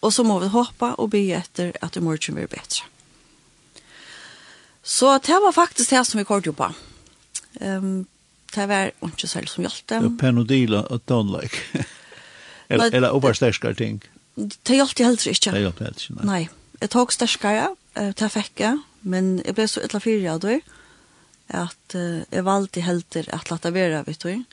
Och 0.00 0.14
så 0.14 0.24
må 0.24 0.38
vi 0.38 0.46
hoppa 0.46 0.94
och 0.94 1.08
be 1.08 1.32
efter 1.32 1.72
att 1.80 1.96
morgon 1.96 2.34
blir 2.34 2.46
bättre. 2.46 2.82
Så 4.82 5.18
det 5.18 5.32
var 5.32 5.52
faktiskt 5.52 5.90
det 5.90 6.04
som 6.04 6.18
vi 6.18 6.24
kort 6.24 6.56
på. 6.56 6.74
Ehm 7.60 7.84
um, 7.84 8.06
det 8.54 8.66
var 8.66 8.90
inte 9.00 9.28
så 9.28 9.40
som 9.46 9.62
hjälpte. 9.62 9.98
Det 9.98 10.18
penodila 10.20 10.82
och 10.82 11.00
downlike. 11.04 11.56
eller 12.68 12.94
eller 12.94 13.10
oberstärskar 13.10 13.74
ting. 13.74 14.02
Det 14.62 14.76
hjälpte 14.76 15.04
helt 15.04 15.26
inte. 15.26 15.50
Det 15.50 15.60
hjälpte 15.60 15.84
helt 15.84 16.10
inte. 16.10 16.24
Nej. 16.24 16.32
nej 16.32 16.50
jeg 16.82 16.90
tok 16.90 17.14
sterskere, 17.14 17.72
det 17.94 18.28
fikk 18.34 18.62
jeg, 18.64 18.80
men 19.06 19.36
jeg 19.44 19.54
ble 19.54 19.66
så 19.70 19.82
ytla 19.84 20.00
fire 20.02 20.34
av 20.34 20.40
det, 20.42 20.60
at 21.52 21.96
uh, 21.98 22.22
jeg 22.32 22.46
valgte 22.46 22.84
helter 22.84 23.28
at 23.34 23.50
lette 23.52 23.72
være, 23.74 24.02
vet 24.06 24.24
du, 24.24 24.44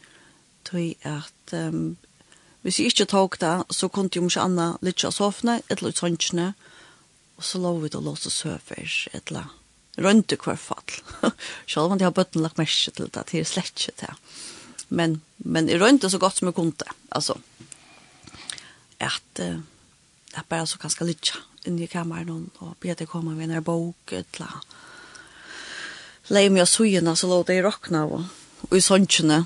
tog 0.67 1.07
at 1.07 1.53
um, 1.55 1.95
hvis 2.65 2.79
jeg 2.81 2.91
ikke 2.91 3.07
tok 3.13 3.37
det, 3.39 3.53
så 3.71 3.87
kunne 3.87 4.11
jeg 4.11 4.25
ikke 4.25 4.43
annet 4.43 4.83
litt 4.83 5.05
av 5.07 5.15
sovne, 5.15 5.61
et 5.69 5.79
eller 5.79 5.95
sånne, 5.95 6.51
og 7.39 7.47
så 7.47 7.61
lå 7.63 7.71
vi 7.79 7.91
til 7.91 8.01
å 8.01 8.07
låse 8.09 8.31
søver, 8.33 8.83
et 9.13 9.31
eller 9.31 9.47
rønte 9.99 10.37
hver 10.39 10.59
fall. 10.59 10.99
Selv 11.71 11.93
om 11.93 11.99
jeg 11.99 12.09
har 12.09 12.15
bøtten 12.15 12.43
lagt 12.43 12.59
merke 12.59 12.91
til 12.91 13.07
det, 13.07 13.23
det 13.31 13.39
er 13.39 13.47
slett 13.47 13.71
ikke 13.71 13.95
det. 14.03 14.13
Men, 14.89 15.19
men 15.37 15.69
jeg 15.69 15.79
rønte 15.79 16.09
så 16.11 16.19
godt 16.19 16.39
som 16.39 16.49
jeg 16.49 16.57
kunne, 16.57 16.95
altså, 17.15 17.37
at 18.99 19.43
uh, 19.45 19.61
det 20.29 20.43
er 20.43 20.51
bare 20.51 20.67
så 20.67 20.81
ganske 20.81 21.07
litt 21.07 21.31
inne 21.69 21.85
i 21.85 21.91
kammeren 21.91 22.49
og 22.59 22.75
be 22.81 22.91
at 22.91 23.01
jeg 23.01 23.09
kommer 23.11 23.37
med 23.37 23.53
en 23.53 23.63
bok 23.63 24.13
eller 24.17 24.59
Leie 26.29 26.51
meg 26.53 26.61
av 26.61 26.67
sujene, 26.69 27.15
så 27.17 27.25
lå 27.25 27.39
det 27.47 27.55
i 27.57 27.61
rockna 27.65 28.03
og, 28.05 28.27
og 28.67 28.75
i 28.77 28.83
sånnsjene. 28.85 29.39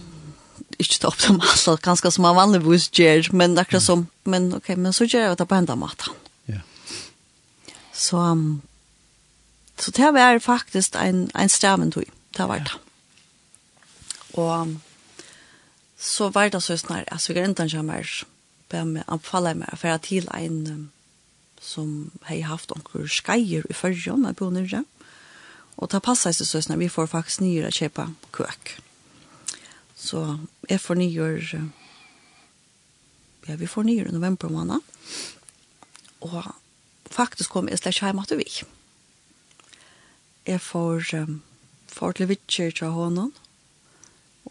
Ikke 0.81 0.97
det 0.99 1.07
opp 1.07 1.21
som 1.21 1.37
alle, 1.39 1.75
ganske 1.85 2.11
som 2.11 2.25
man 2.25 2.35
vanligvis 2.35 2.89
gjør, 2.91 3.29
men 3.39 3.55
akkurat 3.61 3.85
som, 3.85 4.07
men 4.27 4.49
ok, 4.57 4.73
men 4.75 4.95
så 4.95 5.07
gjør 5.07 5.29
jeg 5.29 5.37
det 5.39 5.47
på 5.47 5.55
enda 5.55 5.77
maten. 5.79 6.17
Ja. 6.51 6.59
Så, 7.95 8.19
um, 8.19 8.61
så 9.79 9.95
det 9.95 10.11
var 10.17 10.43
faktisk 10.43 10.97
en, 10.99 11.29
en 11.31 11.53
straventøy, 11.55 12.09
det 12.35 12.49
var 12.51 12.65
det. 12.67 12.75
Ja. 12.75 12.83
Og 14.33 14.51
um, 14.61 14.81
så 15.97 16.29
var 16.29 16.49
det 16.49 16.63
så 16.63 16.77
snart, 16.77 17.07
altså 17.11 17.31
jeg 17.31 17.43
grintan 17.43 17.69
kommer, 17.71 18.09
be 18.69 18.83
meg 18.85 19.07
anbefale 19.07 19.53
meg 19.55 19.77
for 19.77 19.93
å 19.93 20.01
til 20.03 20.27
en, 20.35 20.59
um, 20.67 20.83
som 21.63 22.11
har 22.27 22.41
haft 22.49 22.73
onkur 22.75 23.07
skeier 23.07 23.63
i 23.69 23.75
fyrrjon 23.75 24.27
av 24.27 24.35
bonyrre. 24.39 24.83
Og 25.79 25.89
ta 25.89 26.01
passa 26.03 26.33
seg 26.35 26.47
så 26.47 26.61
snart 26.61 26.81
vi 26.81 26.91
får 26.91 27.09
faktisk 27.13 27.41
nyere 27.41 27.71
kjøpa 27.73 28.09
køk. 28.35 28.75
Så 29.97 30.21
jeg 30.69 30.81
får 30.83 30.99
nyere, 30.99 31.61
ja 33.47 33.55
vi 33.59 33.69
får 33.69 33.87
nyere 33.87 34.11
november 34.11 34.51
måned. 34.51 34.83
Og 36.23 36.43
faktisk 37.11 37.55
kom 37.55 37.71
jeg 37.71 37.79
slett 37.79 38.01
hjem 38.01 38.21
til 38.27 38.43
vi. 38.43 38.49
Jeg 40.45 40.59
får, 40.59 41.15
um, 41.23 41.39
får 41.87 42.19
til 42.19 42.29
vitsjer 42.33 42.75
til 42.75 42.91
hånden. 42.91 43.31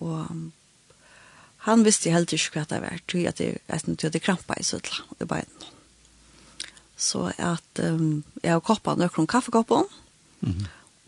Og 0.00 0.26
um, 0.30 0.52
han 1.68 1.84
visste 1.84 2.10
helt 2.10 2.32
ikke 2.32 2.56
hva 2.56 2.64
det 2.70 2.80
var, 2.82 3.04
tror 3.06 3.20
jeg 3.20 3.28
at 3.28 3.40
jeg, 3.40 3.60
jeg, 3.68 3.84
jeg, 3.86 4.14
jeg 4.14 4.24
krampa 4.24 4.56
i 4.58 4.66
søtla 4.66 5.04
i 5.20 5.28
beinen. 5.28 5.81
Så 6.96 7.32
at 7.38 7.82
um, 7.82 8.22
jeg 8.42 8.52
har 8.52 8.60
koppet 8.60 9.00
noen 9.00 9.26
kaffekoppen, 9.26 9.84
mm 10.40 10.52
-hmm. 10.52 10.66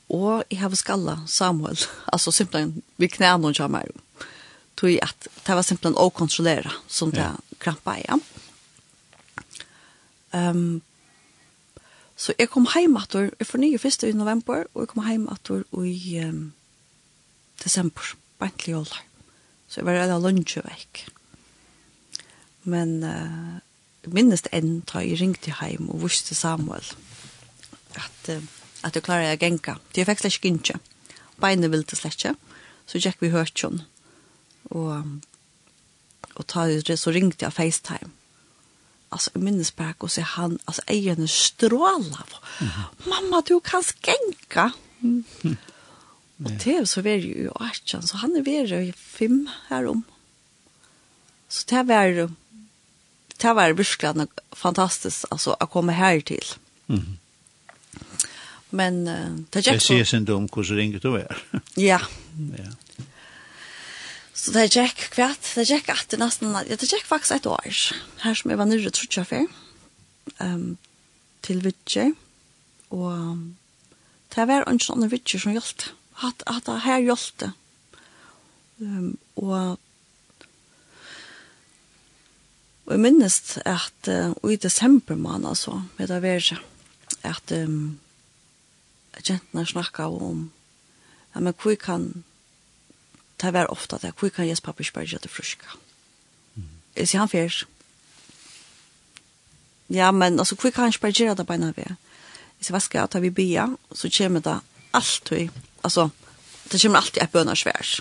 og 0.08 0.44
jeg 0.50 0.60
har 0.60 0.74
skalla 0.74 1.18
Samuel, 1.26 1.78
altså 2.12 2.30
simpelthen 2.30 2.82
vi 2.96 3.06
knæene 3.06 3.46
og 3.46 3.54
kjammer. 3.54 3.88
Tog 4.76 4.90
at 5.02 5.28
det 5.46 5.54
var 5.54 5.62
simpelthen 5.62 5.98
å 5.98 6.10
kontrollere, 6.10 6.70
som 6.88 7.10
det 7.10 7.20
yeah. 7.20 7.36
krampet 7.58 8.04
jeg. 8.08 8.20
Um, 10.32 10.82
så 12.16 12.34
jeg 12.38 12.50
kom 12.50 12.66
hjem 12.74 12.96
at 12.96 13.14
jeg 13.14 13.46
fornyet 13.46 13.80
første 13.80 14.08
i 14.08 14.12
november, 14.12 14.64
og 14.74 14.82
jeg 14.82 14.88
kom 14.88 15.06
hjem 15.06 15.28
at 15.28 15.50
i 15.84 16.20
um, 16.24 16.52
desember, 17.64 18.14
bantlig 18.38 18.76
ålder. 18.76 19.02
Så 19.68 19.80
jeg 19.80 19.86
var 19.86 19.98
allerede 19.98 20.22
lunsje 20.22 20.62
vekk. 20.62 21.06
Men 22.64 23.02
uh, 23.04 23.58
minnest 24.12 24.48
enn 24.52 24.82
da 24.90 25.02
jeg 25.04 25.20
ringte 25.20 25.54
hjem 25.60 25.88
og 25.90 26.02
vuste 26.04 26.34
Samuel 26.34 26.84
at, 27.94 28.28
uh, 28.28 28.42
at 28.82 28.96
jeg 28.96 29.02
klarer 29.02 29.30
jeg 29.32 29.40
genka. 29.40 29.78
Til 29.92 30.02
jeg 30.02 30.10
fikk 30.10 30.24
slett 30.24 30.38
ikke 30.38 30.54
ikke. 30.58 30.80
Beinet 31.40 31.70
ville 31.70 31.86
til 31.88 31.98
slett 31.98 32.18
ikke. 32.18 32.34
Så 32.86 33.00
gikk 33.00 33.22
vi 33.22 33.32
hørt 33.32 33.60
henne. 33.62 33.86
Og, 34.64 35.20
og 36.34 36.46
ta, 36.48 36.66
det 36.68 36.98
så 36.98 37.12
ringte 37.14 37.46
jeg 37.46 37.52
FaceTime. 37.52 38.12
Alltså 39.14 39.30
jag 39.34 39.42
minns 39.42 39.76
bara 39.76 39.94
och 39.98 40.10
se 40.10 40.20
han, 40.20 40.58
alltså 40.64 40.82
egen 40.86 41.28
stråla. 41.28 42.24
Mm 42.60 42.70
-hmm. 42.70 43.08
Mamma, 43.08 43.42
du 43.46 43.60
kan 43.60 43.82
skänka. 43.82 44.72
Mm. 45.00 45.24
Mm. 45.42 45.56
Og 46.44 46.50
det 46.64 46.88
så 46.88 47.02
var 47.02 47.10
ju 47.10 47.50
18, 47.60 48.02
så 48.02 48.16
han 48.16 48.36
er 48.36 48.42
vært 48.42 48.72
i 48.88 48.92
fem 48.92 49.48
her 49.68 49.86
om. 49.86 50.04
Så 51.48 51.64
det 51.70 51.86
var 51.86 52.30
det 53.44 53.54
var 53.54 53.72
virkelig 53.72 54.26
fantastiskt 54.52 55.24
alltså 55.30 55.56
att 55.60 55.70
komma 55.70 55.92
här 55.92 56.20
till. 56.20 56.44
Mm. 56.88 57.18
Men 58.70 59.08
uh, 59.08 59.36
det 59.50 59.66
gick 59.66 59.82
så. 59.82 59.92
Det 59.92 60.00
ses 60.00 60.14
inte 60.14 60.32
om 60.32 60.48
hur 60.54 60.62
så 60.62 60.74
du 60.74 61.16
er. 61.16 61.42
ja. 61.74 62.00
Ja. 62.58 62.70
Så 64.34 64.50
det 64.50 64.76
gick 64.76 65.10
kvart. 65.10 65.54
det 65.54 65.70
gick 65.70 65.88
at 65.88 66.08
det 66.10 66.18
nesten, 66.18 66.52
ja, 66.52 66.76
det 66.76 66.92
gick 66.92 67.04
faktisk 67.04 67.32
et 67.32 67.46
år. 67.46 67.92
Her 68.18 68.34
som 68.34 68.50
jeg 68.50 68.58
var 68.58 68.64
nere 68.64 68.90
tror. 68.90 69.46
Um, 70.40 70.78
til 71.42 71.64
Vitje. 71.64 72.14
Og 72.90 73.12
um, 73.12 73.56
det 74.34 74.48
var 74.48 74.64
en 74.68 74.80
sån 74.80 75.10
Vitje 75.10 75.40
som 75.40 75.52
hjelpte. 75.52 75.92
At, 76.22 76.42
at 76.46 76.66
det 76.66 76.80
her 76.80 76.98
hjelpte. 76.98 77.52
Um, 78.80 79.18
og 79.36 79.78
Og 82.86 82.92
jeg 82.92 83.00
minnes 83.00 83.58
at 83.64 84.08
uh, 84.08 84.50
i 84.50 84.56
desember 84.56 85.16
måned, 85.16 85.48
altså, 85.48 85.80
med 85.98 86.08
det 86.08 86.22
verre, 86.22 86.58
at 87.24 87.52
um, 87.52 87.98
jentene 89.28 89.66
snakket 89.66 90.04
om 90.04 90.50
ja, 91.34 91.40
men 91.40 91.54
hvor 91.62 91.74
kan 91.74 92.24
det 93.42 93.52
være 93.52 93.66
ofte 93.66 93.98
det, 94.02 94.12
hvor 94.18 94.28
kan 94.28 94.48
Jesper 94.48 94.72
Pappersberg 94.72 95.08
gjøre 95.08 95.22
det 95.22 95.30
fruska? 95.30 95.66
Mm. 96.54 96.68
Jeg 96.96 97.08
sier 97.08 97.20
han 97.20 97.28
fyrt. 97.28 97.66
Ja, 99.90 100.10
men 100.10 100.38
altså, 100.38 100.54
hvor 100.54 100.70
kan 100.70 100.84
han 100.84 100.92
bare 101.00 101.12
gjøre 101.12 101.34
det 101.34 101.46
beina 101.46 101.72
ved? 101.76 101.96
Jeg 102.58 102.68
sier, 102.68 102.76
hva 102.76 102.80
skal 102.80 103.00
jeg 103.00 103.10
ta 103.10 103.20
vi 103.20 103.30
bia? 103.30 103.66
Så 103.92 104.10
kommer 104.18 104.40
det 104.40 104.58
alltid, 104.94 105.48
altså, 105.82 106.08
det 106.72 106.80
kommer 106.80 106.98
alltid 106.98 107.22
et 107.22 107.32
bønner 107.32 107.54
sværs. 107.54 108.00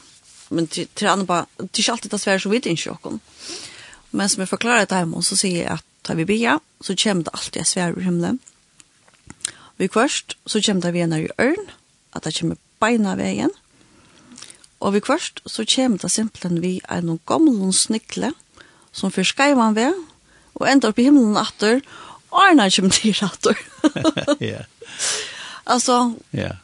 Men 0.49 0.67
til, 0.67 0.87
til 0.95 1.07
andre 1.07 1.25
bare, 1.25 1.45
det 1.57 1.69
er 1.73 1.79
ikke 1.79 1.91
alltid 1.91 2.11
det 2.11 2.21
sværs 2.21 2.41
som 2.41 2.51
vi 2.51 2.61
ikke 2.61 2.91
åkken. 2.91 3.21
Men 4.13 4.29
som 4.29 4.43
jeg 4.43 4.51
forklarer 4.51 4.85
til 4.85 5.01
hjemme, 5.01 5.23
så 5.25 5.37
sier 5.39 5.63
jeg 5.63 5.79
at 5.79 5.85
tar 6.05 6.19
vi 6.19 6.27
bia, 6.29 6.59
så 6.83 6.95
kommer 6.99 7.25
det 7.25 7.33
alltid 7.33 7.65
svær 7.65 7.95
ur 7.95 8.05
himmelen. 8.05 8.39
Vi 9.81 9.87
kvørst, 9.89 10.37
så 10.45 10.61
kommer 10.61 10.85
det 10.85 10.93
vi 10.93 11.05
når 11.09 11.25
i 11.25 11.35
ørn, 11.41 11.69
at 12.13 12.25
det 12.27 12.35
kommer 12.37 12.59
beina 12.79 13.15
veien. 13.17 13.51
Og 14.83 14.93
vi 14.93 15.01
kvørst, 15.01 15.41
så 15.49 15.65
kommer 15.75 15.97
det 15.97 16.11
simpelthen 16.11 16.61
vi 16.61 16.75
er 16.89 17.01
noen 17.01 17.21
gamle 17.25 17.71
snikle, 17.73 18.33
som 18.93 19.11
fyr 19.11 19.25
skreivan 19.25 19.75
ved, 19.75 19.97
og 20.53 20.67
enda 20.69 20.91
opp 20.91 20.99
i 21.01 21.07
himmelen 21.07 21.39
atter, 21.39 21.81
og 22.29 22.41
Arna 22.43 22.69
kommer 22.69 22.93
til 22.93 23.17
atter. 23.25 23.57
Ja. 24.53 24.65
Altså, 25.65 26.13
ja. 26.33 26.57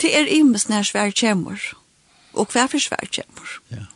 det 0.00 0.14
er 0.16 0.28
imes 0.30 0.68
nær 0.68 0.82
svær 0.86 1.10
kommer. 1.10 1.58
og 2.32 2.46
hver 2.52 2.66
for 2.66 2.78
svær 2.78 3.06
kjemmer. 3.10 3.48
Ja. 3.70 3.86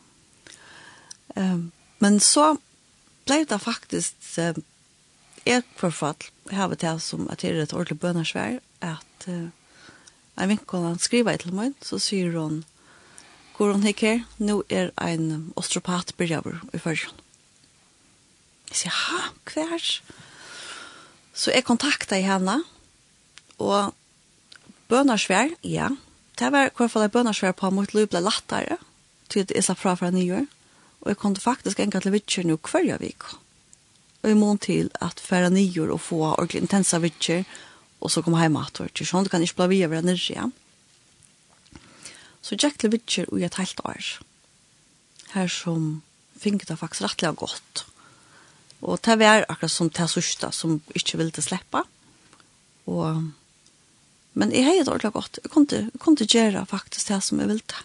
Um, 1.37 1.73
men 1.99 2.21
så 2.21 2.57
ble 3.25 3.45
det 3.49 3.61
faktisk 3.61 4.39
eh, 4.39 4.59
et 5.45 5.67
forfall 5.77 6.31
har 6.53 6.73
til 6.81 7.01
som 7.01 7.27
at 7.31 7.43
det 7.43 7.51
er 7.51 7.63
et 7.63 7.73
ordentlig 7.73 8.01
bønnersvær, 8.01 8.61
at 8.81 9.27
uh, 9.29 9.49
en 10.41 10.49
vinkel 10.49 10.85
han 10.85 10.99
skriver 10.99 11.37
til 11.41 11.55
meg 11.57 11.77
så 11.85 12.01
sier 12.01 12.33
hun 12.37 12.63
hvor 13.55 13.71
hun 13.73 13.85
hikker 13.87 14.25
nå 14.43 14.63
er 14.69 14.91
en 15.01 15.53
osteopat 15.57 16.15
berjaver 16.19 16.61
i 16.75 16.81
førjen 16.81 17.21
jeg 18.73 18.81
sier 18.81 18.97
ha, 18.97 19.29
hver? 19.47 19.85
Så 21.35 21.53
jeg 21.55 21.67
kontaktet 21.69 22.25
henne 22.25 22.57
og 23.63 23.93
bønnersvær, 24.91 25.55
ja 25.63 25.93
det 26.39 26.51
var 26.51 26.67
i 26.67 26.75
hvert 26.75 26.91
fall 26.91 27.07
en 27.07 27.15
bønnersvær 27.15 27.55
på 27.55 27.71
mot 27.71 27.95
liv 27.95 28.09
ble 28.11 28.25
lattere 28.25 28.81
til 29.31 29.47
jeg 29.47 29.65
slapp 29.65 29.81
fra 29.85 29.95
fra 30.01 30.11
nyår 30.11 30.49
Og 31.05 31.13
jeg 31.13 31.21
kom 31.21 31.37
faktisk 31.37 31.81
enga 31.85 32.01
til 32.01 32.15
vittjer 32.15 32.47
nå 32.49 32.57
hver 32.65 32.87
jeg 32.89 33.03
vik. 33.03 33.29
Og 34.25 34.31
jeg 34.31 34.41
mån 34.41 34.61
til 34.65 34.91
at 35.05 35.21
færa 35.21 35.51
nyer 35.53 35.93
og 35.93 36.01
få 36.01 36.23
ordentlig 36.31 36.65
intensa 36.65 37.01
vittjer, 37.05 37.45
og 38.01 38.13
så 38.13 38.23
kom 38.25 38.37
heima 38.41 38.65
at 38.65 38.81
det. 38.81 39.05
Sånn, 39.05 39.25
du 39.25 39.33
kan 39.33 39.45
ikke 39.45 39.63
bli 39.63 39.77
via 39.77 39.89
vera 39.93 40.05
nyrre 40.05 40.33
igjen. 40.33 40.55
Så 42.45 42.57
jeg 42.61 42.77
til 42.81 42.93
vittjer 42.93 43.29
og 43.33 43.45
et 43.45 43.61
helt 43.61 43.81
år. 43.85 44.09
Her 45.37 45.49
som 45.53 46.03
finket 46.41 46.73
det 46.73 46.81
faktisk 46.81 47.05
rettelig 47.05 47.37
godt. 47.41 47.85
Og 48.85 49.01
det 49.05 49.17
var 49.21 49.47
akkurat 49.49 49.73
som 49.73 49.89
det 49.89 50.09
sørste 50.13 50.51
som 50.53 50.81
ikke 50.97 51.21
ville 51.21 51.45
slippe. 51.45 51.85
Og 52.89 53.33
Men 54.35 54.51
jeg 54.51 54.65
har 54.67 54.75
det 54.75 54.89
ordentlig 54.89 55.13
godt. 55.15 55.39
Jeg 55.45 55.51
kunne, 55.51 55.67
jeg 55.71 56.01
kunne 56.03 56.27
gjøre 56.27 56.67
faktisk 56.67 57.09
det 57.09 57.23
som 57.23 57.41
jeg 57.41 57.49
ville. 57.49 57.83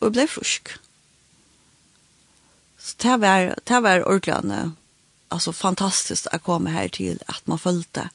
Og 0.00 0.08
jeg 0.08 0.12
ble 0.16 0.26
frusk. 0.26 0.72
Så 2.80 2.94
det 2.98 3.16
var, 3.16 3.54
det 3.64 3.80
var 3.80 4.08
ordentlig, 4.08 4.70
altså 5.28 5.52
fantastiskt 5.52 6.26
att 6.26 6.42
komma 6.42 6.70
här 6.70 6.88
till 6.88 7.18
att 7.26 7.46
man 7.46 7.58
följde 7.58 8.08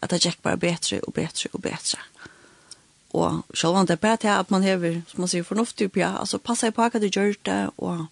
att 0.00 0.10
det 0.10 0.24
gick 0.24 0.42
bara 0.42 0.56
bättre 0.56 1.00
och 1.00 1.12
bättre 1.12 1.48
och 1.52 1.60
bättre. 1.60 1.98
Och 3.10 3.32
själva 3.54 3.84
det 3.84 4.00
bara 4.00 4.16
det 4.16 4.36
att 4.36 4.50
man 4.50 4.62
häver, 4.62 5.02
som 5.08 5.20
man 5.20 5.28
säger, 5.28 5.44
förnuftig 5.44 5.92
på, 5.92 6.04
alltså 6.04 6.38
passa 6.38 6.72
på 6.72 6.82
att 6.82 6.92
du 6.92 7.06
gör 7.06 7.34
det 7.42 7.70
och 7.76 8.06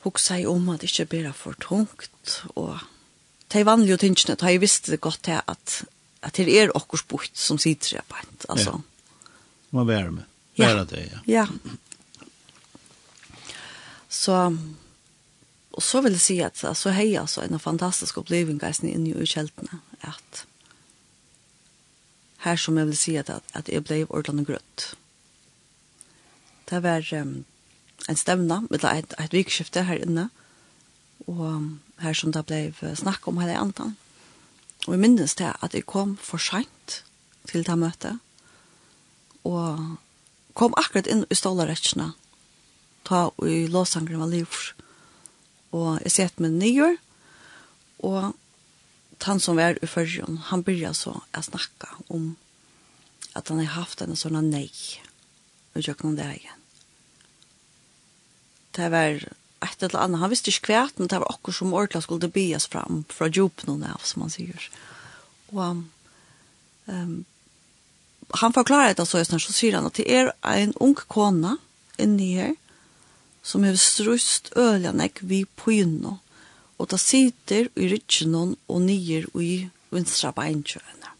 hugsa 0.00 0.38
i 0.38 0.46
om 0.46 0.68
att 0.68 0.80
det 0.80 0.86
inte 0.86 1.04
blir 1.04 1.32
för 1.32 1.52
tungt 1.52 2.42
och 2.54 2.76
det 3.48 3.60
är 3.60 3.64
vanligt 3.64 3.94
att 3.94 4.02
inte, 4.02 4.34
det 4.34 4.52
ju 4.52 4.58
visst 4.58 4.86
det 4.86 4.96
gott 5.00 5.26
här 5.26 5.42
att, 5.44 5.84
att 6.20 6.34
det 6.34 6.58
är 6.60 6.76
åkers 6.76 7.06
bort 7.06 7.30
som 7.32 7.58
sitter 7.58 8.00
på 8.08 8.16
ett, 8.22 8.44
alltså. 8.48 8.70
Ja. 8.70 8.80
Man 9.70 9.86
värmer. 9.86 10.24
Värmer 10.56 10.84
det, 10.84 11.08
ja. 11.12 11.18
Ja, 11.24 11.46
Så 14.08 14.56
og 15.78 15.82
så 15.82 16.00
vil 16.00 16.12
jeg 16.12 16.20
si 16.20 16.38
at 16.40 16.58
så 16.58 16.68
alltså, 16.68 16.90
hej 16.90 17.16
alltså 17.16 17.40
en 17.40 17.58
fantastisk 17.58 18.16
upplevelse 18.18 18.88
inne 18.88 19.22
i 19.22 19.26
kältena 19.26 19.80
at 20.00 20.46
här 22.38 22.56
som 22.56 22.78
jeg 22.78 22.86
vil 22.86 22.96
si 22.96 23.16
att 23.16 23.30
at 23.30 23.68
jag 23.68 23.82
blev 23.82 24.06
ordentlig 24.10 24.46
grøtt 24.46 24.96
Det 26.70 26.82
var 26.82 27.14
um, 27.14 27.44
en 28.08 28.16
stämna 28.16 28.66
med 28.70 28.84
et, 28.84 29.14
et 29.18 29.32
vikskifte 29.32 29.82
här 29.82 30.02
inne 30.02 30.28
och 31.26 31.62
här 31.96 32.14
som 32.14 32.30
det 32.30 32.46
blev 32.46 32.94
snack 32.94 33.28
om 33.28 33.38
hela 33.38 33.56
antan. 33.56 33.96
Och 34.86 34.94
jeg 34.94 35.00
minnes 35.00 35.34
det 35.34 35.56
att 35.60 35.74
jeg 35.74 35.86
kom 35.86 36.16
for 36.16 36.38
sent 36.38 37.04
till 37.46 37.62
det 37.62 37.78
møtet 37.78 38.18
og 39.44 39.78
och 39.78 40.54
kom 40.54 40.74
akkurat 40.76 41.06
inn 41.06 41.24
i 41.30 41.34
stålarättsna 41.34 42.12
ta 43.08 43.28
i 43.46 43.66
låsangren 43.72 44.20
var 44.20 44.32
livs. 44.32 44.72
Og 45.76 45.98
jeg 46.04 46.14
sett 46.14 46.40
med 46.40 46.56
nye, 46.60 46.94
og 48.04 48.34
han 49.24 49.40
som 49.42 49.58
var 49.58 49.78
i 49.82 49.88
førjen, 49.90 50.38
han 50.48 50.62
begynte 50.64 50.94
så 50.96 51.16
å 51.20 51.42
snakke 51.44 51.90
om 52.14 52.36
at 53.36 53.50
han 53.50 53.60
har 53.60 53.74
haft 53.82 54.02
en 54.02 54.16
sånn 54.16 54.38
nei 54.48 54.70
og 55.74 55.84
gjør 55.84 55.98
noen 56.04 56.16
det 56.18 56.28
igjen. 56.38 56.62
Det 58.78 58.88
var 58.94 59.18
et 59.66 59.82
eller 59.82 60.00
annet, 60.00 60.20
han 60.22 60.30
visste 60.30 60.52
ikke 60.52 60.68
kvært, 60.70 60.98
men 60.98 61.10
det 61.10 61.18
var 61.20 61.32
akkur 61.32 61.54
som 61.54 61.74
ordentlig 61.74 62.04
skulle 62.06 62.30
bias 62.32 62.68
fram 62.70 63.02
fra 63.10 63.28
djupen 63.28 63.82
av, 63.82 64.00
som 64.06 64.22
han 64.24 64.32
sier. 64.32 64.68
Og 65.50 65.82
um, 66.86 67.16
han 68.38 68.54
forklarer 68.54 68.94
det 68.94 69.06
så, 69.08 69.22
så 69.24 69.54
sier 69.54 69.78
han 69.78 69.88
at 69.88 69.98
det 69.98 70.06
er 70.06 70.32
en 70.54 70.74
ung 70.84 70.96
kona 71.10 71.56
inni 71.98 72.32
her, 72.38 72.54
som 73.48 73.64
hever 73.64 73.80
strust 73.80 74.52
øyla 74.56 74.92
vi 74.92 75.10
vi 75.20 75.44
pøyno, 75.44 76.18
og 76.78 76.88
ta 76.88 76.96
sitter 76.96 77.68
i 77.76 77.88
rytjenon 77.88 78.56
og 78.68 78.80
nyer 78.82 79.24
i 79.40 79.68
vinstra 79.90 80.32
beinkjøyene. 80.36 81.14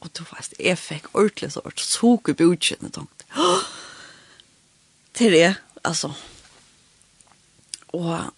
Og 0.00 0.08
du 0.16 0.24
fast, 0.24 0.54
jeg 0.58 0.78
fikk 0.78 1.12
ordentlig 1.14 1.52
så 1.52 1.60
ordentlig 1.60 1.86
suke 1.86 2.34
på 2.34 2.48
utkjøyene, 2.52 2.90
tenkte. 2.90 3.24
Til 5.16 5.32
det, 5.32 5.54
altså. 5.84 6.12
Og 7.96 8.32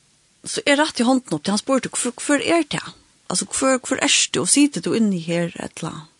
så 0.45 0.63
er 0.67 0.79
rett 0.79 1.01
i 1.01 1.07
hånden 1.07 1.35
opp 1.35 1.43
til 1.45 1.55
han 1.55 1.59
spurte, 1.59 1.91
hvor 1.91 2.39
er 2.39 2.63
det? 2.63 2.85
Altså, 3.29 3.45
hvorfor, 3.45 3.79
hvorfor 3.79 3.99
er 4.03 4.09
det? 4.09 4.41
Og 4.41 4.49
sitter 4.49 4.81
du 4.81 4.95
inne 4.95 5.19
her 5.19 5.51
et 5.59 5.83
eller 5.83 5.91
annet? 5.91 6.15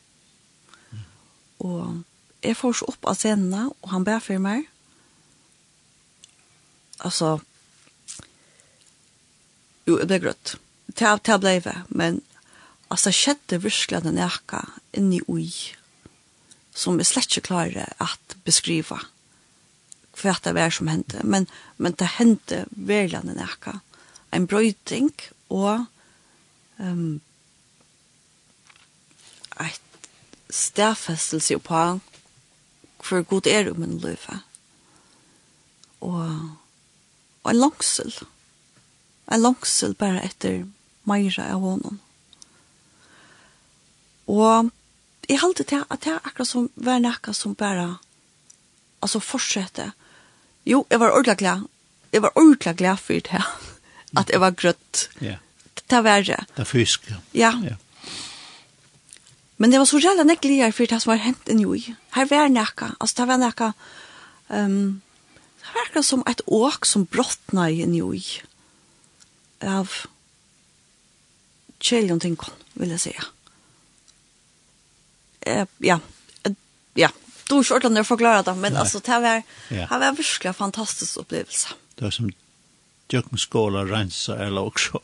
Og 1.59 2.03
jeg 2.43 2.57
får 2.57 2.73
så 2.79 2.89
opp 2.91 3.07
av 3.07 3.15
scenen, 3.19 3.71
og 3.83 3.91
han 3.91 4.05
ber 4.07 4.19
for 4.23 4.43
meg 4.43 4.67
alltså 6.99 7.41
jo 9.87 9.97
det 9.97 10.15
är 10.15 10.19
grött. 10.19 10.57
Ta 10.95 11.19
ta 11.19 11.39
blev 11.39 11.83
men 11.89 12.21
alltså 12.89 13.11
skedde 13.13 13.59
verkligen 13.59 14.03
den 14.03 14.19
ärka 14.19 14.69
in 14.93 15.13
i 15.13 15.21
oj 15.27 15.77
som 16.75 17.01
är 17.01 17.05
slett 17.05 17.25
inte 17.25 17.41
klara 17.41 17.89
att 17.97 18.37
beskriva 18.45 19.01
för 20.13 20.29
att 20.29 20.43
det 20.43 20.53
var 20.53 20.71
som 20.71 20.89
hände 20.89 21.21
men 21.25 21.47
men 21.77 21.93
det 21.93 22.05
hände 22.05 22.67
verkligen 22.71 23.27
den 23.27 23.39
ärka 23.39 23.81
en 24.31 24.47
brøyting 24.47 25.13
och 25.49 25.75
ehm 26.79 26.89
um, 26.89 27.21
et 29.61 29.81
stærfestelse 30.51 31.59
på 31.59 32.01
hvor 33.09 33.23
god 33.23 33.47
er 33.47 33.71
om 33.71 33.83
en 33.83 33.99
løyve. 33.99 34.41
Og 36.01 36.51
og 37.45 37.51
en 37.53 37.61
langsel. 37.61 38.13
En 39.33 39.43
langsel 39.43 39.95
bare 39.95 40.23
etter 40.25 40.65
meira 41.09 41.47
av 41.55 41.61
honom. 41.63 41.99
Og 44.29 44.71
jeg 45.29 45.41
halte 45.43 45.65
til 45.69 45.85
at 45.89 46.05
det 46.05 46.13
er 46.15 46.23
akkurat 46.25 46.49
som 46.51 46.69
var 46.77 47.01
nekka 47.05 47.33
som 47.37 47.55
bare 47.59 47.97
altså 49.05 49.21
fortsette. 49.23 49.91
Jo, 50.69 50.85
jeg 50.91 51.01
var 51.01 51.13
ordentlig 51.13 51.37
glad. 51.43 51.67
Jeg 52.13 52.23
var 52.23 52.33
ordentlig 52.37 52.77
glad 52.77 52.97
for 53.01 53.15
det 53.15 53.33
her. 53.33 53.49
At 54.17 54.31
jeg 54.33 54.41
var 54.41 54.51
grøtt. 54.57 55.09
Ja. 55.21 55.37
Det 55.89 56.03
var 56.05 56.21
det. 56.25 56.41
Det 56.57 56.67
fysk, 56.67 57.11
Ja. 57.33 57.53
ja. 57.65 57.77
Men 59.57 59.71
det 59.71 59.79
var 59.79 59.85
så 59.87 59.99
jævla 59.99 60.23
nekligere 60.23 60.73
for 60.73 60.87
det 60.87 61.01
som 61.03 61.11
var 61.11 61.19
hent 61.25 61.49
enn 61.51 61.61
jo. 61.61 61.75
Her 62.15 62.27
var 62.31 62.49
nekka. 62.49 62.93
Altså 63.01 63.15
det 63.23 63.29
var 63.29 63.37
nekka 63.43 63.73
um, 64.49 65.01
Det 65.69 65.79
verkar 65.79 66.03
som 66.03 66.25
ett 66.27 66.41
åk 66.47 66.87
som 66.87 67.05
brottnar 67.05 67.69
i 67.69 67.83
en 67.83 67.95
joj 67.95 68.25
av 69.65 69.93
kjeljon 71.81 72.21
tinkon, 72.21 72.55
vil 72.73 72.91
jeg 72.91 73.01
säga. 73.01 73.25
Eh, 75.41 75.67
ja, 75.79 76.01
ja, 76.95 77.11
du 77.49 77.55
är 77.57 77.63
ikke 77.63 77.79
ordentlig 77.79 78.05
å 78.05 78.09
forklare 78.11 78.45
det, 78.45 78.55
men 78.61 78.75
Nei. 78.75 78.83
altså, 78.83 79.01
det 79.05 79.19
var, 79.25 79.43
ja. 79.73 79.87
det 79.89 79.99
var 80.03 80.17
virkelig 80.19 80.51
en 80.51 80.57
fantastisk 80.59 81.23
opplevelse. 81.23 81.77
Det 81.97 82.05
var 82.05 82.13
som 82.13 82.31
djøkkenskåla 83.09 83.87
rensa 83.89 84.37
eller 84.45 84.69
også. 84.69 85.01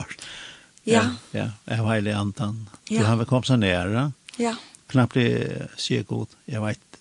Ja. 0.85 1.07
Ja, 1.33 1.47
jeg 1.65 1.85
var 1.87 1.95
heilig 1.95 2.12
antan. 2.12 2.67
Ja. 2.91 3.01
Du 3.01 3.07
har 3.09 3.17
vel 3.17 3.29
kommet 3.31 3.49
så 3.49 3.57
nære. 3.57 4.11
Ja. 4.37 4.53
Knappt 4.93 5.17
det 5.17 5.71
sier 5.81 6.05
god. 6.05 6.35
Jeg 6.51 6.61
vet 6.61 6.99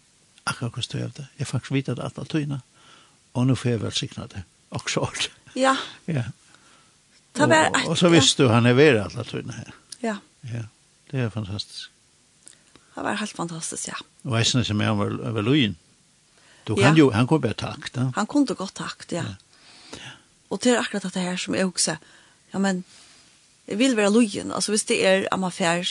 akkurat 0.47 0.77
hvordan 0.77 1.11
det 1.17 1.25
er. 1.25 1.33
Jeg 1.41 1.49
faktisk 1.49 1.75
vet 1.75 1.91
at 1.91 1.99
alt 1.99 2.21
er 2.21 2.29
tøyne 2.31 2.61
og 3.33 3.47
nå 3.47 3.55
får 3.57 3.69
jeg 3.69 3.81
velsigna 3.81 4.27
det, 4.31 4.43
også 4.71 5.05
alt. 5.07 5.29
Ja. 5.55 5.75
ja. 6.07 6.23
Og, 7.39 7.53
og 7.87 7.97
så 7.97 8.09
visste 8.13 8.43
du 8.43 8.51
han 8.53 8.65
er 8.69 8.77
ved 8.77 8.99
alle 9.01 9.25
tøyene 9.25 9.53
her. 9.57 9.73
Ja. 10.03 10.17
Ja, 10.49 10.65
det 11.11 11.25
er 11.25 11.29
fantastisk. 11.33 11.89
Det 12.93 13.03
var 13.03 13.17
helt 13.17 13.37
fantastisk, 13.37 13.87
ja. 13.87 13.97
Og 14.23 14.37
jeg 14.37 14.45
synes 14.45 14.69
ikke 14.69 14.77
mer 14.77 14.89
om 14.93 15.39
Løyen. 15.45 15.77
Du 16.67 16.75
kan 16.75 16.93
ja. 16.93 16.99
jo, 16.99 17.09
han 17.11 17.27
kunne 17.27 17.41
bare 17.41 17.53
takt, 17.53 17.95
da. 17.95 18.11
Han 18.15 18.27
kunne 18.27 18.55
godt 18.55 18.75
takt, 18.75 19.11
ja. 19.11 19.23
ja. 19.97 20.11
Og 20.49 20.61
det 20.63 20.73
er 20.73 20.79
akkurat 20.79 21.03
dette 21.03 21.19
her 21.19 21.35
som 21.35 21.55
jeg 21.55 21.65
også, 21.65 21.95
ja, 22.53 22.59
men, 22.59 22.83
jeg 23.67 23.79
vil 23.79 23.97
være 23.97 24.13
Lujen, 24.13 24.51
altså 24.51 24.71
hvis 24.71 24.83
det 24.83 25.05
er 25.07 25.25
amafær, 25.31 25.83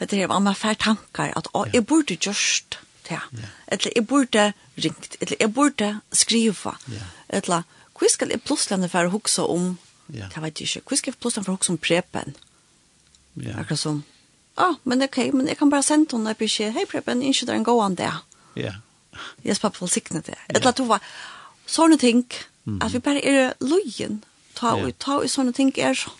det 0.00 0.12
er 0.12 0.32
amafær 0.32 0.74
tankar, 0.74 1.32
at 1.36 1.48
å, 1.54 1.64
jeg 1.72 1.86
burde 1.86 2.16
gjørst, 2.16 2.78
det. 3.08 3.20
Ja. 3.40 3.50
Eller 3.66 3.92
jeg 3.96 4.06
burde 4.06 4.52
ringt, 4.76 5.16
eller 5.20 5.36
jeg 5.40 5.52
burde 5.54 5.90
skriva. 6.12 6.76
Ja. 6.92 7.06
Eller 7.40 7.64
hva 7.96 8.10
skal 8.12 8.32
jeg 8.34 8.44
plutselig 8.44 8.90
for 8.92 9.08
å 9.08 9.14
huske 9.14 9.46
om, 9.46 9.70
ja. 10.12 10.28
det 10.32 10.42
vet 10.42 10.60
jeg 10.60 10.68
ikke, 10.68 10.90
hva 10.90 11.00
skal 11.00 11.12
jeg 11.12 11.20
plutselig 11.20 11.46
for 11.46 11.54
å 11.54 11.58
huske 11.58 11.74
om 11.74 11.80
prepen? 11.80 12.36
Ja. 13.36 13.58
Akkurat 13.60 13.80
som, 13.80 14.02
ah, 14.56 14.76
men 14.84 15.04
ok, 15.04 15.20
men 15.36 15.48
jeg 15.50 15.60
kan 15.60 15.72
bare 15.72 15.86
sende 15.86 16.16
henne 16.16 16.34
på 16.34 16.44
beskjed. 16.44 16.74
hei 16.76 16.86
prepen, 16.88 17.22
ikke 17.22 17.46
det 17.46 17.54
er 17.54 17.60
en 17.60 17.68
gående. 17.68 17.96
det. 18.02 18.66
Ja. 18.66 18.74
Jeg 19.44 19.56
spør 19.56 19.72
på 19.76 19.88
sikne 19.88 20.20
det. 20.20 20.36
Eller 20.48 20.68
at 20.68 20.78
hun 20.78 20.88
var, 20.88 21.02
sånne 21.66 21.98
ting, 21.98 22.24
mm. 22.64 22.80
at 22.82 22.92
vi 22.92 22.98
bare 22.98 23.24
er 23.24 23.52
løyen, 23.60 24.22
ta 24.54 24.76
og 24.76 24.90
ja. 24.90 24.96
ta 24.98 25.18
og 25.20 25.30
sånne 25.30 25.52
ting 25.56 25.72
er 25.78 25.94
så. 25.94 26.12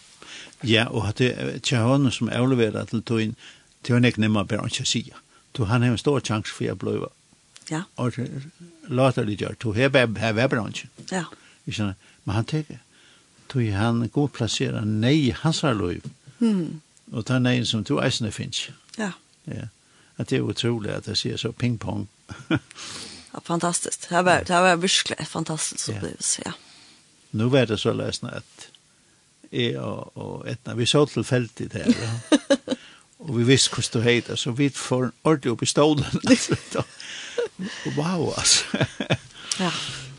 Ja, 0.65 0.87
og 0.89 1.09
at 1.09 1.21
det 1.21 1.35
er 1.37 1.59
tjehånden 1.61 2.13
som 2.13 2.33
avleverer 2.33 2.89
til 2.89 3.03
tøyen, 3.05 3.37
det 3.85 3.95
er 3.95 4.03
nek 4.03 4.19
nemmer 4.19 4.47
bare 4.49 4.67
ikke 4.67 4.87
å 4.87 4.89
sige 4.89 5.15
du 5.57 5.65
han 5.65 5.83
har 5.83 5.89
en 5.89 5.99
stor 5.99 6.21
chans 6.21 6.53
för 6.53 6.73
att 6.73 6.79
bli 6.79 7.01
ja. 7.69 7.83
och 7.95 8.13
låter 8.87 9.25
det 9.25 9.33
gör. 9.33 9.57
Du 9.59 9.69
har 9.69 10.07
vi 10.07 10.21
här 10.21 10.39
är 10.39 10.49
branschen. 10.49 10.91
Ja. 11.11 11.25
Ikke, 11.67 11.95
men 12.25 12.35
han 12.35 12.45
tenker, 12.45 12.79
du 13.53 13.67
är 13.67 13.77
han 13.77 14.09
god 14.09 14.33
placerad 14.33 14.87
nej 14.87 15.31
hans 15.31 15.63
har 15.63 15.75
lov. 15.75 16.01
Mm. 16.41 16.81
Och 17.13 17.25
den 17.25 17.43
nei 17.43 17.65
som 17.65 17.83
du 17.83 17.99
eisende 18.01 18.33
finnes. 18.33 18.69
Ja. 18.97 19.13
Ja. 19.45 19.69
At 20.17 20.29
det 20.29 20.37
är 20.37 20.41
otroligt 20.41 20.93
att 20.93 21.05
det 21.05 21.17
ser 21.17 21.37
så 21.37 21.53
ping 21.53 21.79
pong. 21.79 22.09
ja, 23.33 23.41
fantastiskt. 23.43 24.09
Det 24.09 24.23
var, 24.23 24.45
det 24.45 24.61
var 24.61 24.77
virkelig 24.77 25.29
fantastiskt 25.29 25.89
upplevelse, 25.89 26.43
ja. 26.45 26.51
ja. 26.51 26.57
Nu 27.31 27.45
var 27.45 27.67
det 27.67 27.79
så 27.79 27.93
løsende 27.93 28.33
at 28.35 28.69
jeg 29.51 29.77
och, 29.77 30.17
och 30.17 30.49
etna 30.49 30.75
vi 30.75 30.87
så 30.87 31.07
tillfälligt 31.07 31.73
här. 31.73 31.97
Ja 32.03 32.75
og 33.27 33.35
vi 33.39 33.45
visste 33.49 33.75
hvordan 33.75 33.93
du 33.93 34.07
heter, 34.07 34.39
så 34.39 34.55
vi 34.55 34.69
får 34.71 35.11
ordentlig 35.25 35.53
opp 35.53 35.63
i 35.63 35.67
stolen. 35.67 36.05
wow, 37.97 38.33
altså. 38.39 38.87
ja. 39.59 39.71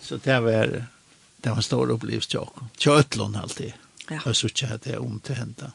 Så 0.03 0.19
det 0.23 0.43
var, 0.43 0.67
det 1.43 1.49
var 1.49 1.55
en 1.57 1.63
stor 1.63 1.91
opplevelse 1.91 2.29
til 2.29 2.39
oss. 2.39 2.63
Til 2.77 3.21
alltid. 3.35 3.71
Ja. 4.09 4.19
Jeg 4.25 4.35
synes 4.35 4.51
ikke 4.51 4.73
at 4.73 4.83
det 4.83 4.93
er 4.93 5.03
om 5.03 5.19
til 5.19 5.35
henne. 5.35 5.71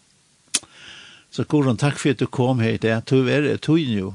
Så 1.33 1.45
Goran, 1.49 1.77
takk 1.81 1.99
for 1.99 2.13
at 2.13 2.21
du 2.21 2.27
kom 2.27 2.61
her 2.61 2.77
i 2.77 2.81
dag. 2.81 3.03
Du 3.09 3.29
er 3.29 3.41
det, 3.41 3.61
du 3.67 3.75
er 3.77 3.99
jo 3.99 4.15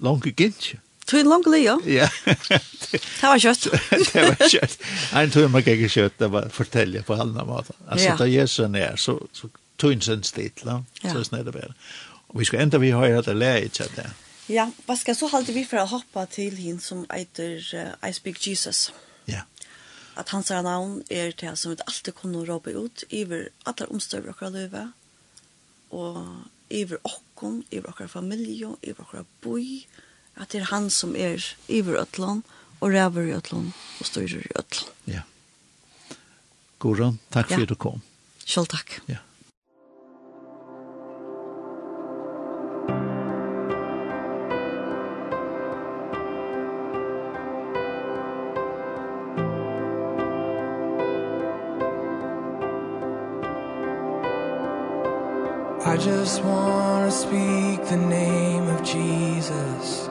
langt 0.00 0.24
gint. 0.36 0.74
Du 1.10 1.16
er 1.16 1.24
langt 1.24 1.48
leo. 1.48 1.78
Ja. 1.86 2.08
Det 2.24 3.00
var 3.22 3.38
kjøtt. 3.40 3.68
det 4.12 4.24
var 4.28 4.48
kjøtt. 4.48 4.76
En 5.16 5.32
du 5.32 5.40
man 5.48 5.64
ikke 5.64 5.88
kjøtt, 5.88 6.18
det 6.20 6.30
var 6.32 6.48
fortelle 6.52 7.02
på 7.04 7.16
alle 7.16 7.44
måter. 7.48 7.76
Altså, 7.86 8.10
ja. 8.10 8.16
da 8.16 8.28
Jesus 8.28 8.58
er, 8.64 8.68
nær, 8.72 8.96
så, 8.96 9.18
så 9.32 9.48
tog 9.78 9.92
en 9.92 10.04
sin 10.04 10.24
stil, 10.26 10.52
så 10.64 11.24
er 11.36 11.44
det 11.44 11.52
bare. 11.54 11.72
Og 12.28 12.40
vi 12.40 12.48
skal 12.48 12.64
enda 12.64 12.80
vi 12.80 12.92
høyre 12.92 13.22
at 13.22 13.28
det 13.28 13.36
leie 13.38 13.68
ikke 13.68 13.88
det. 13.96 14.08
Ja, 14.48 14.68
hva 14.86 14.96
skal 14.96 15.16
så 15.16 15.28
halte 15.32 15.52
vi 15.52 15.64
for 15.68 15.82
å 15.82 15.88
hoppe 15.90 16.24
til 16.32 16.56
henne 16.56 16.80
som 16.80 17.04
eiter 17.12 17.60
uh, 17.76 17.92
I 18.04 18.12
Speak 18.16 18.40
Jesus. 18.40 18.88
Ja. 19.28 19.44
At 20.16 20.32
hans 20.32 20.50
navn 20.50 21.02
er 21.12 21.34
til 21.36 21.56
som 21.56 21.74
vi 21.74 21.84
alltid 21.84 22.16
kunne 22.16 22.46
råpe 22.48 22.72
ut, 22.72 23.04
iver 23.12 23.50
alle 23.68 23.88
omstøver 23.92 24.32
dere 24.32 24.52
løve, 24.54 24.84
og 25.92 26.24
iver 26.72 27.00
okken, 27.04 27.62
iver 27.70 27.92
dere 27.92 28.08
familie, 28.08 28.72
iver 28.82 29.12
dere 29.12 29.26
boi, 29.44 29.84
at 30.36 30.52
det 30.52 30.62
er 30.62 30.72
han 30.72 30.88
som 30.90 31.14
er 31.16 31.44
iver 31.68 32.00
øtland, 32.00 32.42
og 32.80 32.92
ræver 32.94 33.28
i 33.28 33.36
øtland, 33.36 33.72
og 34.00 34.06
styrer 34.06 34.42
i 34.42 34.52
øtland. 34.56 34.92
Ja. 35.06 35.24
Goran, 36.78 37.18
takk 37.34 37.52
for 37.52 37.64
at 37.64 37.72
du 37.72 37.74
kom. 37.74 38.02
Selv 38.46 38.70
takk. 38.70 39.00
Ja. 39.10 39.20
just 55.98 56.44
want 56.44 57.10
to 57.10 57.16
speak 57.16 57.84
the 57.88 57.96
name 57.96 58.68
of 58.68 58.84
Jesus. 58.84 60.08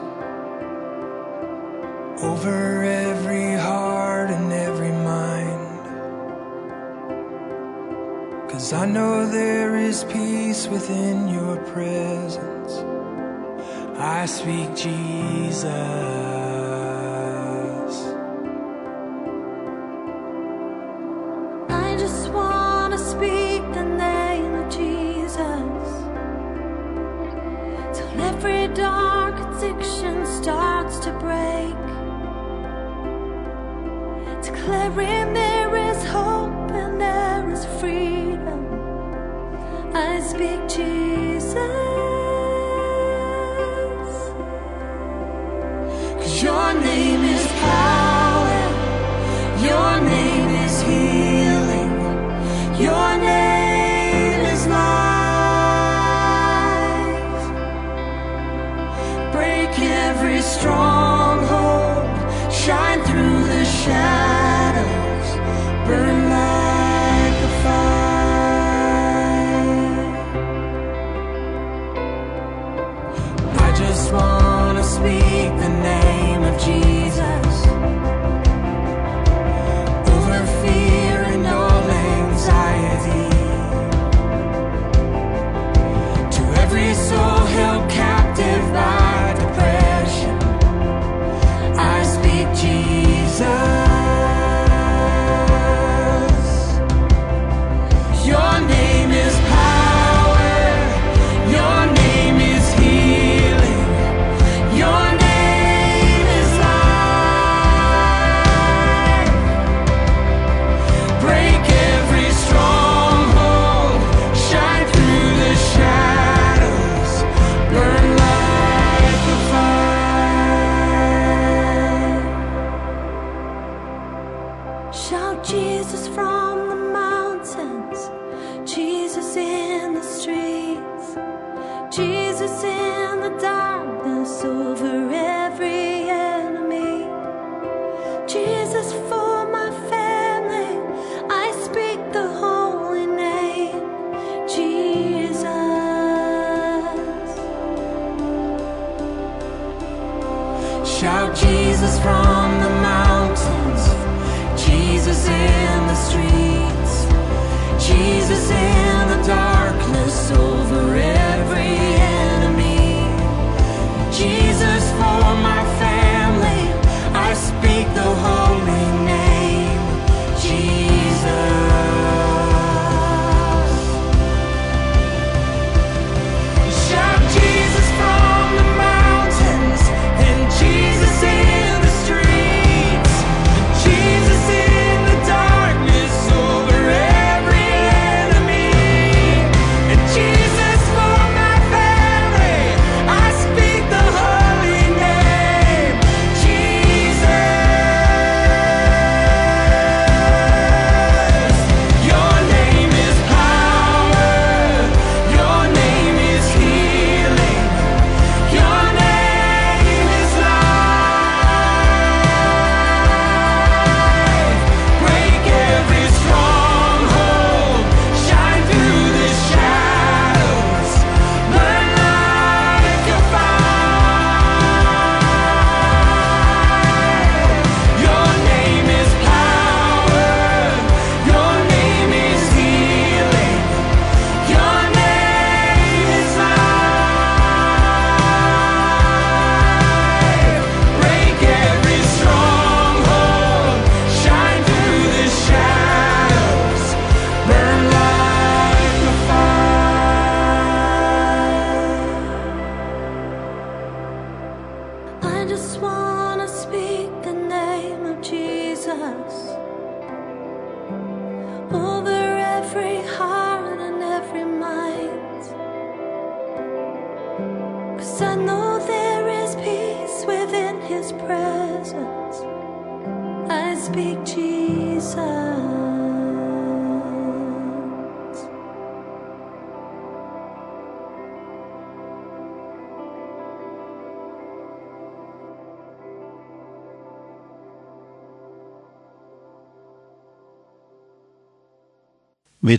Over 2.22 2.84
every 2.84 3.54
heart 3.54 4.30
and 4.30 4.52
every 4.52 4.92
mind. 4.92 5.84
Cuz 8.50 8.74
I 8.74 8.86
know 8.86 9.26
there 9.30 9.78
is 9.78 10.04
peace 10.04 10.68
within 10.68 11.30
your 11.30 11.58
presence. 11.74 12.74
I 13.98 14.26
speak 14.26 14.76
Jesus. 14.76 16.37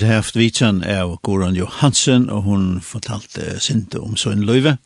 vi 0.02 0.06
har 0.06 0.14
haft 0.14 0.36
vitsan 0.36 0.84
av 0.84 1.16
Goran 1.22 1.54
Johansen, 1.54 2.28
og 2.30 2.42
hun 2.42 2.66
fortalte 2.84 3.58
Sinte 3.60 3.98
om 3.98 4.16
sin 4.16 4.44
løyve, 4.46 4.76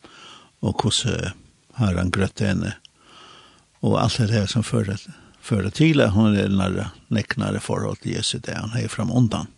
og 0.63 0.81
hvordan 0.81 1.33
har 1.77 1.97
han 1.97 2.11
grøtt 2.13 2.41
henne, 2.41 2.75
og 3.81 3.99
alt 4.01 4.17
det 4.21 4.31
her 4.31 4.47
som 4.47 4.63
fører, 4.63 5.01
fører 5.41 5.69
til 5.69 6.01
at 6.01 6.13
hun 6.15 6.37
er 6.37 6.49
nære 6.49 6.87
neknare 7.13 7.59
forhold 7.59 7.99
til 8.01 8.15
Jesu, 8.15 8.39
det 8.39 8.55
han 8.55 8.73
har 8.73 8.87
fram 8.87 9.11
undan. 9.11 9.51